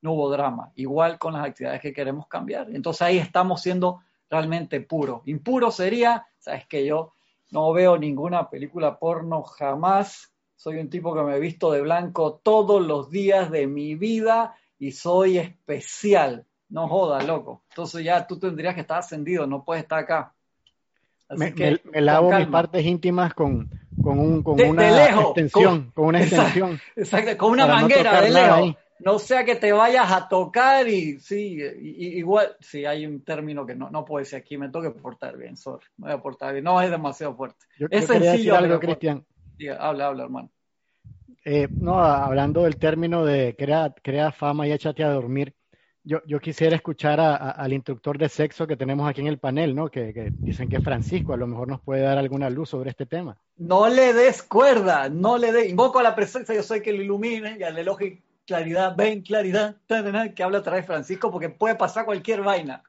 [0.01, 0.73] no hubo drama.
[0.77, 2.69] Igual con las actividades que queremos cambiar.
[2.73, 4.01] Entonces ahí estamos siendo
[4.31, 5.23] realmente puros.
[5.27, 7.13] Impuro sería, sabes que yo
[7.51, 10.33] no veo ninguna película porno jamás.
[10.57, 14.55] Soy un tipo que me he visto de blanco todos los días de mi vida
[14.79, 16.45] y soy especial.
[16.69, 17.63] No joda, loco.
[17.71, 20.35] Entonces ya tú tendrías que estar ascendido, no puedes estar acá.
[21.31, 23.71] me, lavo mis partes íntimas con,
[24.05, 26.79] un, con una extensión, con, una extensión.
[26.95, 31.59] Exacto, con una manguera de lejos no sea que te vayas a tocar y sí,
[31.81, 35.57] igual, sí, hay un término que no, no puedo decir aquí, me toque portar bien,
[35.57, 37.65] sorry, me voy a portar bien, no es demasiado fuerte.
[37.91, 38.57] es sencillo.
[38.57, 39.25] algo, Cristian.
[39.79, 40.51] Habla, habla, hermano.
[41.45, 45.55] Eh, no, hablando del término de crea, crea fama y échate a dormir,
[46.05, 49.91] yo, yo quisiera escuchar al instructor de sexo que tenemos aquí en el panel, ¿no?
[49.91, 52.89] Que, que, dicen que es Francisco, a lo mejor nos puede dar alguna luz sobre
[52.89, 53.37] este tema.
[53.59, 57.03] No le des cuerda, no le des, invoco a la presencia, yo soy que lo
[57.03, 58.17] ilumine y al elogio
[58.49, 59.77] claridad, ven, claridad,
[60.35, 62.83] que habla a través de Francisco, porque puede pasar cualquier vaina.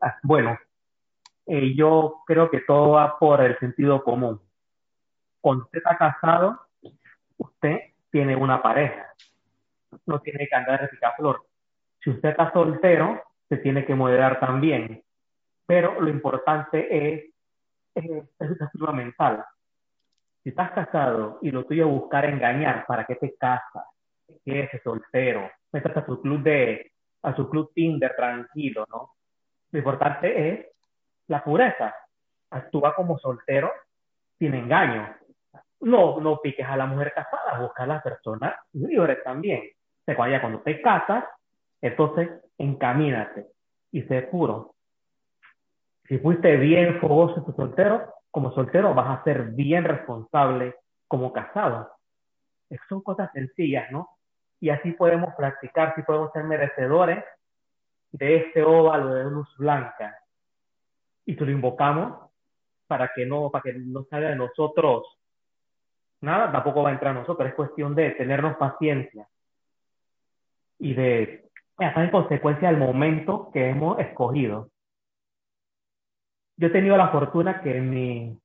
[0.00, 0.58] Ah, bueno,
[1.44, 4.40] eh, yo creo que todo va por el sentido común.
[5.42, 6.58] Cuando usted está casado,
[7.36, 7.78] usted
[8.10, 9.12] tiene una pareja.
[10.06, 11.46] No tiene que andar de flor.
[12.02, 15.04] Si usted está soltero, se tiene que moderar también.
[15.66, 17.35] Pero lo importante es
[17.96, 19.44] es una mental.
[20.42, 23.84] Si estás casado y lo tuyo es buscar engañar, ¿para qué te casas?
[24.44, 25.50] ¿Qué es soltero?
[25.72, 26.92] Métete a su club de,
[27.22, 29.14] a su club Tinder tranquilo, ¿no?
[29.72, 30.66] Lo importante es
[31.26, 31.94] la pureza.
[32.50, 33.72] Actúa como soltero
[34.38, 35.16] sin engaño.
[35.80, 39.62] No, no piques a la mujer casada, busca a la persona libre también.
[40.04, 41.24] Se cuando te casas,
[41.80, 43.48] entonces encamínate
[43.90, 44.75] y sé puro.
[46.08, 50.76] Si fuiste bien fogoso tu soltero, como soltero vas a ser bien responsable
[51.08, 51.90] como casado.
[52.88, 54.08] Son cosas sencillas, ¿no?
[54.60, 57.24] Y así podemos practicar, si podemos ser merecedores
[58.12, 60.18] de este óvalo de luz blanca.
[61.24, 62.30] Y te lo invocamos
[62.86, 65.16] para que no, para que no salga de nosotros
[66.20, 67.48] nada, tampoco va a entrar a nosotros.
[67.48, 69.28] Es cuestión de tenernos paciencia
[70.78, 74.70] y de estar en consecuencia del momento que hemos escogido
[76.56, 78.40] yo he tenido la fortuna que en mi,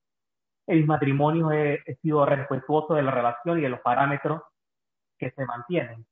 [0.68, 4.42] en matrimonio he, sido respetuoso de la relación y de los parámetros
[5.18, 6.06] que se mantienen.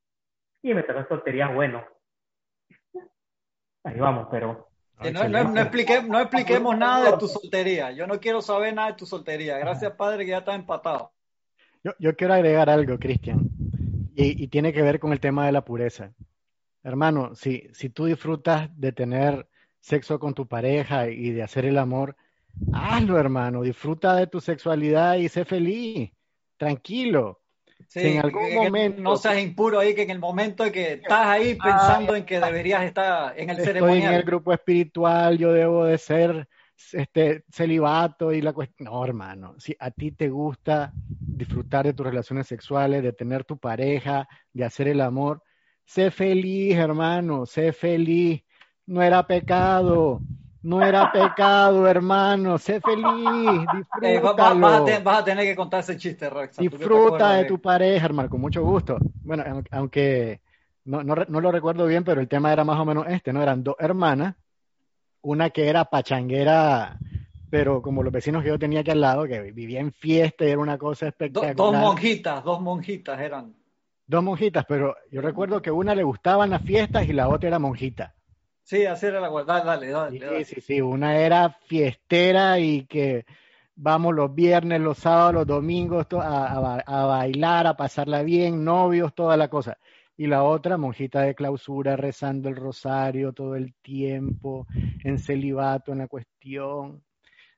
[0.61, 1.83] Y me trae soltería bueno.
[3.83, 4.69] Ahí vamos, pero
[5.13, 7.91] no, no, expliquemos nada de tu soltería.
[7.91, 9.57] Yo no quiero saber nada de tu soltería.
[9.57, 11.11] Gracias, Padre, que ya está empatado.
[11.97, 13.49] Yo, quiero agregar algo, Cristian,
[14.13, 16.11] y, tiene que ver con el tema de la pureza.
[16.83, 19.48] Hermano, si, si tú disfrutas de tener
[19.79, 22.15] sexo con tu pareja y de hacer el amor,
[22.71, 23.61] hazlo, hermano.
[23.61, 26.11] Disfruta de tu sexualidad y sé feliz.
[26.57, 27.41] Tranquilo.
[27.87, 29.01] si en algún momento.
[29.01, 32.39] No seas impuro ahí, que en el momento en que estás ahí pensando en que
[32.39, 33.97] deberías estar en el ceremonial.
[33.97, 36.47] Estoy en el grupo espiritual, yo debo de ser
[36.93, 38.89] este celibato y la cuestión.
[38.91, 40.93] No, hermano, si a ti te gusta
[41.33, 45.43] disfrutar de tus relaciones sexuales, de tener tu pareja, de hacer el amor,
[45.85, 48.43] sé feliz, hermano, sé feliz.
[48.89, 50.19] No era pecado.
[50.61, 52.57] No era pecado, hermano.
[52.57, 53.65] Sé feliz.
[54.01, 54.85] Eh, disfrútalo.
[55.03, 56.57] vas, a tener que contar ese chiste, Rex.
[56.57, 58.97] Disfruta de tu pareja, hermano, con mucho gusto.
[59.23, 60.41] Bueno, aunque
[60.85, 63.41] no, no, no, lo recuerdo bien, pero el tema era más o menos este, ¿no?
[63.41, 64.35] Eran dos hermanas
[65.21, 66.97] una que era pachanguera,
[67.49, 70.49] pero como los vecinos que yo tenía aquí al lado, que vivía en fiesta y
[70.49, 71.55] era una cosa espectacular.
[71.55, 73.55] dos monjitas, dos monjitas eran.
[74.07, 77.59] Dos monjitas, pero yo recuerdo que una le gustaban las fiestas y la otra era
[77.59, 78.15] monjita.
[78.69, 80.45] Sí, así era la dale, dale, dale.
[80.45, 83.25] Sí, sí, sí, una era fiestera y que
[83.73, 89.37] vamos los viernes, los sábados, los domingos a, a bailar, a pasarla bien, novios, toda
[89.37, 89.79] la cosa
[90.15, 94.67] y la otra monjita de clausura rezando el rosario todo el tiempo,
[95.03, 97.01] en celibato, en la cuestión.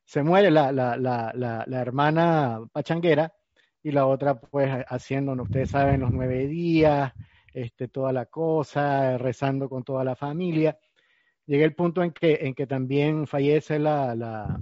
[0.06, 3.34] Se muere la, la, la, la, hermana pachanguera
[3.82, 7.12] y la otra pues haciendo, ustedes saben, los nueve días,
[7.52, 10.78] este, toda la cosa, rezando con toda la familia.
[11.46, 14.58] Llega el punto en que, en que también fallece la, la,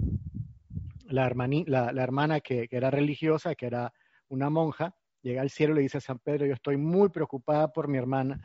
[1.05, 3.93] la, la hermana que, que era religiosa, que era
[4.29, 7.71] una monja, llega al cielo y le dice a San Pedro, yo estoy muy preocupada
[7.71, 8.39] por mi hermana,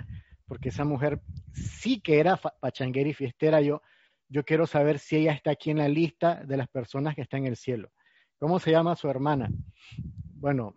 [0.46, 1.20] porque esa mujer
[1.52, 3.80] sí que era pachanguera y fiestera, yo,
[4.28, 7.40] yo quiero saber si ella está aquí en la lista de las personas que están
[7.40, 7.90] en el cielo.
[8.38, 9.48] ¿Cómo se llama su hermana?
[10.34, 10.76] Bueno,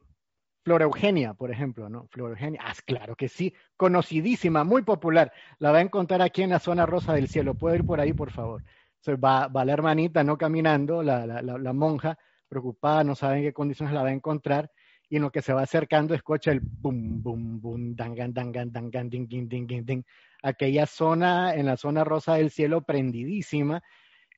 [0.69, 2.05] Flora Eugenia, por ejemplo, ¿no?
[2.11, 5.33] Flora Eugenia, ah, claro que sí, conocidísima, muy popular.
[5.57, 7.55] La va a encontrar aquí en la zona rosa del cielo.
[7.55, 8.63] ¿Puede ir por ahí, por favor?
[9.07, 13.51] va, va la hermanita, no caminando, la, la, la, monja, preocupada, no sabe en qué
[13.51, 14.69] condiciones la va a encontrar
[15.09, 19.09] y en lo que se va acercando escucha el bum, bum, bum, dangan, dangan, dangan,
[19.09, 20.03] ding, ding, ding, ding, ding.
[20.43, 23.81] Aquella zona, en la zona rosa del cielo, prendidísima.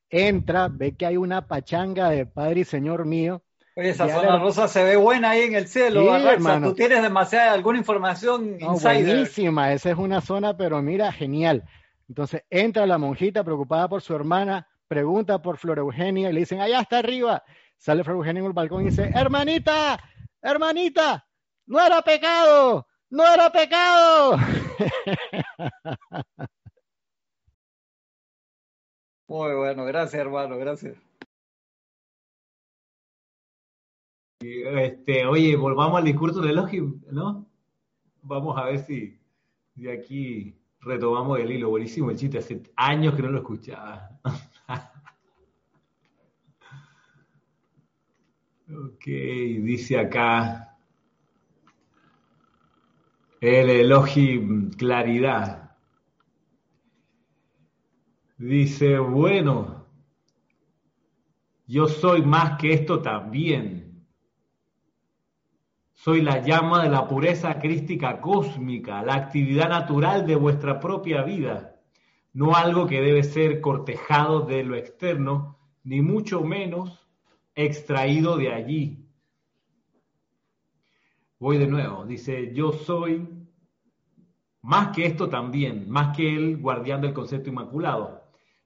[0.10, 3.44] Entra, ve que hay una pachanga de Padre y Señor mío.
[3.76, 6.69] Oye, esa zona rosa se ve buena ahí en el cielo, sí, hermano.
[6.69, 11.64] Tú tienes demasiada, alguna información no, Buenísima, esa es una zona, pero mira, genial.
[12.10, 16.60] Entonces entra la monjita preocupada por su hermana, pregunta por Flor Eugenia y le dicen,
[16.60, 17.43] allá está arriba.
[17.77, 19.98] Sale Flor Eugenia en el balcón y dice, hermanita,
[20.41, 21.26] hermanita,
[21.68, 24.38] no era pecado, no era pecado.
[29.27, 31.11] Muy bueno, gracias hermano, gracias.
[34.42, 37.46] Este, oye, volvamos al discurso del elogio, ¿no?
[38.24, 39.20] Vamos a ver si
[39.76, 41.70] de aquí retomamos el hilo.
[41.70, 44.20] Buenísimo el chiste, hace años que no lo escuchaba.
[48.74, 50.78] Ok, dice acá
[53.42, 55.72] el elogio claridad.
[58.38, 59.88] Dice, bueno,
[61.68, 63.81] yo soy más que esto también.
[66.03, 71.76] Soy la llama de la pureza crística cósmica, la actividad natural de vuestra propia vida,
[72.34, 77.07] no algo que debe ser cortejado de lo externo, ni mucho menos
[77.53, 79.06] extraído de allí.
[81.38, 83.30] Voy de nuevo, dice, yo soy
[84.64, 88.23] más que esto también, más que el guardián del concepto inmaculado.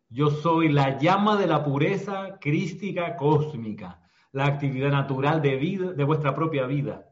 [0.07, 3.99] Yo soy la llama de la pureza crística cósmica,
[4.31, 7.09] la actividad natural de, vida, de vuestra propia vida,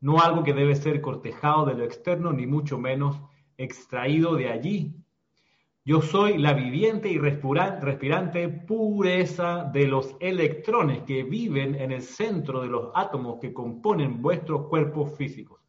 [0.00, 3.20] no algo que debe ser cortejado de lo externo, ni mucho menos
[3.56, 4.94] extraído de allí,
[5.82, 12.60] yo soy la viviente y respirante pureza de los electrones que viven en el centro
[12.60, 15.60] de los átomos que componen vuestros cuerpos físicos.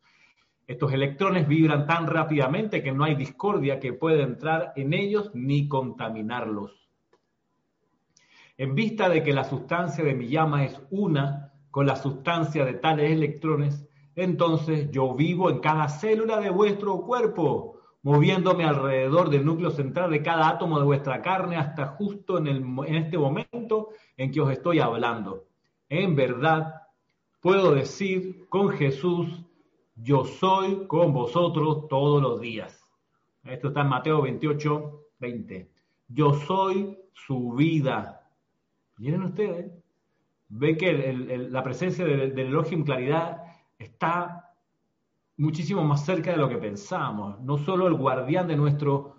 [0.67, 5.67] Estos electrones vibran tan rápidamente que no hay discordia que pueda entrar en ellos ni
[5.67, 6.89] contaminarlos.
[8.57, 12.73] En vista de que la sustancia de mi llama es una con la sustancia de
[12.73, 19.71] tales electrones, entonces yo vivo en cada célula de vuestro cuerpo moviéndome alrededor del núcleo
[19.71, 22.57] central de cada átomo de vuestra carne hasta justo en, el,
[22.87, 25.45] en este momento en que os estoy hablando.
[25.87, 26.81] En verdad,
[27.41, 29.27] puedo decir con Jesús,
[29.95, 32.83] yo soy con vosotros todos los días.
[33.43, 35.69] Esto está en Mateo 28, 20.
[36.07, 38.27] yo soy su vida.
[38.97, 39.71] Miren ustedes,
[40.49, 41.13] ven que
[41.49, 43.50] la presencia del, del Elohim Claridad
[43.83, 44.53] está
[45.37, 47.39] muchísimo más cerca de lo que pensamos.
[47.41, 49.15] No solo el guardián de nuestro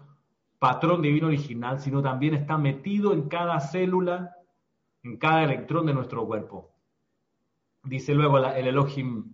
[0.58, 4.36] patrón divino original, sino también está metido en cada célula,
[5.02, 6.70] en cada electrón de nuestro cuerpo.
[7.82, 9.32] Dice luego el Elohim,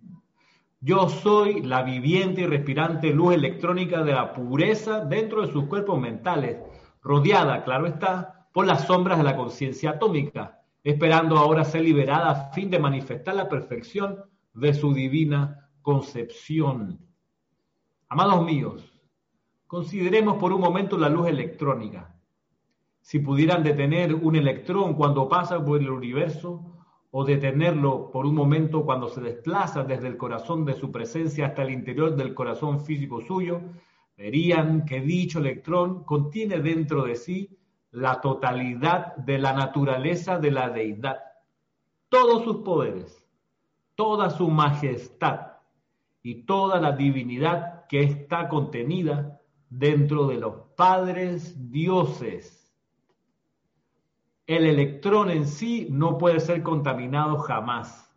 [0.80, 6.00] yo soy la viviente y respirante luz electrónica de la pureza dentro de sus cuerpos
[6.00, 6.56] mentales,
[7.02, 12.52] rodeada, claro está, por las sombras de la conciencia atómica, esperando ahora ser liberada a
[12.52, 14.24] fin de manifestar la perfección
[14.58, 16.98] de su divina concepción.
[18.08, 18.92] Amados míos,
[19.66, 22.14] consideremos por un momento la luz electrónica.
[23.00, 26.78] Si pudieran detener un electrón cuando pasa por el universo,
[27.10, 31.62] o detenerlo por un momento cuando se desplaza desde el corazón de su presencia hasta
[31.62, 33.62] el interior del corazón físico suyo,
[34.16, 37.56] verían que dicho electrón contiene dentro de sí
[37.92, 41.18] la totalidad de la naturaleza de la deidad,
[42.10, 43.27] todos sus poderes,
[43.98, 45.40] toda su majestad
[46.22, 52.58] y toda la divinidad que está contenida dentro de los padres dioses
[54.48, 58.10] el electrón en sí no puede ser contaminado jamás,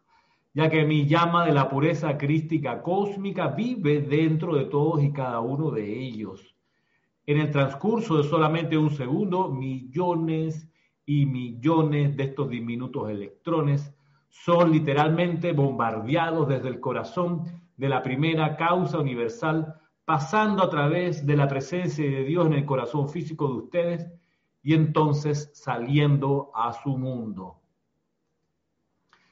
[0.53, 5.41] ya que mi llama de la pureza crística cósmica vive dentro de todos y cada
[5.41, 6.55] uno de ellos.
[7.25, 10.71] En el transcurso de solamente un segundo, millones
[11.05, 13.93] y millones de estos diminutos electrones
[14.31, 17.43] son literalmente bombardeados desde el corazón
[17.75, 19.75] de la primera causa universal,
[20.05, 24.11] pasando a través de la presencia de Dios en el corazón físico de ustedes
[24.63, 27.59] y entonces saliendo a su mundo.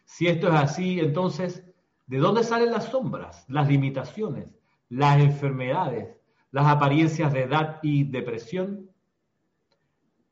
[0.04, 1.64] Si esto es así, entonces,
[2.06, 4.54] ¿de dónde salen las sombras, las limitaciones,
[4.90, 6.18] las enfermedades,
[6.52, 8.89] las apariencias de edad y depresión?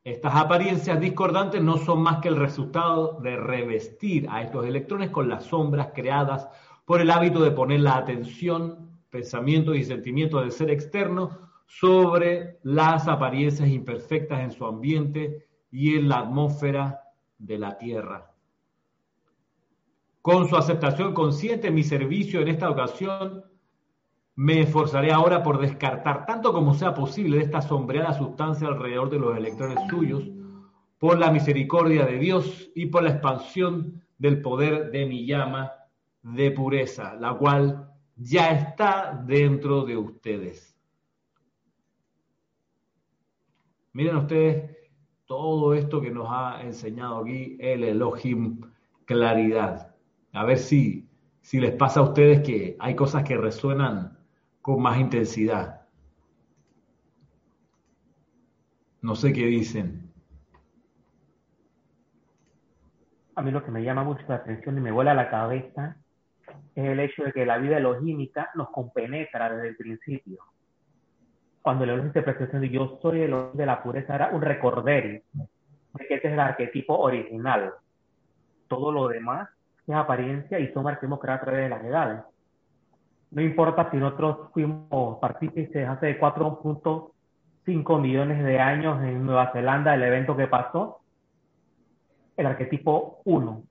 [0.08, 5.28] Estas apariencias discordantes no son más que el resultado de revestir a estos electrones con
[5.28, 6.48] las sombras creadas
[6.86, 13.06] por el hábito de poner la atención, pensamientos y sentimientos del ser externo sobre las
[13.06, 17.02] apariencias imperfectas en su ambiente y en la atmósfera
[17.36, 18.32] de la Tierra.
[20.22, 23.44] Con su aceptación consciente, mi servicio en esta ocasión
[24.38, 29.36] me esforzaré ahora por descartar tanto como sea posible esta sombreada sustancia alrededor de los
[29.36, 30.22] electrones suyos,
[30.96, 35.72] por la misericordia de Dios y por la expansión del poder de mi llama
[36.22, 40.78] de pureza, la cual ya está dentro de ustedes.
[43.92, 44.76] Miren ustedes
[45.26, 48.60] todo esto que nos ha enseñado aquí el Elohim
[49.04, 49.96] Claridad.
[50.32, 51.08] A ver si,
[51.40, 54.17] si les pasa a ustedes que hay cosas que resuenan
[54.68, 55.80] con más intensidad.
[59.00, 60.12] No sé qué dicen.
[63.34, 65.96] A mí lo que me llama mucho la atención y me vuela la cabeza
[66.74, 70.44] es el hecho de que la vida elogímica nos compenetra desde el principio
[71.62, 76.14] cuando le interpretación de yo soy el de la pureza, era un recorder de que
[76.14, 77.72] este es el arquetipo original.
[78.68, 79.48] Todo lo demás
[79.86, 82.22] es apariencia y sombra que hemos creado a través de las edades.
[83.30, 90.02] No importa si nosotros fuimos partícipes hace 4.5 millones de años en Nueva Zelanda, el
[90.02, 91.00] evento que pasó,
[92.36, 93.62] el arquetipo 1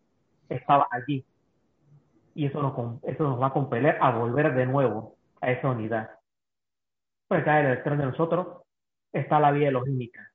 [0.50, 1.26] estaba allí.
[2.36, 6.18] Y eso nos, va a compeler a volver de nuevo a esa unidad
[7.28, 8.64] pues acá detrás de nosotros
[9.12, 10.32] está la vida logística.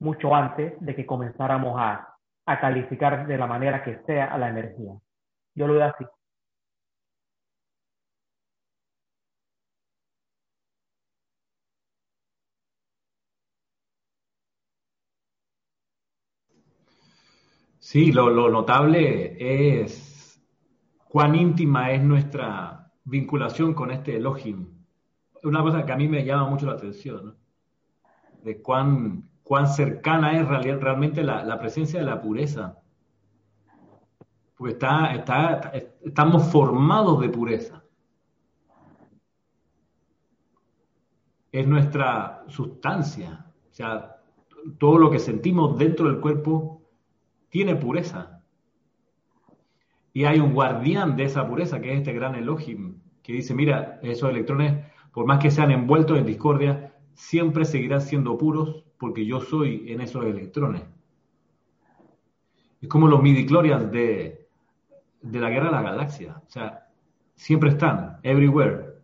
[0.00, 2.16] Mucho antes de que comenzáramos a,
[2.46, 4.92] a calificar de la manera que sea a la energía.
[5.54, 6.04] Yo lo veo así.
[17.84, 19.36] Sí, lo, notable
[19.82, 20.42] es
[21.06, 24.74] cuán íntima es nuestra vinculación con este Elohim
[25.42, 27.36] una cosa que a mí me llama mucho la atención,
[28.42, 32.78] de cuán, cuán cercana es realmente la, presencia de la pureza.
[34.56, 35.70] Porque está,
[36.02, 37.84] estamos formados de pureza.
[41.52, 43.44] Es nuestra sustancia.
[43.70, 44.16] O sea,
[44.78, 46.83] todo lo que sentimos dentro del cuerpo
[47.54, 48.42] tiene pureza.
[50.12, 54.00] Y hay un guardián de esa pureza, que es este gran Elohim, que dice, mira,
[54.02, 59.40] esos electrones por más que sean envueltos en discordia, siempre seguirán siendo puros porque yo
[59.40, 60.82] soy en esos electrones.
[62.82, 64.48] Es como los midichlorians de,
[65.22, 66.42] de la guerra de la galaxia.
[66.44, 66.88] O sea,
[67.36, 68.94] siempre están, everywhere.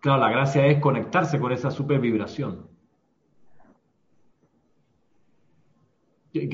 [0.00, 2.73] claro, la gracia es conectarse con esa super vibración.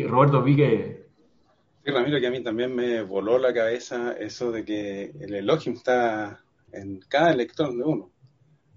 [0.07, 1.07] Roberto, vi que...
[1.85, 5.73] Sí, Ramiro, que a mí también me voló la cabeza eso de que el Elohim
[5.73, 8.11] está en cada electrón de uno.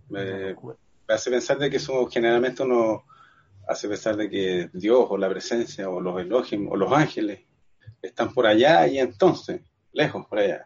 [0.09, 0.55] Me,
[1.07, 3.03] hace pensar de que somos, generalmente uno
[3.67, 7.41] hace pensar de que Dios o la presencia o los Elohim o los ángeles
[8.01, 9.61] están por allá y entonces,
[9.91, 10.65] lejos por allá.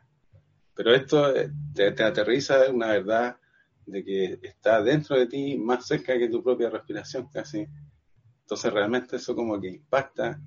[0.76, 3.38] Pero esto eh, te, te aterriza una verdad
[3.88, 7.68] de que está dentro de ti, más cerca que tu propia respiración casi.
[8.48, 10.40] Entonces realmente eso como que impacta,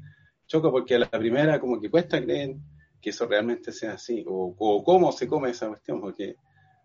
[0.47, 2.57] choca porque a la primera como que cuesta creer
[2.99, 6.35] que eso realmente sea así, o, o cómo se come esa cuestión, porque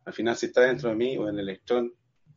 [0.03, 1.93] al final si está dentro de mí o en el electrón,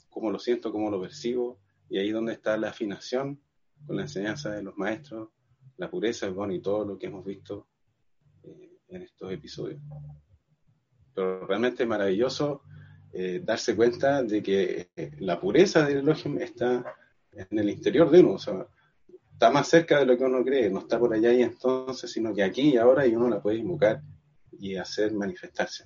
[0.08, 3.40] cómo lo siento, cómo lo percibo, y ahí donde está la afinación
[3.84, 5.30] con la enseñanza de los maestros,
[5.76, 7.66] la pureza, bueno, y todo lo que hemos visto
[8.44, 9.82] eh, en estos episodios.
[11.12, 12.62] Pero realmente es maravilloso
[13.12, 16.94] eh, darse cuenta de que eh, la pureza del Elohim está
[17.50, 18.66] en el interior de uno, o sea,
[19.32, 22.34] está más cerca de lo que uno cree, no está por allá y entonces, sino
[22.34, 24.02] que aquí y ahora y uno la puede invocar
[24.58, 25.84] y hacer manifestarse.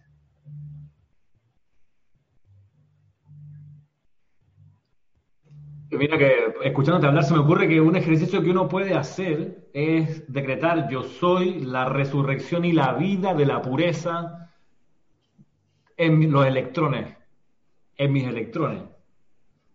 [5.90, 10.32] Mira que escuchándote hablar se me ocurre que un ejercicio que uno puede hacer es
[10.32, 14.50] decretar yo soy la resurrección y la vida de la pureza
[15.98, 17.14] en los electrones,
[17.98, 18.84] en mis electrones.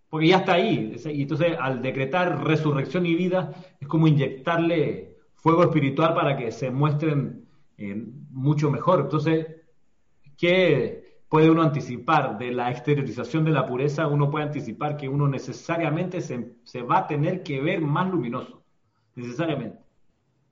[0.09, 0.95] Porque ya está ahí.
[1.05, 6.71] Y entonces al decretar resurrección y vida es como inyectarle fuego espiritual para que se
[6.71, 7.45] muestren
[7.77, 9.01] eh, mucho mejor.
[9.01, 9.47] Entonces,
[10.38, 15.27] ¿qué, puede uno anticipar de la exteriorización de la pureza, uno puede anticipar que uno
[15.27, 18.63] necesariamente se, va a tener que ver más luminoso,
[19.15, 19.79] necesariamente.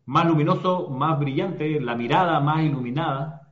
[0.06, 3.45] Más luminoso, más brillante, la mirada más iluminada.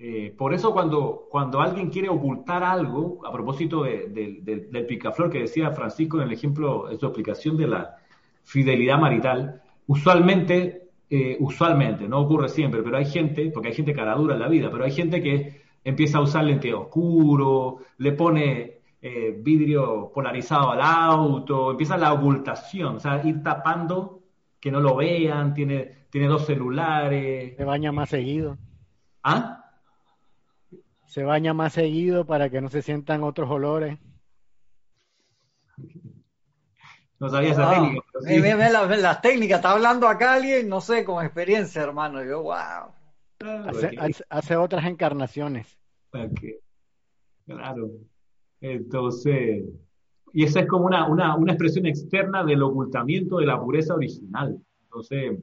[0.00, 5.72] Eh, por eso cuando, cuando alguien quiere ocultar algo, a propósito del picaflor que decía
[5.72, 7.96] Francisco en el ejemplo, en su explicación de la
[8.44, 14.14] fidelidad marital, usualmente, eh, usualmente, no ocurre siempre, pero hay gente, porque hay gente cara
[14.14, 18.78] dura en la vida, pero hay gente que empieza a usar lente oscuro, le pone
[19.02, 24.20] eh, vidrio polarizado al auto, empieza la ocultación, o sea, ir tapando
[24.60, 27.56] que no lo vean, tiene, tiene dos celulares.
[27.56, 28.56] Se baña más seguido.
[29.22, 29.57] ¿Ah?
[31.08, 33.98] Se baña más seguido para que no se sientan otros olores.
[37.18, 38.96] No sabía esa técnica.
[38.98, 42.22] las técnicas, está hablando acá alguien, no sé, con experiencia, hermano.
[42.22, 42.92] Yo, wow.
[44.28, 45.78] Hace, otras encarnaciones.
[47.46, 47.90] Claro.
[48.60, 49.64] Entonces,
[50.34, 54.60] y esa es como una, una, una, expresión externa del ocultamiento de la pureza original.
[54.82, 55.38] Entonces,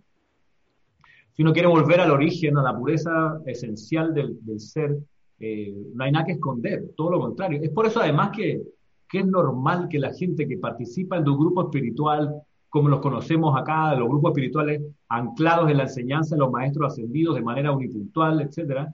[1.33, 4.95] si uno quiere volver al origen, a la pureza esencial del, del ser,
[5.39, 7.59] eh, no hay nada que esconder, todo lo contrario.
[7.61, 8.61] Es por eso además que,
[9.09, 12.41] que es normal que la gente que participa en tu grupo espiritual
[12.75, 17.35] como los conocemos acá, los grupos espirituales anclados en la enseñanza de los maestros ascendidos
[17.35, 18.93] de manera unipuntual, etcétera,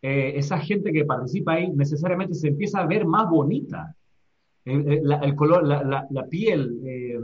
[0.00, 3.96] eh, esa gente que participa ahí necesariamente se empieza a ver más bonita.
[4.64, 7.18] el color, la, la, piel, eh,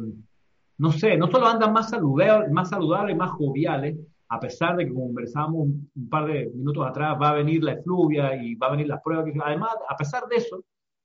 [0.79, 3.97] no sé, no solo andan más saludables, más saludables, más joviales,
[4.33, 8.35] a pesar de que, conversamos un, par de minutos atrás, va a venir la efluvia
[8.43, 9.27] y va a venir las pruebas.
[9.45, 10.65] Además, a pesar de eso,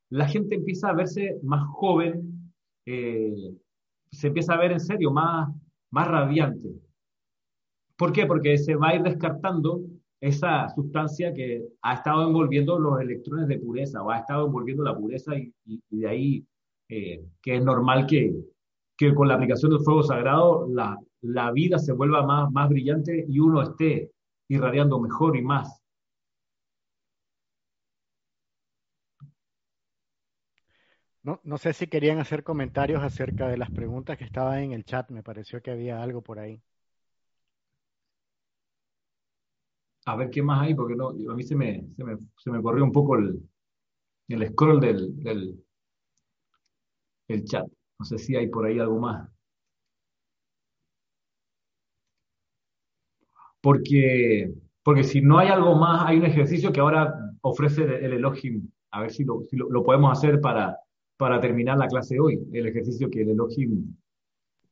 [0.10, 2.54] la gente empieza a verse más joven,
[2.86, 3.54] eh,
[4.10, 5.50] se empieza a ver en serio más,
[5.92, 6.70] más radiante.
[7.98, 8.26] ¿Por qué?
[8.26, 9.82] Porque se va a ir descartando
[10.22, 14.96] esa sustancia que ha estado envolviendo los electrones de pureza o ha estado envolviendo la
[14.96, 15.54] pureza y,
[15.90, 16.46] de ahí
[16.88, 18.34] eh, que es normal que,
[18.96, 23.26] que, con la aplicación del fuego sagrado la, la vida se vuelva más, más brillante
[23.28, 24.12] y uno esté
[24.50, 25.82] irradiando mejor y más.
[31.44, 35.12] No, sé si querían hacer comentarios acerca de las preguntas que estaban en el chat.
[35.12, 36.62] Me pareció que había algo por ahí.
[40.06, 42.62] A ver qué más hay, porque no, a mí se me, se me, se me
[42.62, 43.42] corrió un poco el,
[44.30, 45.64] el scroll del, del
[47.30, 47.68] el chat.
[48.00, 49.30] No sé si hay por ahí algo más.
[53.68, 58.66] Porque, porque si no hay algo más, hay un ejercicio que ahora ofrece el Elohim.
[58.92, 60.80] A ver si lo, si lo podemos hacer para,
[61.18, 63.94] para terminar la clase hoy, el ejercicio que el Elohim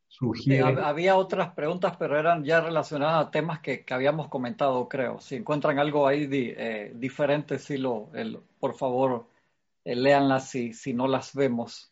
[0.08, 0.82] sugiere.
[0.82, 5.20] había otras preguntas, pero eran ya relacionadas a temas que, habíamos comentado, creo.
[5.20, 8.10] Si encuentran algo ahí eh, diferente, si lo,
[8.62, 9.28] por favor,
[9.84, 11.92] eh, léanlas si, si no las vemos.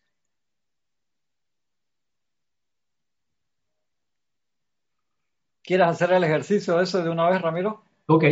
[5.64, 7.84] ¿Quieres hacer el ejercicio ese de una vez, Ramiro?
[8.07, 8.23] Ok.
[8.23, 8.30] Lo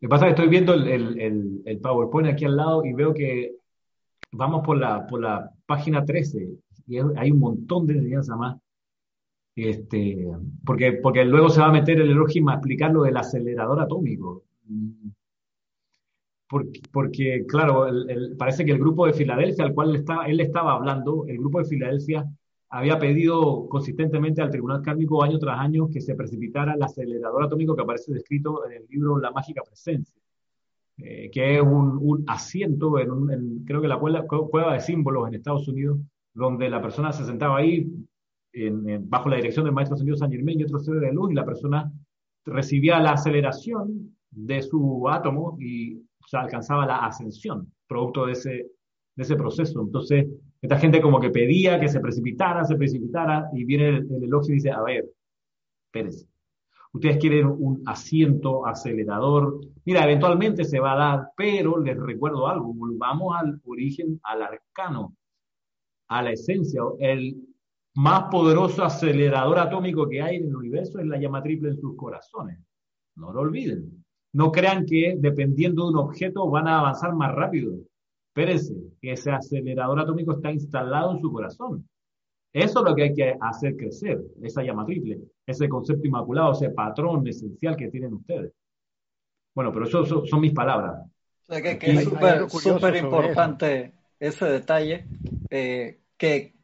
[0.00, 3.56] que pasa es que estoy viendo el, el PowerPoint aquí al lado y veo que
[4.36, 6.48] vamos por la, por la página 13,
[6.86, 8.56] y hay un montón de enseñanzas más,
[9.56, 10.26] este,
[10.64, 14.42] porque, porque luego se va a meter el Elohim a explicar lo del acelerador atómico.
[16.48, 17.86] Porque, porque claro,
[18.36, 21.58] parece que el grupo de Filadelfia, al cual él estaba, él estaba hablando, el grupo
[21.60, 22.24] de Filadelfia
[22.70, 27.76] había pedido consistentemente al Tribunal Cármico año tras año que se precipitara el acelerador atómico
[27.76, 30.20] que aparece descrito en el libro La Mágica Presencia,
[30.98, 35.98] eh, que es un, asiento en, creo que la cueva, de símbolos en Estados Unidos,
[36.32, 37.86] donde la persona se sentaba ahí
[39.00, 41.44] bajo la dirección del maestro señor San Germán y otro ser de luz, y la
[41.44, 41.92] persona
[42.44, 46.00] recibía la aceleración de su átomo y
[46.32, 49.82] alcanzaba la ascensión, producto de ese, de ese proceso.
[49.82, 50.26] Entonces,
[50.64, 54.52] esta gente como que pedía que se precipitara, se precipitara, y viene el, el y
[54.52, 55.04] dice, a ver,
[55.84, 56.26] espérense,
[56.90, 62.72] ustedes quieren un asiento acelerador, mira, eventualmente se va a dar, pero les recuerdo algo,
[62.72, 65.14] volvamos al origen, al arcano,
[66.08, 67.36] a la esencia, el
[67.96, 71.94] más poderoso acelerador atómico que hay en el universo es la llama triple en sus
[71.94, 72.58] corazones.
[73.16, 74.02] No lo olviden.
[74.32, 77.76] No crean que dependiendo de un objeto van a avanzar más rápido.
[78.34, 81.88] Espérense, que ese acelerador atómico está instalado en su corazón.
[82.52, 86.70] Eso es lo que hay que hacer crecer, esa llama triple, ese concepto inmaculado, ese
[86.70, 88.52] patrón esencial que tienen ustedes.
[89.54, 91.04] Bueno, pero eso, son mis palabras.
[91.42, 92.04] O sea, que, es
[92.52, 95.06] súper importante ese detalle,
[95.50, 96.54] eh, que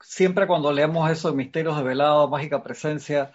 [0.00, 3.32] siempre cuando leemos eso de misterios de velado, mágica presencia,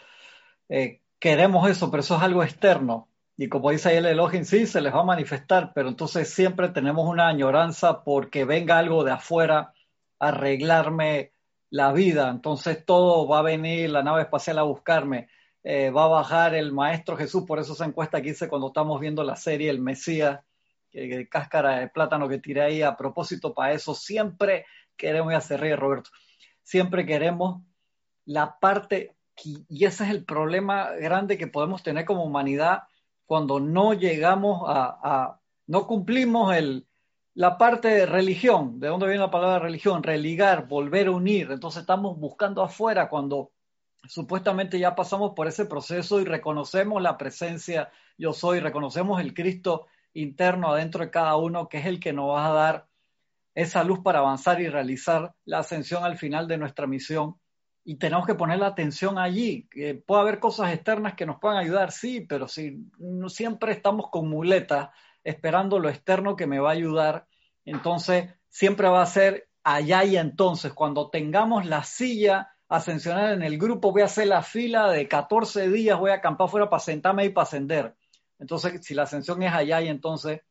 [0.68, 3.08] eh, queremos eso, pero eso es algo externo.
[3.42, 6.70] Y como dice ahí el Elohim, sí, se les va a manifestar, pero entonces siempre
[6.70, 9.74] tenemos una añoranza porque venga algo de afuera
[10.20, 11.34] a arreglarme
[11.72, 12.30] la vida.
[12.30, 15.28] Entonces todo va a venir la nave espacial a buscarme.
[15.64, 19.02] Eh, va a bajar el Maestro Jesús, por eso esa encuesta que hice cuando estamos
[19.02, 20.42] viendo la serie El Mesías,
[20.92, 23.96] que, cáscara de plátano que tiré ahí a propósito para eso.
[23.96, 26.12] Siempre queremos, y hacer reír Roberto,
[26.62, 27.64] siempre queremos
[28.24, 32.84] la parte, y ese es el problema grande que podemos tener como humanidad
[33.26, 36.88] cuando no llegamos a, no cumplimos el,
[37.34, 40.04] la parte de religión, ¿de dónde viene la palabra religión?
[40.04, 41.52] Religar, volver a unir.
[41.52, 43.52] Entonces estamos buscando afuera cuando
[44.08, 49.88] supuestamente ya pasamos por ese proceso y reconocemos la presencia yo soy, reconocemos el Cristo
[50.14, 52.88] interno adentro de cada uno, que es el que nos va a dar
[53.56, 57.41] esa luz para avanzar y realizar la ascensión al final de nuestra misión.
[57.84, 59.68] Y tenemos que poner la atención allí.
[59.70, 62.88] Que puede haber cosas externas que nos puedan ayudar, sí, pero si
[63.28, 64.90] siempre estamos con muletas
[65.24, 67.28] esperando lo externo que me va a ayudar,
[67.66, 70.74] entonces siempre va a ser allá y entonces.
[70.74, 75.70] Cuando tengamos la silla ascensional en el grupo, voy a hacer la fila de 14
[75.70, 77.96] días, voy a acampar fuera para sentarme y para ascender.
[78.40, 80.42] Entonces, si la ascensión es allá y entonces,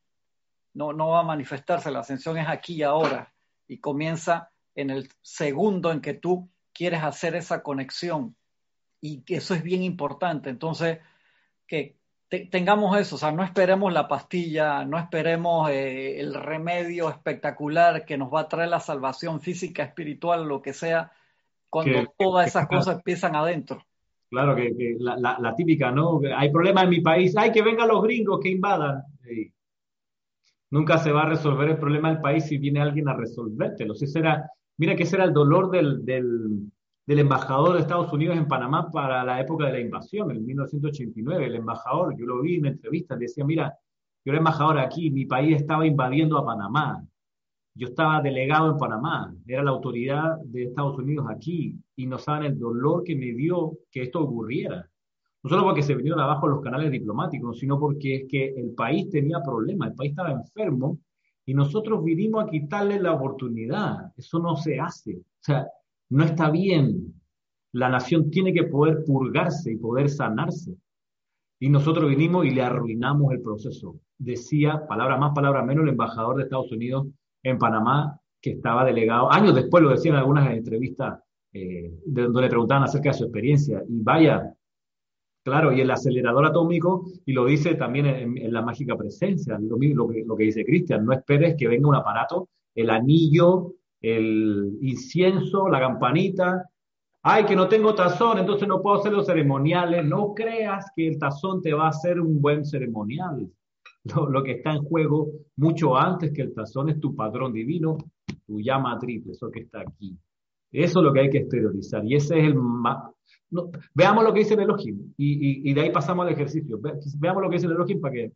[0.75, 3.33] no, no va a manifestarse, la ascensión es aquí y ahora
[3.67, 6.51] y comienza en el segundo en que tú
[6.81, 8.35] quieres hacer esa conexión
[9.03, 10.49] y que eso es bien importante.
[10.49, 10.99] Entonces,
[11.67, 11.99] que
[12.51, 18.17] tengamos eso, o sea, no esperemos la pastilla, no esperemos eh, el remedio espectacular que
[18.17, 21.13] nos va a traer la salvación física, espiritual, lo que sea,
[21.69, 23.85] cuando todas esas cosas empiezan adentro.
[24.31, 26.23] Claro, que, la, típica, ¿no?
[26.35, 29.03] Hay problemas en mi país, hay que vengan los gringos que invadan.
[30.71, 33.95] Nunca se va a resolver el problema del país si viene alguien a resolvértelo.
[33.95, 34.51] Si será,
[34.81, 36.73] mira que ese era el dolor del, del,
[37.07, 41.47] embajador de Estados Unidos en Panamá para la época de la invasión, en 1989.
[41.47, 43.75] El embajador, yo lo vi en entrevistas, decía, mira,
[44.25, 47.05] yo era embajador aquí, mi país estaba invadiendo a Panamá.
[47.75, 52.53] Yo estaba delegado en Panamá, era la autoridad de Estados Unidos aquí y no saben
[52.53, 54.89] el dolor que me dio que esto ocurriera.
[55.43, 59.11] No solo porque se vinieron abajo los canales diplomáticos, sino porque es que el país
[59.11, 60.99] tenía problemas, el país estaba enfermo
[61.51, 64.13] y nosotros vinimos a quitarle la oportunidad.
[64.17, 65.17] Eso no se hace.
[65.17, 65.67] O sea,
[66.11, 67.13] no está bien.
[67.73, 70.77] La nación tiene que poder purgarse y poder sanarse.
[71.59, 73.97] Y nosotros vinimos y le arruinamos el proceso.
[74.17, 77.09] Decía, palabra más, palabra menos, el embajador de Estados Unidos
[77.43, 81.19] en Panamá, que estaba delegado, años después lo decían en algunas entrevistas,
[81.53, 83.83] eh, donde le preguntaban acerca de su experiencia.
[83.89, 84.55] Y vaya,
[85.51, 90.45] claro, y el acelerador atómico, y lo dice también en, la mágica presencia, lo, que,
[90.45, 96.67] dice Cristian, no esperes que venga un aparato, el anillo, el incienso, la campanita.
[97.23, 100.07] Ay, que no tengo tazón, entonces no puedo hacer los ceremoniales.
[100.07, 103.51] No creas que el tazón te va a hacer un buen ceremonial.
[104.05, 107.99] Lo, que está en juego mucho antes que el tazón es tu padrón divino,
[108.47, 110.17] tu llama triple, eso que está aquí.
[110.73, 112.05] Eso es lo que hay que exteriorizar.
[112.07, 112.55] Y ese es el
[113.51, 116.81] no, veamos lo que dice el Elohim y, de ahí pasamos al ejercicio.
[117.19, 118.33] Veamos lo que dice el Elohim para que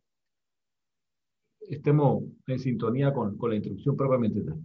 [1.61, 4.59] estemos en sintonía con, con la instrucción propiamente tal.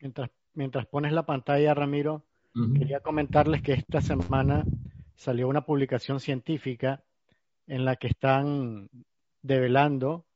[0.00, 2.24] Mientras, mientras pones la pantalla, Ramiro,
[2.76, 4.64] quería comentarles que esta semana
[5.16, 7.02] salió una publicación científica
[7.66, 8.90] en la que están
[9.42, 10.26] develando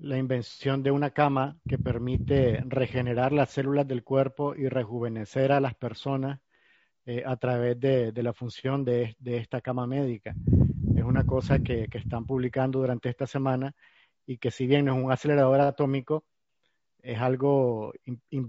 [0.00, 5.60] la invención de una cama que permite regenerar las células del cuerpo y rejuvenecer a
[5.60, 6.40] las personas
[7.04, 10.34] eh, a través de, la función de, esta cama médica.
[10.96, 13.74] Es una cosa que, están publicando durante esta semana
[14.26, 16.24] y que si bien no es un acelerador atómico,
[17.02, 17.92] es algo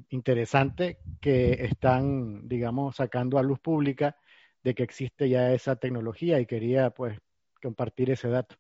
[0.09, 4.15] interesante que están, digamos, sacando a luz pública
[4.63, 7.17] de que existe ya esa tecnología y quería pues
[7.61, 8.55] compartir ese dato.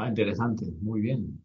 [0.00, 1.44] Ah, interesante, muy bien.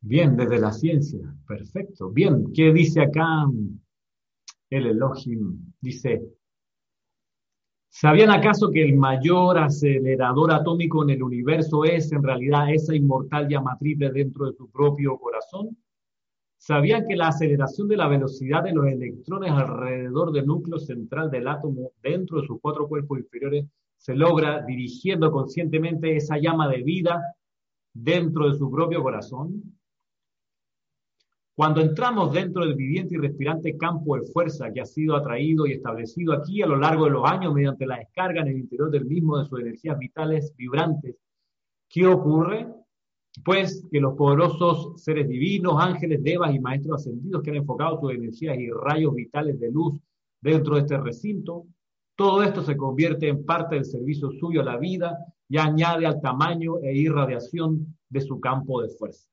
[0.00, 2.10] Bien, desde la ciencia, perfecto.
[2.10, 3.46] Bien, ¿qué dice acá
[4.68, 5.72] el Elohim?
[5.80, 6.20] Dice,
[7.88, 13.48] ¿sabían acaso que el mayor acelerador atómico en el universo es en realidad esa inmortal
[13.48, 15.76] llama triple dentro de su propio corazón?
[16.56, 21.46] ¿Sabían que la aceleración de la velocidad de los electrones alrededor del núcleo central del
[21.46, 23.66] átomo dentro de sus cuatro cuerpos inferiores
[23.98, 27.36] se logra dirigiendo conscientemente esa llama de vida
[27.92, 29.62] dentro de su propio corazón.
[31.54, 35.72] Cuando entramos dentro del viviente y respirante campo de fuerza que ha sido atraído y
[35.72, 39.06] establecido aquí a lo largo de los años mediante la descarga en el interior del
[39.06, 41.16] mismo de sus energías vitales vibrantes,
[41.88, 42.68] ¿qué ocurre?
[43.44, 48.12] Pues que los poderosos seres divinos, ángeles, devas y maestros ascendidos que han enfocado sus
[48.12, 49.98] energías y rayos vitales de luz
[50.40, 51.66] dentro de este recinto,
[52.18, 55.16] todo esto se convierte en parte del servicio suyo a la vida
[55.48, 59.30] y añade al tamaño e irradiación de su campo de fuerza.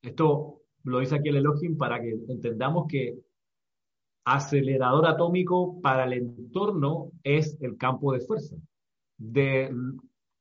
[0.00, 3.18] Esto lo dice aquí el Elohim para que entendamos que
[4.24, 8.54] acelerador atómico para el entorno es el campo de fuerza
[9.18, 9.74] de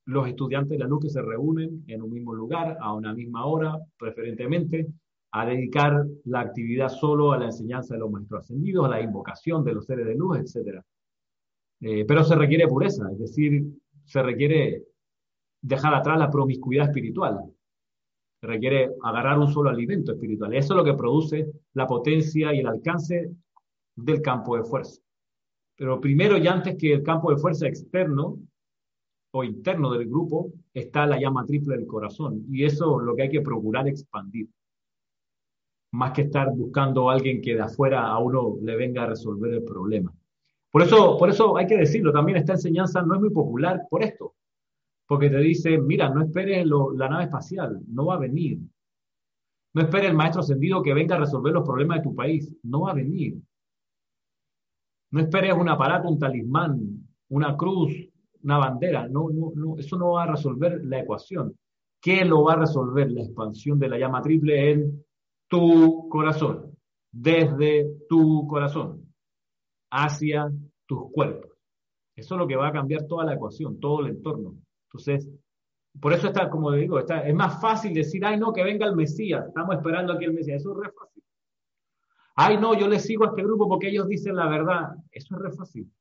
[0.06, 3.48] los estudiantes de la luz que se reúnen en un mismo lugar, a una misma
[3.48, 4.86] hora, preferentemente,
[5.32, 9.64] a dedicar la actividad solo a la enseñanza de los maestros ascendidos, a la invocación
[9.64, 10.82] de los seres de luz, etc.
[11.80, 13.66] Eh, pero se requiere pureza, es decir,
[14.04, 14.84] se requiere
[15.62, 17.40] dejar atrás la promiscuidad espiritual,
[18.42, 20.54] se requiere agarrar un solo alimento espiritual.
[20.54, 23.32] Eso es lo que produce la potencia y el alcance
[23.96, 25.02] del campo de fuerza.
[25.78, 28.38] Pero primero y antes que el campo de fuerza externo
[29.34, 32.46] o interno del grupo, está la llama triple del corazón.
[32.50, 34.50] Y eso es lo que hay que procurar expandir
[35.92, 39.54] más que estar buscando a alguien que de afuera a uno le venga a resolver
[39.54, 40.14] el problema.
[40.72, 44.04] Por eso, por eso hay que decirlo, también esta enseñanza no es muy popular por
[44.04, 44.36] esto,
[45.06, 48.60] porque te dice, mira, no esperes la nave espacial, no va a venir.
[49.74, 52.82] No esperes el maestro ascendido que venga a resolver los problemas de tu país, no
[52.82, 53.36] va a venir.
[55.12, 56.80] No esperes un aparato, un talismán,
[57.30, 57.92] una cruz,
[58.44, 61.54] una bandera, no, no, no, eso no va a resolver la ecuación.
[62.02, 63.12] ¿Qué lo va a resolver?
[63.12, 65.06] La expansión de la llama triple en
[65.52, 66.78] tu corazón,
[67.12, 69.14] desde tu corazón,
[69.92, 70.50] hacia
[70.86, 71.52] tus cuerpos.
[72.16, 74.56] Eso es lo que va a cambiar toda la ecuación, todo el entorno.
[74.86, 75.30] Entonces,
[76.00, 78.96] por eso está, como digo, está, es más fácil decir, ay, no, que venga el
[78.96, 80.62] Mesías, estamos esperando aquí el Mesías.
[80.62, 81.24] Eso es re fácil.
[82.36, 84.96] Ay, no, yo le sigo a este grupo porque ellos dicen la verdad.
[85.12, 85.92] Eso es re fácil.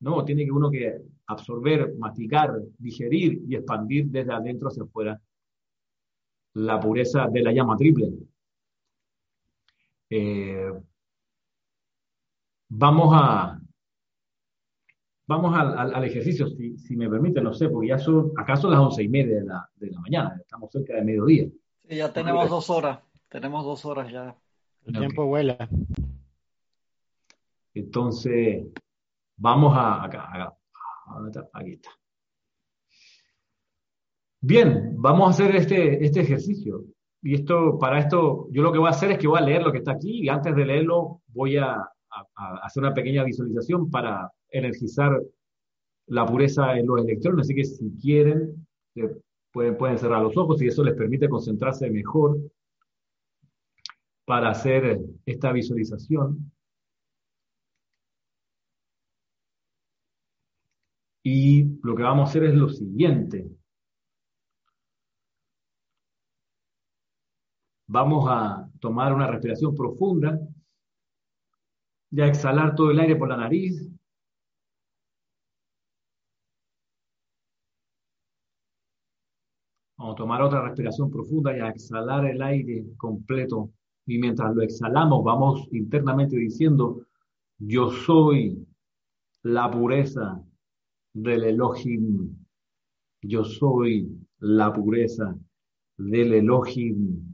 [0.00, 5.20] No, tiene que uno que absorber, masticar, digerir y expandir desde adentro hacia afuera
[6.54, 8.10] la pureza de la llama triple.
[10.10, 10.72] Eh,
[12.68, 13.60] vamos a
[15.30, 19.08] vamos al, ejercicio, si, me permite, no sé, porque ya son, acaso las once y
[19.08, 21.48] media de la, de la mañana, estamos cerca de mediodía.
[21.88, 24.36] Sí, ya tenemos dos horas, tenemos dos horas ya.
[24.86, 25.68] El tiempo vuela.
[27.74, 28.66] Entonces,
[29.36, 30.56] vamos a acá,
[31.52, 31.90] aquí está.
[34.40, 36.86] Bien, vamos a hacer este, este ejercicio.
[37.22, 39.62] Y esto, para esto, yo lo que voy a hacer es que voy a leer
[39.62, 41.76] lo que está aquí y antes de leerlo voy a,
[42.62, 45.20] hacer una pequeña visualización para energizar
[46.06, 47.46] la pureza en los electrones.
[47.46, 48.66] Así que si quieren,
[48.96, 49.08] eh,
[49.52, 52.38] pueden, pueden cerrar los ojos y eso les permite concentrarse mejor
[54.24, 56.50] para hacer esta visualización.
[61.22, 63.59] Y lo que vamos a hacer es lo siguiente.
[67.92, 70.38] Vamos a tomar una respiración profunda
[72.12, 73.84] y a exhalar todo el aire por la nariz.
[79.98, 83.72] Vamos a tomar otra respiración profunda y a exhalar el aire completo.
[84.06, 87.04] Y mientras lo exhalamos, vamos internamente diciendo,
[87.58, 88.68] yo soy
[89.42, 90.40] la pureza
[91.12, 92.36] del Elohim.
[93.20, 95.36] Yo soy la pureza
[95.96, 97.29] del Elohim.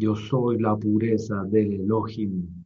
[0.00, 2.64] Yo soy la pureza del Elohim.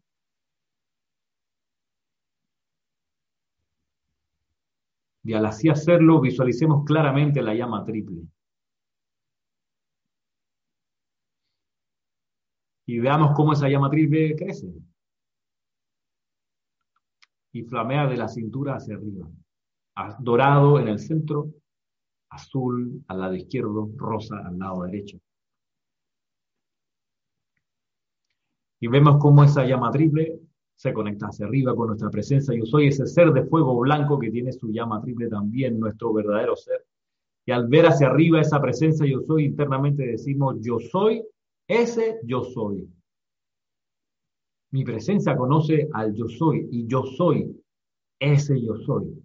[5.24, 8.23] Y al así hacerlo, visualicemos claramente la llama triple.
[12.86, 14.73] Y veamos cómo esa llama triple crece.
[17.52, 19.28] Y flamea de la cintura hacia arriba.
[20.20, 21.52] Dorado en el centro,
[22.31, 25.19] azul al lado izquierdo, rosa al lado derecho.
[28.85, 30.39] Y vemos cómo esa llama triple
[30.74, 32.55] se conecta hacia arriba con nuestra presencia.
[32.55, 36.55] Yo soy ese ser de fuego blanco que tiene su llama triple también, nuestro verdadero
[36.55, 36.85] ser.
[37.47, 41.24] Y al ver hacia arriba esa presencia, yo soy, internamente decimos, yo soy
[41.66, 42.86] ese yo soy.
[44.73, 47.59] Mi presencia conoce al yo soy y yo soy
[48.20, 49.19] ese yo soy.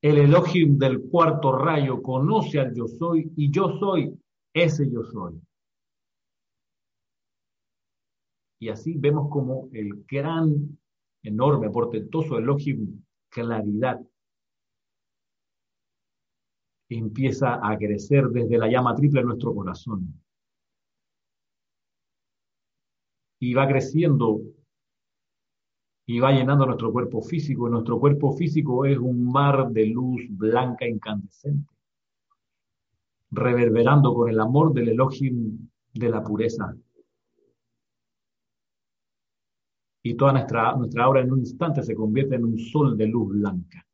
[0.00, 4.18] El Elohim del cuarto rayo conoce al yo soy y yo soy
[4.54, 5.38] ese yo soy.
[8.60, 10.78] Y así vemos como el gran,
[11.22, 14.00] enorme, portentoso Elohim, claridad,
[16.90, 20.20] empieza a crecer desde la llama triple en nuestro corazón.
[23.38, 24.42] Y va creciendo
[26.04, 27.68] y va llenando nuestro cuerpo físico.
[27.68, 31.72] Nuestro cuerpo físico es un mar de luz blanca incandescente,
[33.30, 36.76] reverberando con el amor del Elohim de la pureza.
[40.02, 43.28] Y toda nuestra, nuestra aura en un instante se convierte en un sol de luz
[43.28, 43.86] blanca.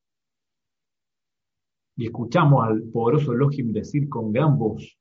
[1.96, 4.98] Y escuchamos al poderoso Elohim decir con gran voz,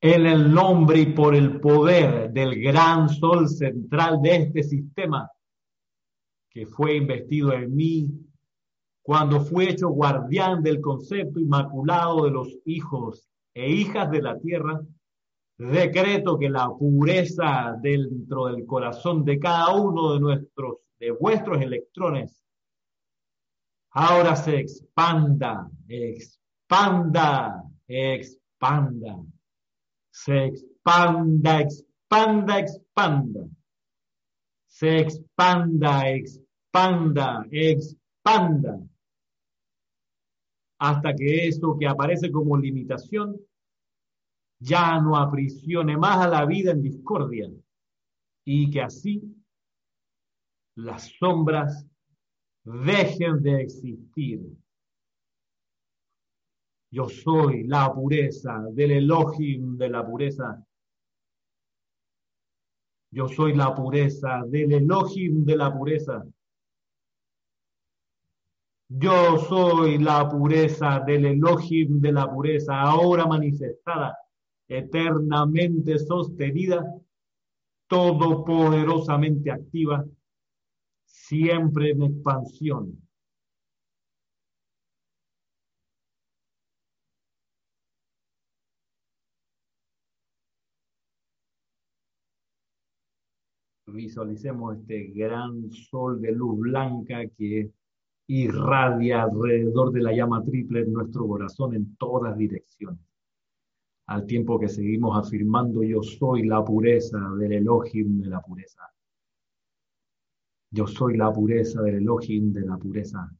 [0.00, 5.30] en el nombre y por el poder del gran sol central de este sistema,
[6.50, 8.10] que fue investido en mí
[9.02, 14.80] cuando fue hecho guardián del concepto inmaculado de los hijos e hijas de la tierra,
[15.56, 22.44] decreto que la pureza dentro del corazón de cada uno de nuestros, de vuestros electrones,
[23.90, 29.24] ahora se expanda, expanda, expanda,
[30.10, 33.48] se expanda, expanda, expanda,
[34.66, 36.44] se expanda, expanda
[37.50, 38.80] expanda,
[40.78, 43.40] hasta que eso que aparece como limitación
[44.64, 47.50] ya no aprisione más a la vida en discordia
[48.44, 49.22] y que así
[50.76, 51.86] las sombras
[52.64, 54.40] dejen de existir.
[56.90, 60.64] Yo soy la pureza del Elohim de la pureza
[63.14, 66.26] yo soy la pureza del Elohim de la pureza.
[68.88, 74.18] Yo soy la pureza del Elohim de la pureza, ahora manifestada,
[74.68, 76.84] eternamente sostenida,
[77.88, 80.04] todopoderosamente activa,
[81.04, 83.04] siempre en expansión.
[93.86, 97.70] Visualicemos este gran sol de luz blanca que
[98.26, 103.13] irradia alrededor de la llama triple en nuestro corazón en todas direcciones.
[104.06, 108.92] Al tiempo que seguimos afirmando yo soy la pureza del Elohim de la pureza.
[110.70, 113.30] Yo soy la pureza del Elohim de la pureza.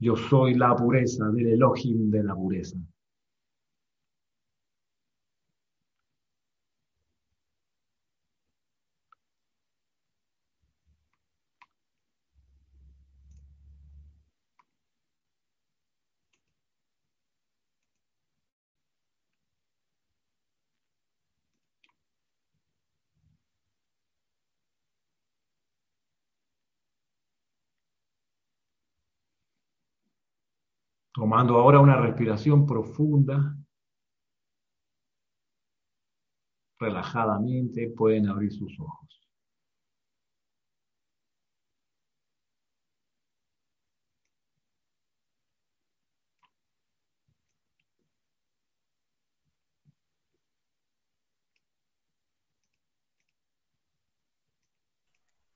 [0.00, 2.78] Yo soy la pureza del Elohim de la pureza.
[31.30, 33.56] Tomando ahora una respiración profunda,
[36.80, 39.20] relajadamente pueden abrir sus ojos.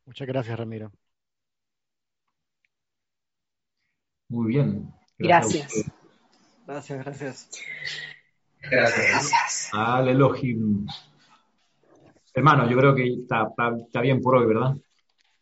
[0.06, 0.92] Muchas gracias, Ramiro.
[4.28, 5.03] Muy bien.
[5.18, 5.90] Gracias.
[6.66, 7.50] Gracias, gracias.
[8.70, 9.70] Gracias.
[9.72, 10.86] Al Elohim.
[12.32, 13.52] Hermano, yo creo que está,
[13.86, 14.74] está, bien por hoy, ¿verdad?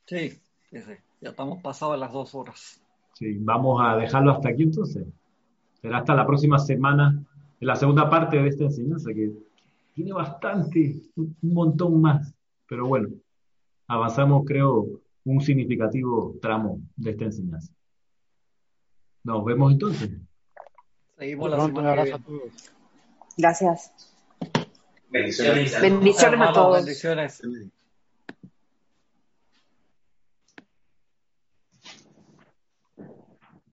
[0.06, 0.30] Sí,
[0.70, 0.78] sí,
[1.20, 2.82] Ya estamos pasados las dos horas.
[3.14, 5.06] Sí, vamos a dejarlo hasta aquí entonces.
[5.80, 7.24] Será hasta la próxima semana,
[7.60, 9.32] en la segunda parte de esta enseñanza, que
[9.94, 12.34] tiene bastante, un montón más.
[12.68, 13.08] Pero bueno,
[13.86, 17.72] avanzamos, creo, un significativo tramo de esta enseñanza.
[19.24, 20.10] Nos vemos entonces.
[21.18, 22.52] Seguimos la Un abrazo a todos.
[23.36, 23.92] Gracias.
[25.10, 25.80] Bendiciones.
[25.80, 26.76] Bendiciones a todos.
[26.78, 27.42] Bendiciones.